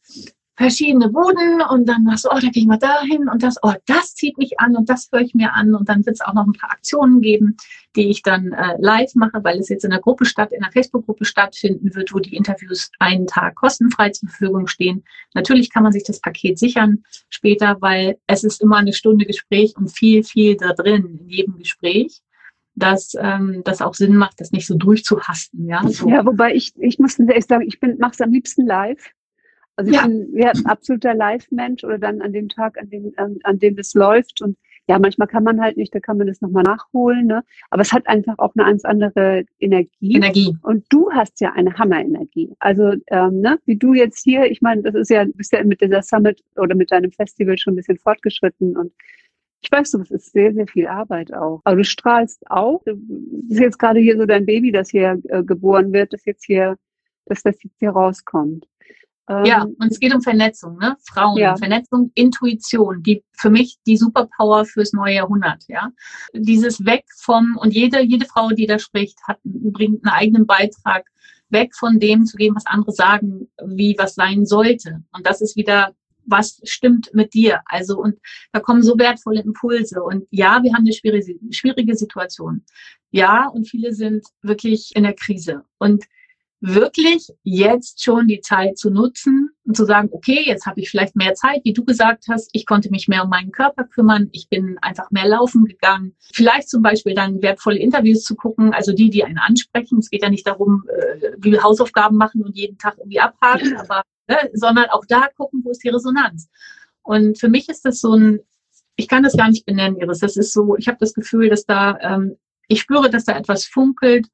verschiedene 0.56 1.10
Boden 1.10 1.62
und 1.72 1.90
dann 1.90 2.04
machst 2.04 2.26
du, 2.26 2.30
oh, 2.30 2.38
da 2.40 2.48
gehen 2.50 2.68
wir 2.68 2.78
dahin 2.78 3.28
und 3.28 3.42
das, 3.42 3.56
oh, 3.64 3.74
das 3.88 4.14
zieht 4.14 4.38
mich 4.38 4.60
an 4.60 4.76
und 4.76 4.88
das 4.88 5.10
höre 5.12 5.22
ich 5.22 5.34
mir 5.34 5.54
an 5.54 5.74
und 5.74 5.90
dann 5.90 6.06
wird 6.06 6.16
es 6.16 6.22
auch 6.22 6.34
noch 6.34 6.46
ein 6.46 6.54
paar 6.54 6.72
Aktionen 6.72 7.22
geben, 7.22 7.58
die 7.96 8.10
ich 8.10 8.22
dann 8.22 8.52
äh, 8.52 8.76
live 8.80 9.16
mache, 9.16 9.44
weil 9.44 9.58
es 9.58 9.70
jetzt 9.70 9.84
in 9.84 9.90
der 9.90 10.00
Gruppe 10.00 10.26
statt, 10.26 10.52
in 10.52 10.62
der 10.62 10.72
Facebook-Gruppe 10.72 11.26
stattfinden 11.26 11.96
wird, 11.96 12.14
wo 12.14 12.20
die 12.20 12.36
Interviews 12.36 12.92
einen 13.00 13.26
Tag 13.26 13.56
kostenfrei 13.56 14.12
zur 14.12 14.30
Verfügung 14.30 14.68
stehen. 14.68 15.04
Natürlich 15.34 15.72
kann 15.72 15.84
man 15.84 15.92
sich 15.92 16.04
das 16.04 16.20
Paket 16.20 16.60
sichern 16.60 17.04
später, 17.30 17.78
weil 17.80 18.18
es 18.28 18.44
ist 18.44 18.62
immer 18.62 18.78
eine 18.78 18.94
Stunde 18.94 19.26
Gespräch 19.26 19.76
und 19.76 19.92
viel, 19.92 20.24
viel 20.24 20.56
da 20.56 20.74
drin 20.74 21.20
in 21.20 21.30
jedem 21.30 21.58
Gespräch 21.58 22.22
dass 22.76 23.16
ähm, 23.20 23.62
das 23.66 23.84
auch 23.84 23.94
Sinn 23.94 24.16
macht, 24.16 24.42
das 24.42 24.52
nicht 24.52 24.66
so 24.66 24.76
durchzuhasten. 24.76 25.68
Ja, 25.68 25.88
so. 25.88 26.10
ja 26.10 26.26
wobei 26.26 26.56
ich, 26.56 26.74
ich 26.80 26.98
muss 26.98 27.20
ehrlich 27.20 27.46
sagen, 27.46 27.68
ich 27.68 27.80
mache 28.00 28.14
es 28.14 28.22
am 28.22 28.32
liebsten 28.32 28.66
live. 28.66 29.12
Also 29.76 29.92
ich 29.92 29.98
ja. 29.98 30.06
bin 30.06 30.30
ja, 30.38 30.52
ein 30.52 30.66
absoluter 30.66 31.14
Live-Mensch 31.14 31.84
oder 31.84 31.98
dann 31.98 32.22
an 32.22 32.34
dem 32.34 32.50
Tag, 32.50 32.78
an 32.78 32.90
dem, 32.90 33.14
an, 33.18 33.38
an 33.44 33.60
dem 33.60 33.78
es 33.78 33.94
läuft. 33.94 34.42
Und 34.42 34.58
ja, 34.88 35.00
manchmal 35.00 35.28
kann 35.28 35.44
man 35.44 35.62
halt 35.62 35.78
nicht, 35.78 35.96
da 35.96 36.00
kann 36.00 36.18
man 36.18 36.28
das 36.28 36.42
nochmal 36.42 36.64
nachholen. 36.64 37.26
Ne? 37.28 37.44
Aber 37.70 37.82
es 37.82 37.92
hat 37.94 38.06
einfach 38.08 38.38
auch 38.38 38.54
eine 38.56 38.66
ganz 38.66 38.86
andere 38.86 39.46
Energie. 39.60 40.16
Energie. 40.16 40.56
Und 40.62 40.86
du 40.90 41.10
hast 41.12 41.40
ja 41.42 41.54
eine 41.54 41.74
Hammer-Energie. 41.74 42.54
Also, 42.60 42.94
ähm, 43.08 43.40
ne, 43.40 43.58
wie 43.66 43.78
du 43.78 43.94
jetzt 43.94 44.24
hier, 44.24 44.46
ich 44.46 44.62
meine, 44.62 44.84
das 44.84 44.94
ist 44.96 45.10
ja, 45.10 45.26
du 45.26 45.32
bist 45.32 45.54
ja 45.54 45.64
mit 45.64 45.82
dieser 45.82 46.02
Summit 46.02 46.44
oder 46.56 46.76
mit 46.76 46.92
deinem 46.92 47.12
Festival 47.12 47.58
schon 47.58 47.74
ein 47.74 47.78
bisschen 47.78 47.98
fortgeschritten 47.98 48.78
und 48.78 48.92
Ich 49.62 49.72
weiß, 49.72 49.92
du, 49.92 50.02
es 50.02 50.12
ist 50.12 50.34
sehr, 50.34 50.54
sehr 50.54 50.68
viel 50.68 50.88
Arbeit 50.88 51.34
auch. 51.34 51.62
Aber 51.64 51.78
du 51.78 51.86
strahlst 51.86 52.44
auch. 52.52 52.84
Das 52.86 52.98
ist 53.50 53.60
jetzt 53.60 53.80
gerade 53.80 54.02
hier 54.02 54.18
so 54.18 54.26
dein 54.26 54.46
Baby, 54.46 54.72
das 54.72 54.90
hier 54.90 55.22
äh, 55.30 55.44
geboren 55.44 55.94
wird, 55.94 56.12
das 56.12 56.26
jetzt 56.26 56.46
hier, 56.46 56.78
dass 57.26 57.42
das 57.44 57.56
jetzt 57.64 57.80
hier 57.80 57.92
rauskommt. 57.92 58.68
Ja, 59.30 59.64
ähm, 59.64 59.76
und 59.80 59.92
es 59.92 60.00
geht 60.00 60.14
um 60.14 60.22
Vernetzung, 60.22 60.78
ne? 60.78 60.98
Frauen, 61.06 61.38
ja. 61.38 61.56
Vernetzung, 61.56 62.12
Intuition, 62.14 63.02
die 63.04 63.24
für 63.32 63.50
mich 63.50 63.78
die 63.88 63.96
Superpower 63.96 64.66
fürs 64.66 64.92
neue 64.92 65.16
Jahrhundert, 65.16 65.64
ja. 65.68 65.92
Dieses 66.34 66.86
weg 66.86 67.06
vom, 67.18 67.58
und 67.58 67.74
jede, 67.74 68.02
jede 68.02 68.26
Frau, 68.26 68.50
die 68.50 68.68
da 68.68 68.80
spricht, 68.80 69.18
hat, 69.26 69.40
bringt 69.44 70.06
einen 70.06 70.14
eigenen 70.14 70.46
Beitrag, 70.46 71.06
weg 71.50 71.74
von 71.74 72.00
dem 72.00 72.26
zu 72.26 72.36
gehen, 72.36 72.56
was 72.56 72.66
andere 72.66 72.92
sagen, 72.92 73.48
wie 73.66 73.96
was 73.98 74.16
sein 74.16 74.46
sollte. 74.46 75.04
Und 75.14 75.26
das 75.26 75.40
ist 75.40 75.56
wieder, 75.56 75.96
was 76.26 76.60
stimmt 76.64 77.12
mit 77.14 77.34
dir? 77.34 77.62
Also, 77.66 78.00
und 78.00 78.18
da 78.52 78.60
kommen 78.60 78.84
so 78.84 78.98
wertvolle 78.98 79.42
Impulse. 79.42 80.04
Und 80.04 80.26
ja, 80.32 80.62
wir 80.64 80.74
haben 80.74 80.84
eine 80.84 80.94
schwierige, 80.94 81.36
schwierige 81.52 81.96
Situation. 81.96 82.66
Ja, 83.12 83.48
und 83.48 83.70
viele 83.70 83.94
sind 83.94 84.26
wirklich 84.42 84.92
in 84.96 85.04
der 85.04 85.14
Krise. 85.14 85.64
Und 85.78 86.06
wirklich 86.66 87.28
jetzt 87.44 88.02
schon 88.02 88.28
die 88.28 88.40
Zeit 88.40 88.78
zu 88.78 88.90
nutzen 88.90 89.50
und 89.66 89.76
zu 89.76 89.84
sagen, 89.84 90.08
okay, 90.14 90.44
jetzt 90.46 90.66
habe 90.66 90.80
ich 90.80 90.90
vielleicht 90.90 91.14
mehr 91.14 91.34
Zeit, 91.34 91.60
wie 91.66 91.74
du 91.74 91.84
gesagt 91.84 92.24
hast, 92.30 92.50
ich 92.54 92.66
konnte 92.66 92.90
mich 92.90 93.10
mehr 93.10 93.26
um 93.26 93.30
meinen 93.30 93.52
Körper 93.52 93.84
kümmern, 93.84 94.30
ich 94.32 94.48
bin 94.48 94.78
einfach 94.82 95.12
mehr 95.12 95.28
laufen 95.28 95.66
gegangen. 95.66 96.16
Vielleicht 96.34 96.70
zum 96.70 96.82
Beispiel 96.82 97.16
dann 97.16 97.42
wertvolle 97.42 97.80
Interviews 97.80 98.24
zu 98.24 98.36
gucken, 98.36 98.74
also 98.74 98.94
die, 98.94 99.10
die 99.10 99.26
einen 99.26 99.40
ansprechen. 99.40 100.00
Es 100.00 100.10
geht 100.10 100.24
ja 100.24 100.30
nicht 100.30 100.48
darum, 100.48 100.86
äh, 100.88 101.32
wie 101.38 101.60
Hausaufgaben 101.60 102.16
machen 102.16 102.46
und 102.46 102.56
jeden 102.56 102.78
Tag 102.78 102.98
irgendwie 102.98 103.20
abhaken, 103.20 103.76
aber, 103.76 104.04
ne, 104.30 104.38
sondern 104.54 104.86
auch 104.86 105.04
da 105.06 105.28
gucken, 105.36 105.64
wo 105.66 105.72
ist 105.72 105.84
die 105.84 105.90
Resonanz. 105.90 106.48
Und 107.02 107.38
für 107.38 107.50
mich 107.50 107.68
ist 107.68 107.84
das 107.84 108.00
so 108.00 108.16
ein, 108.16 108.40
ich 108.96 109.10
kann 109.10 109.24
das 109.24 109.36
gar 109.36 109.50
nicht 109.50 109.66
benennen, 109.66 109.98
Iris. 109.98 110.20
Das 110.20 110.38
ist 110.38 110.54
so, 110.54 110.78
ich 110.78 110.88
habe 110.88 110.98
das 111.02 111.14
Gefühl, 111.14 111.50
dass 111.50 111.66
da, 111.66 111.98
ähm, 112.00 112.38
ich 112.70 112.80
spüre, 112.80 113.10
dass 113.10 113.26
da 113.26 113.38
etwas 113.38 113.66
funkelt 113.66 114.28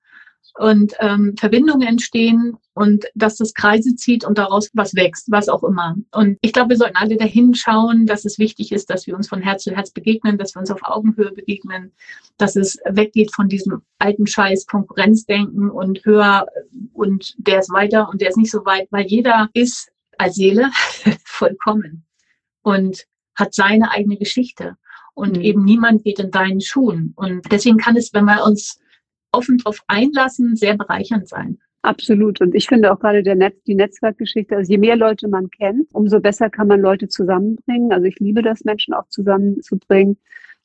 und 0.57 0.93
ähm, 0.99 1.35
Verbindungen 1.37 1.87
entstehen 1.87 2.57
und 2.73 3.05
dass 3.15 3.37
das 3.37 3.53
Kreise 3.53 3.95
zieht 3.95 4.25
und 4.25 4.37
daraus 4.37 4.69
was 4.73 4.95
wächst, 4.95 5.29
was 5.29 5.49
auch 5.49 5.63
immer. 5.63 5.95
Und 6.11 6.37
ich 6.41 6.53
glaube, 6.53 6.69
wir 6.69 6.77
sollten 6.77 6.97
alle 6.97 7.17
dahin 7.17 7.53
schauen, 7.53 8.05
dass 8.05 8.25
es 8.25 8.39
wichtig 8.39 8.71
ist, 8.71 8.89
dass 8.89 9.07
wir 9.07 9.15
uns 9.15 9.27
von 9.27 9.41
Herz 9.41 9.63
zu 9.63 9.75
Herz 9.75 9.91
begegnen, 9.91 10.37
dass 10.37 10.55
wir 10.55 10.59
uns 10.59 10.71
auf 10.71 10.83
Augenhöhe 10.83 11.31
begegnen, 11.31 11.91
dass 12.37 12.55
es 12.55 12.77
weggeht 12.85 13.33
von 13.33 13.49
diesem 13.49 13.81
alten 13.99 14.27
Scheiß 14.27 14.65
Konkurrenzdenken 14.65 15.69
und 15.69 16.03
höher 16.05 16.47
und 16.93 17.35
der 17.37 17.59
ist 17.59 17.71
weiter 17.71 18.09
und 18.09 18.21
der 18.21 18.29
ist 18.29 18.37
nicht 18.37 18.51
so 18.51 18.65
weit, 18.65 18.87
weil 18.91 19.05
jeder 19.05 19.49
ist 19.53 19.89
als 20.17 20.35
Seele 20.35 20.69
vollkommen 21.25 22.05
und 22.61 23.05
hat 23.35 23.53
seine 23.53 23.91
eigene 23.91 24.17
Geschichte. 24.17 24.75
Und 25.13 25.37
mhm. 25.37 25.41
eben 25.41 25.63
niemand 25.63 26.03
geht 26.03 26.19
in 26.19 26.31
deinen 26.31 26.61
Schuhen. 26.61 27.13
Und 27.15 27.51
deswegen 27.51 27.77
kann 27.77 27.97
es, 27.97 28.13
wenn 28.13 28.25
wir 28.25 28.43
uns 28.45 28.79
offen 29.31 29.57
drauf 29.57 29.83
einlassen, 29.87 30.55
sehr 30.55 30.77
bereichernd 30.77 31.27
sein. 31.27 31.59
Absolut. 31.81 32.41
Und 32.41 32.55
ich 32.55 32.67
finde 32.67 32.91
auch 32.91 32.99
gerade 32.99 33.23
der 33.23 33.35
Netz, 33.35 33.63
die 33.63 33.75
Netzwerkgeschichte, 33.75 34.55
also 34.55 34.69
je 34.69 34.77
mehr 34.77 34.97
Leute 34.97 35.27
man 35.29 35.49
kennt, 35.49 35.87
umso 35.93 36.19
besser 36.19 36.49
kann 36.49 36.67
man 36.67 36.81
Leute 36.81 37.07
zusammenbringen. 37.07 37.93
Also 37.93 38.05
ich 38.05 38.19
liebe 38.19 38.41
das, 38.41 38.65
Menschen 38.65 38.93
auch 38.93 39.07
zusammenzubringen. 39.07 40.17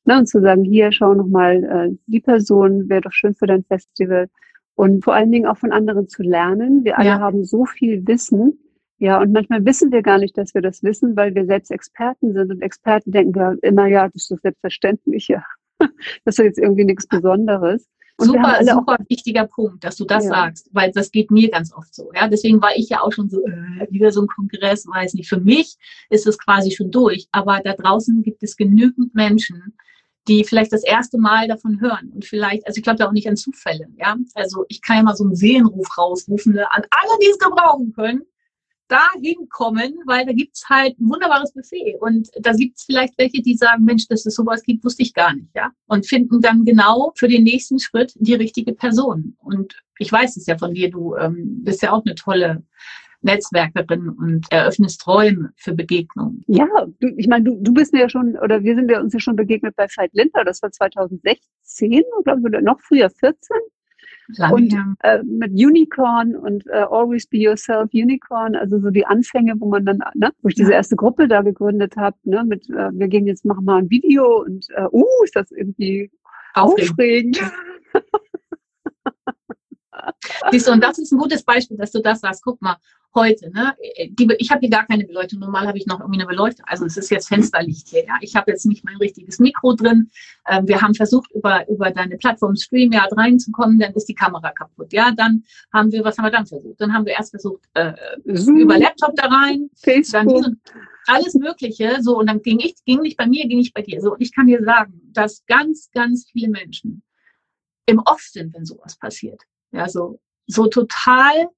Ne, 0.07 0.19
und 0.19 0.27
zu 0.27 0.43
sagen, 0.43 0.65
hier, 0.65 0.93
schau 0.93 1.15
noch 1.15 1.27
mal, 1.27 1.65
äh, 1.65 1.97
die 2.07 2.21
Person 2.21 2.91
wäre 2.91 3.01
doch 3.01 3.13
schön 3.13 3.35
für 3.35 3.47
dein 3.47 3.65
Festival. 3.65 4.29
Und 4.75 5.03
vor 5.03 5.15
allen 5.15 5.33
Dingen 5.33 5.47
auch 5.47 5.57
von 5.57 5.73
anderen 5.73 6.09
zu 6.09 6.23
lernen. 6.23 6.85
Wir 6.85 6.99
alle 6.99 7.09
ja. 7.09 7.21
haben 7.21 7.45
so 7.45 7.65
viel 7.65 8.07
Wissen. 8.07 8.59
Ja, 8.99 9.21
und 9.21 9.33
manchmal 9.33 9.65
wissen 9.65 9.93
wir 9.93 10.03
gar 10.03 10.19
nicht, 10.19 10.37
dass 10.37 10.53
wir 10.53 10.63
das 10.63 10.83
wissen, 10.83 11.17
weil 11.17 11.35
wir 11.35 11.47
selbst 11.47 11.71
Experten 11.71 12.33
sind. 12.33 12.51
Und 12.51 12.61
Experten 12.61 13.13
denken 13.13 13.39
ja 13.39 13.55
immer, 13.63 13.87
ja, 13.87 14.09
das 14.09 14.23
ist 14.23 14.31
doch 14.31 14.41
selbstverständlich. 14.41 15.29
Ja. 15.29 15.45
Das 16.25 16.39
ist 16.39 16.45
jetzt 16.45 16.59
irgendwie 16.59 16.85
nichts 16.85 17.07
Besonderes. 17.07 17.89
Und 18.17 18.27
super, 18.27 18.61
super 18.63 18.97
wichtiger 19.09 19.47
Punkt, 19.47 19.83
dass 19.83 19.97
du 19.97 20.05
das 20.05 20.25
ja. 20.25 20.31
sagst, 20.31 20.71
weil 20.73 20.93
das 20.93 21.11
geht 21.11 21.33
mir 21.33 21.51
ganz 21.51 21.73
oft 21.73 21.93
so. 21.93 22.11
Ja, 22.15 22.29
deswegen 22.29 22.63
war 22.63 22.77
ich 22.77 22.89
ja 22.89 23.01
auch 23.01 23.13
schon 23.13 23.29
so 23.29 23.45
äh, 23.45 23.91
wieder 23.91 24.13
so 24.13 24.23
ein 24.23 24.29
Kongress, 24.29 24.87
weiß 24.87 25.15
nicht. 25.15 25.29
Für 25.29 25.41
mich 25.41 25.77
ist 26.11 26.27
es 26.27 26.39
quasi 26.39 26.71
schon 26.71 26.93
durch, 26.93 27.27
aber 27.33 27.61
da 27.65 27.73
draußen 27.73 28.23
gibt 28.23 28.43
es 28.45 28.57
genügend 28.57 29.15
Menschen, 29.15 29.75
die 30.29 30.45
vielleicht 30.45 30.73
das 30.73 30.85
erste 30.85 31.19
Mal 31.19 31.49
davon 31.49 31.81
hören 31.81 32.13
und 32.15 32.25
vielleicht, 32.25 32.67
also 32.67 32.79
ich 32.79 32.85
glaube 32.85 32.99
da 32.99 33.09
auch 33.09 33.13
nicht 33.13 33.29
an 33.29 33.37
Zufälle. 33.37 33.89
Ja, 33.97 34.17
also 34.35 34.65
ich 34.69 34.81
kann 34.81 34.99
ja 34.99 35.03
mal 35.03 35.17
so 35.17 35.25
einen 35.25 35.35
Seelenruf 35.35 35.99
rausrufen 35.99 36.55
ne, 36.55 36.73
an 36.73 36.83
alle, 36.91 37.19
die 37.21 37.31
es 37.31 37.39
gebrauchen 37.39 37.93
können 37.95 38.23
dahin 38.89 39.49
kommen, 39.49 39.95
weil 40.07 40.27
da 40.27 40.33
gibt's 40.33 40.69
halt 40.69 40.99
ein 41.01 41.09
wunderbares 41.09 41.53
Buffet. 41.53 41.97
Und 42.01 42.29
da 42.41 42.53
gibt's 42.53 42.85
vielleicht 42.85 43.17
welche, 43.19 43.43
die 43.43 43.57
sagen, 43.57 43.85
Mensch, 43.85 44.07
dass 44.09 44.27
es 44.27 44.35
sowas 44.35 44.63
gibt, 44.63 44.85
wusste 44.85 45.03
ich 45.03 45.15
gar 45.15 45.35
nicht, 45.35 45.49
ja. 45.55 45.71
Und 45.87 46.07
finden 46.07 46.41
dann 46.41 46.65
genau 46.65 47.13
für 47.17 47.29
den 47.29 47.45
nächsten 47.45 47.79
Schritt 47.79 48.13
die 48.17 48.35
richtige 48.35 48.73
Person. 48.73 49.37
Und 49.39 49.83
ich 49.99 50.11
weiß 50.11 50.37
es 50.37 50.47
ja 50.47 50.59
von 50.59 50.75
dir, 50.75 50.91
du 50.91 51.15
ähm, 51.17 51.63
bist 51.65 51.83
ja 51.83 51.93
auch 51.93 52.05
eine 52.05 52.15
tolle 52.15 52.63
Netzwerkerin 53.25 54.11
und 54.11 54.47
eröffnest 54.51 55.07
Räume 55.07 55.53
für 55.57 55.73
Begegnungen. 55.73 56.45
Ja, 56.47 56.67
du, 57.01 57.09
ich 57.17 57.27
meine, 57.27 57.45
du, 57.45 57.57
du 57.61 57.73
bist 57.73 57.93
mir 57.93 58.01
ja 58.01 58.09
schon, 58.09 58.37
oder 58.37 58.63
wir 58.63 58.75
sind 58.75 58.91
ja 58.91 59.01
uns 59.01 59.15
ja 59.15 59.21
schon 59.21 59.37
begegnet 59.37 59.75
bei 59.77 59.87
Veit 59.87 60.13
Linder, 60.13 60.45
das 60.45 60.63
war 60.63 60.71
2016, 60.71 62.03
glaube 62.25 62.41
ich, 62.41 62.45
oder 62.45 62.61
noch 62.61 62.81
früher, 62.81 63.09
14. 63.11 63.57
Lange, 64.29 64.55
und 64.55 64.75
äh, 65.03 65.23
mit 65.23 65.53
Unicorn 65.53 66.35
und 66.35 66.67
äh, 66.69 66.85
Always 66.91 67.27
Be 67.27 67.39
Yourself 67.39 67.91
Unicorn, 67.93 68.55
also 68.57 68.79
so 68.79 68.91
die 68.91 69.07
Anfänge, 69.07 69.55
wo 69.59 69.69
man 69.69 69.85
dann, 69.85 70.03
ne, 70.15 70.31
wo 70.43 70.49
ich 70.49 70.55
diese 70.55 70.73
erste 70.73 70.97
Gruppe 70.97 71.29
da 71.29 71.43
gegründet 71.43 71.97
habe, 71.97 72.17
ne, 72.25 72.45
mit 72.45 72.69
äh, 72.71 72.91
wir 72.93 73.09
gehen 73.09 73.27
jetzt 73.27 73.45
machen 73.45 73.65
mal 73.65 73.79
ein 73.79 73.91
Video 73.91 74.43
und 74.43 74.67
uh, 74.79 74.89
uh 74.93 75.25
ist 75.25 75.37
das 75.37 75.51
irgendwie 75.51 76.11
aufregend. 76.55 77.43
aufregend. 77.43 77.53
Siehst 80.51 80.69
du, 80.69 80.73
und 80.73 80.83
das 80.83 80.99
ist 80.99 81.13
ein 81.13 81.19
gutes 81.19 81.43
Beispiel, 81.43 81.77
dass 81.77 81.93
du 81.93 82.01
das 82.01 82.21
sagst. 82.21 82.43
Guck 82.43 82.61
mal, 82.61 82.77
heute, 83.15 83.51
ne? 83.51 83.75
Die, 84.11 84.29
ich 84.39 84.51
habe 84.51 84.61
hier 84.61 84.71
gar 84.71 84.87
keine 84.87 85.05
Beleuchtung. 85.05 85.39
Normal 85.39 85.67
habe 85.67 85.79
ich 85.79 85.87
noch 85.87 86.01
irgendwie 86.01 86.21
eine 86.21 86.29
Beleuchtung. 86.29 86.65
Also 86.69 86.85
es 86.85 86.97
ist 86.97 87.11
jetzt 87.11 87.29
Fensterlicht 87.29 87.89
hier. 87.89 88.05
Ja? 88.05 88.15
Ich 88.21 88.35
habe 88.35 88.51
jetzt 88.51 88.67
nicht 88.67 88.85
mein 88.85 88.97
richtiges 88.97 89.39
Mikro 89.39 89.75
drin. 89.75 90.11
Ähm, 90.49 90.67
wir 90.67 90.83
haben 90.83 90.95
versucht, 90.95 91.31
über, 91.33 91.69
über 91.69 91.91
deine 91.91 92.17
Plattform 92.17 92.57
StreamYard 92.57 93.17
reinzukommen, 93.17 93.79
dann 93.79 93.93
ist 93.93 94.09
die 94.09 94.15
Kamera 94.15 94.51
kaputt. 94.51 94.93
Ja, 94.93 95.13
dann 95.13 95.45
haben 95.73 95.93
wir, 95.93 96.05
was 96.05 96.19
haben 96.19 96.27
wir 96.27 96.33
dann 96.33 96.47
versucht? 96.47 96.81
Dann 96.81 96.93
haben 96.93 97.07
wir 97.07 97.13
erst 97.13 97.31
versucht, 97.31 97.63
äh, 97.75 97.93
über 98.25 98.79
Laptop 98.79 99.15
da 99.17 99.27
rein, 99.27 99.71
Facebook. 99.77 100.43
dann 100.43 100.61
alles 101.07 101.35
Mögliche. 101.35 101.99
So, 102.01 102.19
und 102.19 102.27
dann 102.29 102.43
ging 102.43 102.61
ich, 102.61 102.75
ging 102.85 103.01
nicht 103.01 103.17
bei 103.17 103.27
mir, 103.27 103.47
ging 103.47 103.59
nicht 103.59 103.75
bei 103.75 103.83
dir. 103.83 104.01
So, 104.01 104.13
und 104.13 104.21
ich 104.21 104.35
kann 104.35 104.47
dir 104.47 104.63
sagen, 104.65 105.01
dass 105.13 105.45
ganz, 105.47 105.91
ganz 105.93 106.29
viele 106.31 106.49
Menschen 106.49 107.03
im 107.87 108.01
Off 108.01 108.23
sind, 108.23 108.55
wenn 108.55 108.65
sowas 108.65 108.97
passiert. 108.97 109.43
Ja, 109.75 109.89
so, 109.89 110.21
so 110.47 110.67
total 110.69 111.49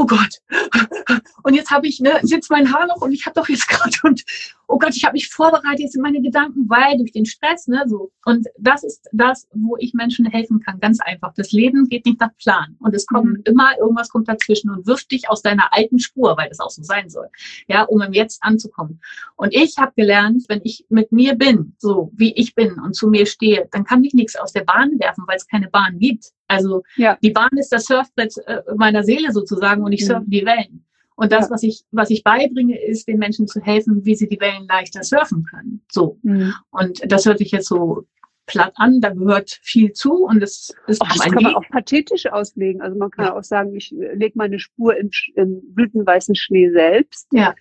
oh 0.00 0.06
Gott, 0.06 0.38
und 1.42 1.54
jetzt 1.54 1.70
habe 1.70 1.86
ich, 1.86 2.00
ne, 2.00 2.18
sitzt 2.22 2.50
mein 2.50 2.72
Haar 2.72 2.86
noch 2.86 3.02
und 3.02 3.12
ich 3.12 3.26
habe 3.26 3.34
doch 3.34 3.48
jetzt 3.48 3.68
gerade 3.68 3.96
und 4.04 4.24
oh 4.66 4.78
Gott, 4.78 4.96
ich 4.96 5.04
habe 5.04 5.14
mich 5.14 5.28
vorbereitet, 5.28 5.80
jetzt 5.80 5.92
sind 5.92 6.02
meine 6.02 6.22
Gedanken, 6.22 6.68
weil 6.68 6.96
durch 6.96 7.12
den 7.12 7.26
Stress, 7.26 7.66
ne, 7.66 7.82
so. 7.86 8.12
Und 8.24 8.46
das 8.58 8.84
ist 8.84 9.08
das, 9.12 9.48
wo 9.52 9.76
ich 9.78 9.94
Menschen 9.94 10.26
helfen 10.26 10.60
kann, 10.60 10.78
ganz 10.78 11.00
einfach. 11.00 11.34
Das 11.34 11.50
Leben 11.50 11.88
geht 11.88 12.06
nicht 12.06 12.20
nach 12.20 12.34
Plan 12.36 12.76
und 12.78 12.94
es 12.94 13.06
kommt 13.06 13.38
mhm. 13.38 13.42
immer, 13.44 13.76
irgendwas 13.78 14.08
kommt 14.08 14.28
dazwischen 14.28 14.70
und 14.70 14.86
wirft 14.86 15.10
dich 15.10 15.28
aus 15.28 15.42
deiner 15.42 15.74
alten 15.74 15.98
Spur, 15.98 16.36
weil 16.36 16.48
das 16.48 16.60
auch 16.60 16.70
so 16.70 16.82
sein 16.82 17.10
soll, 17.10 17.28
ja, 17.66 17.82
um 17.82 18.00
im 18.00 18.12
Jetzt 18.12 18.42
anzukommen. 18.42 19.00
Und 19.36 19.54
ich 19.54 19.76
habe 19.78 19.92
gelernt, 19.96 20.44
wenn 20.48 20.60
ich 20.64 20.86
mit 20.88 21.10
mir 21.12 21.34
bin, 21.34 21.74
so 21.78 22.10
wie 22.14 22.32
ich 22.34 22.54
bin 22.54 22.78
und 22.78 22.94
zu 22.94 23.08
mir 23.08 23.26
stehe, 23.26 23.68
dann 23.72 23.84
kann 23.84 24.00
mich 24.00 24.14
nichts 24.14 24.36
aus 24.36 24.52
der 24.52 24.64
Bahn 24.64 24.98
werfen, 24.98 25.24
weil 25.26 25.36
es 25.36 25.46
keine 25.46 25.68
Bahn 25.68 25.98
gibt. 25.98 26.32
Also 26.50 26.82
ja. 26.96 27.16
die 27.22 27.30
Bahn 27.30 27.56
ist 27.56 27.72
das 27.72 27.84
Surfbrett 27.84 28.34
äh, 28.46 28.62
meiner 28.76 29.04
Seele 29.04 29.32
sozusagen 29.32 29.82
und 29.82 29.92
ich 29.92 30.04
surfe 30.04 30.26
mhm. 30.26 30.30
die 30.30 30.44
Wellen. 30.44 30.84
Und 31.16 31.32
das, 31.32 31.46
ja. 31.46 31.50
was 31.50 31.62
ich, 31.62 31.84
was 31.90 32.10
ich 32.10 32.24
beibringe, 32.24 32.82
ist, 32.82 33.06
den 33.06 33.18
Menschen 33.18 33.46
zu 33.46 33.60
helfen, 33.60 34.04
wie 34.04 34.14
sie 34.14 34.26
die 34.26 34.40
Wellen 34.40 34.66
leichter 34.66 35.02
surfen 35.02 35.44
können. 35.44 35.82
So. 35.90 36.18
Mhm. 36.22 36.54
Und 36.70 37.00
das 37.06 37.26
hört 37.26 37.38
sich 37.38 37.50
jetzt 37.50 37.68
so 37.68 38.06
platt 38.46 38.72
an, 38.76 39.00
da 39.00 39.10
gehört 39.10 39.60
viel 39.62 39.92
zu 39.92 40.24
und 40.24 40.42
es 40.42 40.74
ist 40.88 41.00
oh, 41.00 41.06
das 41.08 41.20
kann 41.20 41.42
man 41.42 41.54
auch 41.54 41.68
pathetisch 41.70 42.26
auslegen. 42.26 42.80
Also 42.80 42.98
man 42.98 43.10
kann 43.10 43.26
ja. 43.26 43.36
auch 43.36 43.44
sagen, 43.44 43.76
ich 43.76 43.90
lege 43.90 44.32
meine 44.34 44.58
Spur 44.58 44.96
im, 44.96 45.10
im 45.36 45.60
blütenweißen 45.74 46.34
Schnee 46.34 46.70
selbst. 46.70 47.28
Ja. 47.32 47.54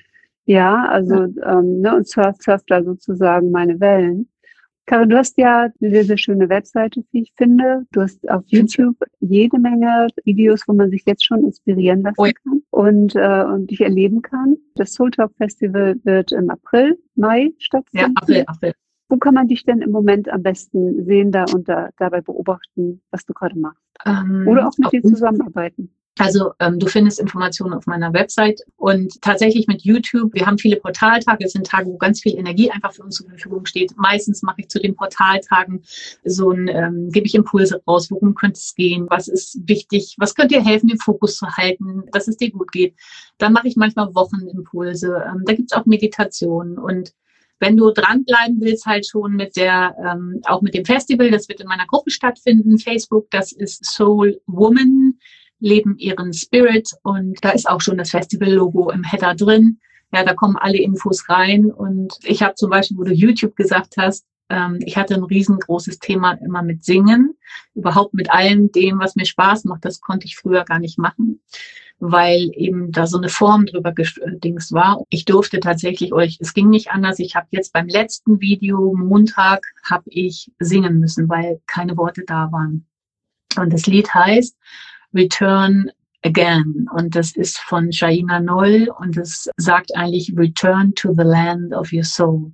Ja, 0.45 0.85
also 0.87 1.13
ja. 1.13 1.59
Ähm, 1.59 1.81
ne, 1.81 1.95
und 1.95 2.07
surf, 2.07 2.37
surf 2.39 2.63
da 2.65 2.83
sozusagen 2.83 3.51
meine 3.51 3.79
Wellen. 3.79 4.29
Karin, 4.89 5.09
du 5.09 5.17
hast 5.17 5.37
ja 5.37 5.69
eine 5.79 5.91
sehr, 5.91 6.03
sehr 6.03 6.17
schöne 6.17 6.49
Webseite, 6.49 7.03
wie 7.11 7.21
ich 7.21 7.31
finde. 7.37 7.85
Du 7.91 8.01
hast 8.01 8.27
auf 8.27 8.41
YouTube 8.47 8.97
jede 9.19 9.59
Menge 9.59 10.07
Videos, 10.23 10.63
wo 10.67 10.73
man 10.73 10.89
sich 10.89 11.03
jetzt 11.05 11.23
schon 11.23 11.45
inspirieren 11.45 12.01
lassen 12.01 12.15
oh 12.17 12.25
ja. 12.25 12.31
kann 12.43 12.63
und, 12.71 13.15
äh, 13.15 13.43
und 13.43 13.69
dich 13.69 13.81
erleben 13.81 14.23
kann. 14.23 14.57
Das 14.73 14.93
Soul 14.93 15.11
Talk 15.11 15.31
Festival 15.37 15.97
wird 16.05 16.31
im 16.31 16.49
April, 16.49 16.97
Mai 17.13 17.51
stattfinden. 17.59 18.15
Ja, 18.15 18.19
April, 18.19 18.43
April. 18.47 18.73
Wo 19.09 19.17
kann 19.17 19.35
man 19.35 19.47
dich 19.47 19.63
denn 19.63 19.83
im 19.83 19.91
Moment 19.91 20.27
am 20.27 20.41
besten 20.41 21.05
sehen 21.05 21.31
da 21.31 21.45
und 21.53 21.69
da, 21.69 21.89
dabei 21.97 22.21
beobachten, 22.21 23.03
was 23.11 23.23
du 23.27 23.33
gerade 23.35 23.59
machst? 23.59 23.85
Ähm, 24.07 24.47
Oder 24.47 24.67
auch 24.67 24.77
mit 24.79 24.91
dir 24.91 25.03
zusammenarbeiten? 25.03 25.91
Also 26.19 26.51
ähm, 26.59 26.79
du 26.79 26.87
findest 26.87 27.19
Informationen 27.19 27.73
auf 27.73 27.87
meiner 27.87 28.11
Website 28.13 28.61
und 28.75 29.21
tatsächlich 29.21 29.67
mit 29.67 29.83
YouTube. 29.83 30.33
Wir 30.33 30.45
haben 30.45 30.57
viele 30.57 30.75
Portaltage. 30.75 31.45
Es 31.45 31.53
sind 31.53 31.65
Tage, 31.65 31.87
wo 31.87 31.97
ganz 31.97 32.19
viel 32.21 32.37
Energie 32.37 32.69
einfach 32.69 32.91
für 32.91 33.03
uns 33.03 33.15
zur 33.15 33.29
Verfügung 33.29 33.65
steht. 33.65 33.95
Meistens 33.95 34.43
mache 34.43 34.59
ich 34.59 34.67
zu 34.67 34.79
den 34.79 34.95
Portaltagen 34.95 35.81
so 36.25 36.51
ein, 36.51 36.67
ähm, 36.67 37.09
gebe 37.09 37.25
ich 37.25 37.35
Impulse 37.35 37.81
raus. 37.87 38.11
Worum 38.11 38.35
könnte 38.35 38.59
es 38.59 38.75
gehen? 38.75 39.07
Was 39.09 39.29
ist 39.29 39.59
wichtig? 39.65 40.15
Was 40.19 40.35
könnte 40.35 40.55
dir 40.55 40.65
helfen, 40.65 40.89
den 40.89 40.99
Fokus 40.99 41.37
zu 41.37 41.47
halten, 41.47 42.03
dass 42.11 42.27
es 42.27 42.35
dir 42.35 42.51
gut 42.51 42.73
geht? 42.73 42.95
Dann 43.37 43.53
mache 43.53 43.69
ich 43.69 43.77
manchmal 43.77 44.13
Wochenimpulse. 44.13 45.23
Ähm, 45.25 45.43
da 45.45 45.53
gibt 45.53 45.71
es 45.71 45.77
auch 45.77 45.85
Meditationen 45.85 46.77
und 46.77 47.13
wenn 47.59 47.75
du 47.75 47.91
dranbleiben 47.91 48.61
willst, 48.61 48.85
halt 48.85 49.05
schon 49.05 49.35
mit 49.35 49.57
der, 49.57 49.95
ähm, 50.05 50.41
auch 50.45 50.61
mit 50.61 50.73
dem 50.73 50.85
Festival, 50.85 51.29
das 51.29 51.49
wird 51.49 51.59
in 51.59 51.67
meiner 51.67 51.85
Gruppe 51.87 52.09
stattfinden, 52.09 52.79
Facebook, 52.79 53.29
das 53.31 53.51
ist 53.51 53.85
Soul 53.85 54.39
Woman 54.47 55.18
leben 55.59 55.97
ihren 55.97 56.33
Spirit 56.33 56.91
und 57.03 57.37
da 57.43 57.49
ist 57.51 57.69
auch 57.69 57.81
schon 57.81 57.97
das 57.97 58.11
Festival-Logo 58.11 58.91
im 58.91 59.03
Header 59.03 59.35
drin. 59.35 59.79
Ja, 60.13 60.23
da 60.23 60.33
kommen 60.33 60.57
alle 60.57 60.77
Infos 60.77 61.29
rein 61.29 61.71
und 61.71 62.13
ich 62.23 62.41
habe 62.41 62.55
zum 62.55 62.69
Beispiel, 62.69 62.97
wo 62.97 63.03
du 63.03 63.13
YouTube 63.13 63.55
gesagt 63.55 63.95
hast, 63.97 64.25
ähm, 64.49 64.79
ich 64.83 64.97
hatte 64.97 65.13
ein 65.13 65.23
riesengroßes 65.23 65.99
Thema 65.99 66.33
immer 66.33 66.63
mit 66.63 66.83
Singen, 66.83 67.37
überhaupt 67.75 68.13
mit 68.13 68.31
allem 68.31 68.71
dem, 68.71 68.99
was 68.99 69.15
mir 69.15 69.25
Spaß 69.25 69.65
macht. 69.65 69.85
Das 69.85 70.01
konnte 70.01 70.25
ich 70.25 70.35
früher 70.35 70.63
gar 70.65 70.79
nicht 70.79 70.97
machen, 70.97 71.41
weil 71.99 72.49
eben 72.55 72.91
da 72.91 73.05
so 73.05 73.17
eine 73.17 73.29
Form 73.29 73.67
drüber 73.67 73.93
gedings 73.93 74.71
war. 74.71 75.03
Ich 75.09 75.25
durfte 75.25 75.59
tatsächlich 75.59 76.13
euch, 76.13 76.37
es 76.41 76.53
ging 76.53 76.69
nicht 76.69 76.89
anders. 76.91 77.19
Ich 77.19 77.35
habe 77.35 77.47
jetzt 77.51 77.73
beim 77.73 77.87
letzten 77.87 78.41
Video 78.41 78.93
Montag 78.95 79.63
habe 79.87 80.05
ich 80.07 80.51
singen 80.59 80.99
müssen, 80.99 81.29
weil 81.29 81.61
keine 81.67 81.95
Worte 81.97 82.23
da 82.25 82.51
waren. 82.51 82.87
Und 83.57 83.73
das 83.73 83.85
Lied 83.85 84.13
heißt 84.13 84.57
Return 85.13 85.91
Again. 86.23 86.89
Und 86.93 87.15
das 87.15 87.31
ist 87.35 87.59
von 87.59 87.93
Shaina 87.93 88.41
Noll 88.41 88.89
und 88.99 89.15
es 89.15 89.49
sagt 89.55 89.95
eigentlich 89.95 90.33
Return 90.35 90.93
to 90.95 91.13
the 91.13 91.23
Land 91.23 91.73
of 91.73 91.93
Your 91.93 92.03
Soul. 92.03 92.51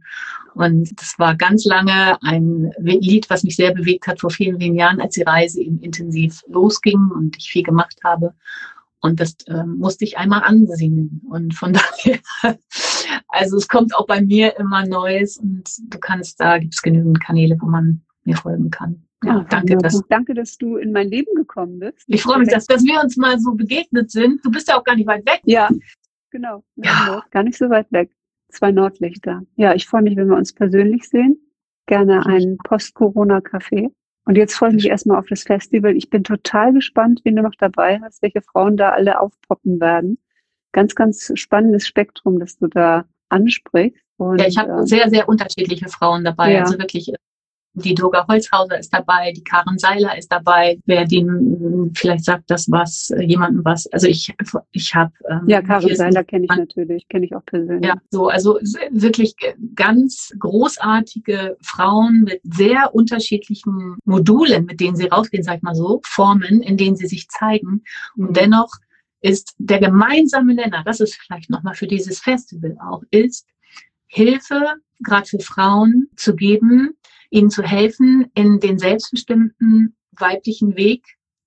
Und 0.53 1.01
das 1.01 1.17
war 1.17 1.35
ganz 1.35 1.65
lange 1.65 2.21
ein 2.21 2.71
Lied, 2.77 3.29
was 3.29 3.43
mich 3.43 3.55
sehr 3.55 3.73
bewegt 3.73 4.07
hat 4.07 4.21
vor 4.21 4.29
vielen, 4.29 4.59
vielen 4.59 4.75
Jahren, 4.75 5.01
als 5.01 5.15
die 5.15 5.23
Reise 5.23 5.61
eben 5.61 5.79
intensiv 5.79 6.43
losging 6.47 7.09
und 7.13 7.35
ich 7.37 7.49
viel 7.49 7.63
gemacht 7.63 7.99
habe. 8.03 8.33
Und 9.01 9.19
das 9.19 9.35
äh, 9.47 9.65
musste 9.65 10.05
ich 10.05 10.17
einmal 10.17 10.43
ansingen. 10.43 11.21
Und 11.29 11.55
von 11.55 11.73
daher, 12.03 12.19
also 13.29 13.57
es 13.57 13.67
kommt 13.67 13.95
auch 13.95 14.05
bei 14.05 14.21
mir 14.21 14.57
immer 14.57 14.85
Neues 14.85 15.37
und 15.37 15.69
du 15.89 15.97
kannst, 15.99 16.39
da 16.39 16.59
gibt 16.59 16.75
es 16.75 16.81
genügend 16.81 17.19
Kanäle, 17.19 17.57
wo 17.59 17.65
man 17.65 18.03
mir 18.23 18.37
folgen 18.37 18.69
kann. 18.69 19.03
Ja, 19.26 19.45
danke, 19.49 19.78
dass, 19.78 20.01
danke, 20.09 20.34
dass 20.34 20.57
du 20.57 20.78
in 20.78 20.91
mein 20.91 21.09
Leben 21.09 21.34
gekommen 21.36 21.80
bist. 21.80 22.03
Ich 22.07 22.21
freue 22.21 22.39
mich, 22.39 22.49
dass, 22.49 22.65
dass 22.65 22.84
wir 22.84 23.01
uns 23.01 23.17
mal 23.17 23.39
so 23.39 23.53
begegnet 23.53 24.11
sind. 24.11 24.43
Du 24.45 24.51
bist 24.51 24.67
ja 24.67 24.80
auch 24.80 24.84
gar 24.84 24.95
nicht 24.95 25.07
weit 25.07 25.26
weg. 25.26 25.41
Ja, 25.43 25.69
genau. 26.32 26.63
Ja. 26.76 27.23
Gar 27.32 27.43
nicht 27.43 27.57
so 27.57 27.69
weit 27.69 27.91
weg. 27.91 28.11
Zwei 28.49 28.71
Nordlichter. 28.71 29.41
Ja, 29.55 29.73
ich 29.73 29.88
freue 29.88 30.01
mich, 30.01 30.15
wenn 30.15 30.30
wir 30.30 30.38
uns 30.38 30.53
persönlich 30.53 31.07
sehen. 31.09 31.38
Gerne 31.88 32.26
ein 32.26 32.57
Post-Corona-Café. 32.63 33.91
Und 34.26 34.38
jetzt 34.38 34.55
freue 34.55 34.69
ich 34.69 34.76
mich 34.76 34.88
erstmal 34.88 35.19
auf 35.19 35.28
das 35.28 35.43
Festival. 35.43 35.95
Ich 35.95 36.09
bin 36.09 36.23
total 36.23 36.73
gespannt, 36.73 37.21
wen 37.23 37.36
du 37.36 37.43
noch 37.43 37.55
dabei 37.55 37.99
hast, 38.01 38.21
welche 38.21 38.41
Frauen 38.41 38.76
da 38.76 38.89
alle 38.89 39.19
aufpoppen 39.19 39.80
werden. 39.80 40.17
Ganz, 40.71 40.95
ganz 40.95 41.32
spannendes 41.36 41.88
Spektrum, 41.88 42.39
das 42.39 42.57
du 42.57 42.67
da 42.67 43.05
ansprichst. 43.30 44.01
Und, 44.17 44.39
ja, 44.39 44.47
ich 44.47 44.57
habe 44.57 44.71
äh, 44.71 44.86
sehr, 44.86 45.09
sehr 45.09 45.30
unterschiedliche 45.30 45.89
Frauen 45.89 46.23
dabei. 46.23 46.53
Ja. 46.53 46.61
Also 46.61 46.80
wirklich 46.80 47.13
die 47.76 47.93
Durga 47.93 48.26
Holzhauser 48.28 48.80
ist 48.80 48.93
dabei, 48.93 49.34
die 49.34 49.43
Karen 49.43 49.78
Seiler 49.78 50.17
ist 50.17 50.32
dabei. 50.32 50.80
Wer 50.86 51.05
den 51.05 51.91
vielleicht 51.93 52.26
sagt 52.26 52.49
das 52.49 52.71
was, 52.71 53.09
äh, 53.11 53.23
jemandem 53.23 53.63
was. 53.65 53.88
Also 53.88 54.07
ich, 54.07 54.34
ich 54.71 54.95
habe. 54.95 55.11
Ähm, 55.30 55.43
ja, 55.47 55.61
Karen 55.61 55.95
Seiler 55.95 56.23
kenne 56.23 56.45
ich 56.45 56.55
natürlich, 56.55 57.07
kenne 57.09 57.26
ich 57.26 57.36
auch 57.36 57.45
persönlich. 57.45 57.86
Ja, 57.86 57.95
so 58.09 58.30
also 58.30 58.59
wirklich 58.91 59.36
ganz 59.76 60.34
großartige 60.39 61.57
Frauen 61.61 62.21
mit 62.21 62.41
sehr 62.43 62.95
unterschiedlichen 62.95 63.97
Modulen, 64.05 64.65
mit 64.65 64.80
denen 64.80 64.95
sie 64.95 65.07
rausgehen, 65.07 65.43
sag 65.43 65.57
ich 65.57 65.63
mal 65.63 65.76
so, 65.76 66.01
Formen, 66.05 66.61
in 66.61 66.78
denen 66.78 66.95
sie 66.95 67.07
sich 67.07 67.28
zeigen. 67.30 67.84
Und 68.15 68.30
mhm. 68.30 68.34
dennoch 68.34 68.71
ist 69.21 69.55
der 69.57 69.80
gemeinsame 69.80 70.53
Nenner, 70.53 70.84
das 70.86 70.99
ist 70.99 71.15
vielleicht 71.15 71.49
nochmal 71.49 71.73
für 71.73 71.88
dieses 71.88 72.19
Festival 72.19 72.78
auch, 72.80 73.03
ist 73.11 73.47
Hilfe, 74.07 74.76
gerade 75.03 75.26
für 75.26 75.39
Frauen 75.39 76.09
zu 76.15 76.36
geben, 76.36 76.95
ihnen 77.30 77.49
zu 77.49 77.63
helfen, 77.63 78.30
in 78.34 78.59
den 78.59 78.80
selbstbestimmten 78.80 79.95
weiblichen 80.11 80.76
Weg 80.76 81.05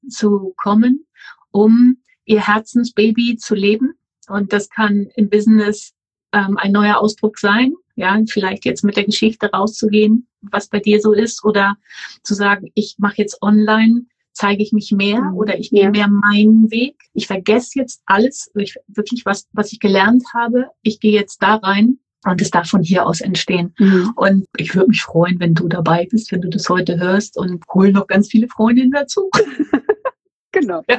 zu 0.09 0.55
kommen, 0.57 1.07
um 1.51 1.99
ihr 2.25 2.47
Herzensbaby 2.47 3.37
zu 3.37 3.55
leben. 3.55 3.95
Und 4.29 4.53
das 4.53 4.69
kann 4.69 5.09
im 5.17 5.31
Business 5.31 5.95
ähm, 6.33 6.59
ein 6.59 6.73
neuer 6.73 6.99
Ausdruck 6.99 7.39
sein, 7.39 7.75
ja, 7.97 8.21
vielleicht 8.29 8.65
jetzt 8.65 8.85
mit 8.85 8.97
der 8.97 9.05
Geschichte 9.05 9.51
rauszugehen, 9.51 10.29
was 10.43 10.69
bei 10.69 10.79
dir 10.79 11.01
so 11.01 11.13
ist, 11.13 11.45
oder 11.45 11.77
zu 12.23 12.35
sagen, 12.35 12.71
ich 12.75 12.97
mache 12.99 13.17
jetzt 13.17 13.43
online, 13.43 14.07
zeige 14.33 14.63
ich 14.63 14.73
mich 14.73 14.93
mehr 14.93 15.21
mhm. 15.21 15.37
oder 15.37 15.59
ich 15.59 15.71
gehe 15.71 15.85
ja. 15.85 15.91
mehr 15.91 16.09
meinen 16.09 16.71
Weg. 16.71 16.97
Ich 17.13 17.27
vergesse 17.27 17.81
jetzt 17.81 18.03
alles, 18.07 18.51
ich, 18.55 18.77
wirklich 18.87 19.25
was, 19.25 19.49
was 19.53 19.73
ich 19.73 19.81
gelernt 19.81 20.23
habe. 20.33 20.71
Ich 20.83 21.01
gehe 21.01 21.13
jetzt 21.13 21.43
da 21.43 21.57
rein 21.57 21.99
und 22.25 22.41
es 22.41 22.51
darf 22.51 22.69
von 22.69 22.83
hier 22.83 23.07
aus 23.07 23.21
entstehen. 23.21 23.75
Mhm. 23.79 24.13
Und 24.17 24.47
ich 24.57 24.75
würde 24.75 24.89
mich 24.89 25.03
freuen, 25.03 25.39
wenn 25.41 25.55
du 25.55 25.69
dabei 25.69 26.07
bist, 26.11 26.33
wenn 26.33 26.41
du 26.41 26.49
das 26.49 26.69
heute 26.69 26.99
hörst 26.99 27.37
und 27.37 27.63
hol 27.73 27.93
noch 27.93 28.07
ganz 28.07 28.29
viele 28.29 28.49
Freundinnen 28.49 28.91
dazu. 28.91 29.31
genau. 30.53 30.83
Ja. 30.89 30.99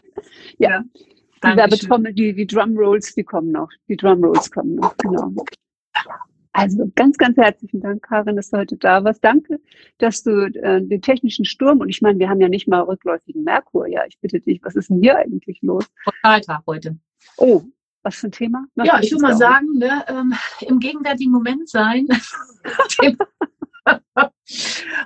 ja. 0.58 0.84
Die 1.44 1.56
Werbetrommel, 1.56 2.14
die, 2.14 2.34
die 2.34 2.48
Drumrolls, 2.48 3.16
die 3.16 3.24
kommen 3.24 3.52
noch. 3.52 3.70
Die 3.88 3.96
Drumrolls 3.96 4.52
kommen 4.52 4.76
noch, 4.76 4.96
genau. 4.98 5.32
Also 6.52 6.92
ganz, 6.96 7.18
ganz 7.18 7.38
herzlichen 7.38 7.80
Dank, 7.80 8.04
Karin, 8.04 8.36
dass 8.36 8.50
du 8.50 8.58
heute 8.58 8.76
da 8.76 9.04
warst. 9.04 9.24
Danke, 9.24 9.60
dass 10.00 10.24
du 10.24 10.48
äh, 10.48 10.82
den 10.82 11.02
technischen 11.02 11.46
Sturm, 11.46 11.80
und 11.80 11.88
ich 11.88 12.02
meine, 12.02 12.20
wir 12.20 12.28
haben 12.28 12.42
ja 12.42 12.50
nicht 12.50 12.68
mal 12.68 12.82
rückläufigen 12.82 13.44
Merkur, 13.44 13.88
ja, 13.88 14.02
ich 14.06 14.20
bitte 14.20 14.42
dich, 14.42 14.60
was 14.64 14.76
ist 14.76 14.90
denn 14.90 15.00
hier 15.00 15.16
eigentlich 15.16 15.62
los? 15.62 15.86
Portaltag 16.04 16.64
heute. 16.68 16.98
Oh, 17.38 17.64
was 18.04 18.16
für 18.16 18.28
ein 18.28 18.32
Thema? 18.32 18.66
Was 18.76 18.88
ja, 18.88 19.00
ich 19.02 19.12
würde 19.12 19.24
mal 19.24 19.38
sagen, 19.38 19.68
ne, 19.74 20.04
ähm, 20.08 20.34
im 20.62 20.80
gegenwärtigen 20.80 21.32
Moment 21.32 21.70
sein. 21.70 22.08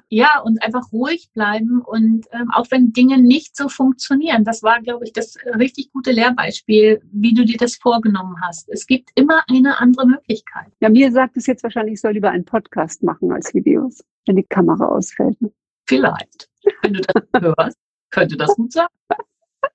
ja, 0.09 0.39
und 0.39 0.61
einfach 0.61 0.91
ruhig 0.91 1.29
bleiben 1.33 1.81
und 1.81 2.25
ähm, 2.31 2.51
auch 2.51 2.67
wenn 2.69 2.93
Dinge 2.93 3.17
nicht 3.21 3.55
so 3.55 3.69
funktionieren, 3.69 4.43
das 4.43 4.63
war, 4.63 4.81
glaube 4.81 5.05
ich, 5.05 5.13
das 5.13 5.37
richtig 5.57 5.91
gute 5.91 6.11
Lehrbeispiel, 6.11 7.01
wie 7.11 7.33
du 7.33 7.45
dir 7.45 7.57
das 7.57 7.75
vorgenommen 7.75 8.35
hast. 8.41 8.69
Es 8.69 8.85
gibt 8.85 9.09
immer 9.15 9.43
eine 9.49 9.79
andere 9.79 10.07
Möglichkeit. 10.07 10.71
Ja, 10.81 10.89
mir 10.89 11.11
sagt 11.11 11.37
es 11.37 11.47
jetzt 11.47 11.63
wahrscheinlich, 11.63 11.93
ich 11.93 12.01
soll 12.01 12.13
lieber 12.13 12.31
einen 12.31 12.45
Podcast 12.45 13.03
machen 13.03 13.31
als 13.31 13.53
Videos, 13.53 14.03
wenn 14.25 14.35
die 14.35 14.43
Kamera 14.43 14.85
ausfällt. 14.85 15.39
Ne? 15.41 15.51
Vielleicht. 15.87 16.49
Wenn 16.81 16.93
du 16.93 17.01
das 17.01 17.23
hörst, 17.41 17.77
könnte 18.09 18.37
das 18.37 18.55
gut 18.55 18.71
sein. 18.71 18.87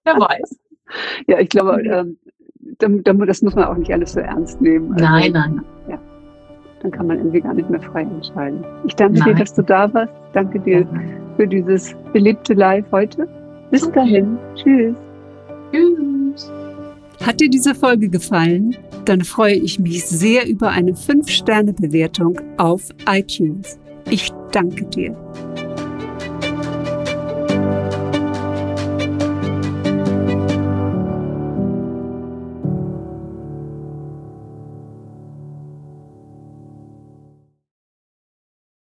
Wer 0.05 0.15
weiß. 0.15 0.59
Ja, 1.27 1.39
ich 1.39 1.49
glaube, 1.49 1.83
ähm, 1.83 2.19
das 2.79 3.43
muss 3.43 3.55
man 3.55 3.65
auch 3.65 3.77
nicht 3.77 3.93
alles 3.93 4.13
so 4.13 4.21
ernst 4.21 4.61
nehmen. 4.61 4.93
Also, 4.93 5.05
nein, 5.05 5.33
nein. 5.33 5.65
Ja, 5.89 5.99
dann 6.83 6.91
kann 6.91 7.07
man 7.07 7.19
irgendwie 7.19 7.41
gar 7.41 7.55
nicht 7.55 7.69
mehr 7.71 7.81
frei 7.81 8.03
entscheiden. 8.03 8.65
Ich 8.85 8.95
danke 8.95 9.19
nein. 9.21 9.29
dir, 9.29 9.35
dass 9.37 9.55
du 9.55 9.63
da 9.63 9.93
warst. 9.93 10.13
Danke 10.33 10.61
dir 10.61 10.87
für 11.37 11.47
dieses 11.47 11.95
belebte 12.13 12.55
Live 12.55 12.87
heute. 12.93 13.29
Bis 13.71 13.85
okay. 13.85 13.95
dahin. 13.95 14.39
Tschüss. 14.55 14.97
Tschüss. 15.73 16.53
Hat 17.25 17.41
dir 17.41 17.51
diese 17.51 17.75
Folge 17.75 18.09
gefallen? 18.09 18.77
Dann 19.05 19.23
freue 19.23 19.55
ich 19.55 19.79
mich 19.79 20.07
sehr 20.07 20.49
über 20.49 20.71
eine 20.71 20.93
5-Sterne-Bewertung 20.93 22.41
auf 22.59 22.83
iTunes. 23.07 23.79
Ich 24.11 24.31
danke 24.53 24.85
dir. 24.85 25.17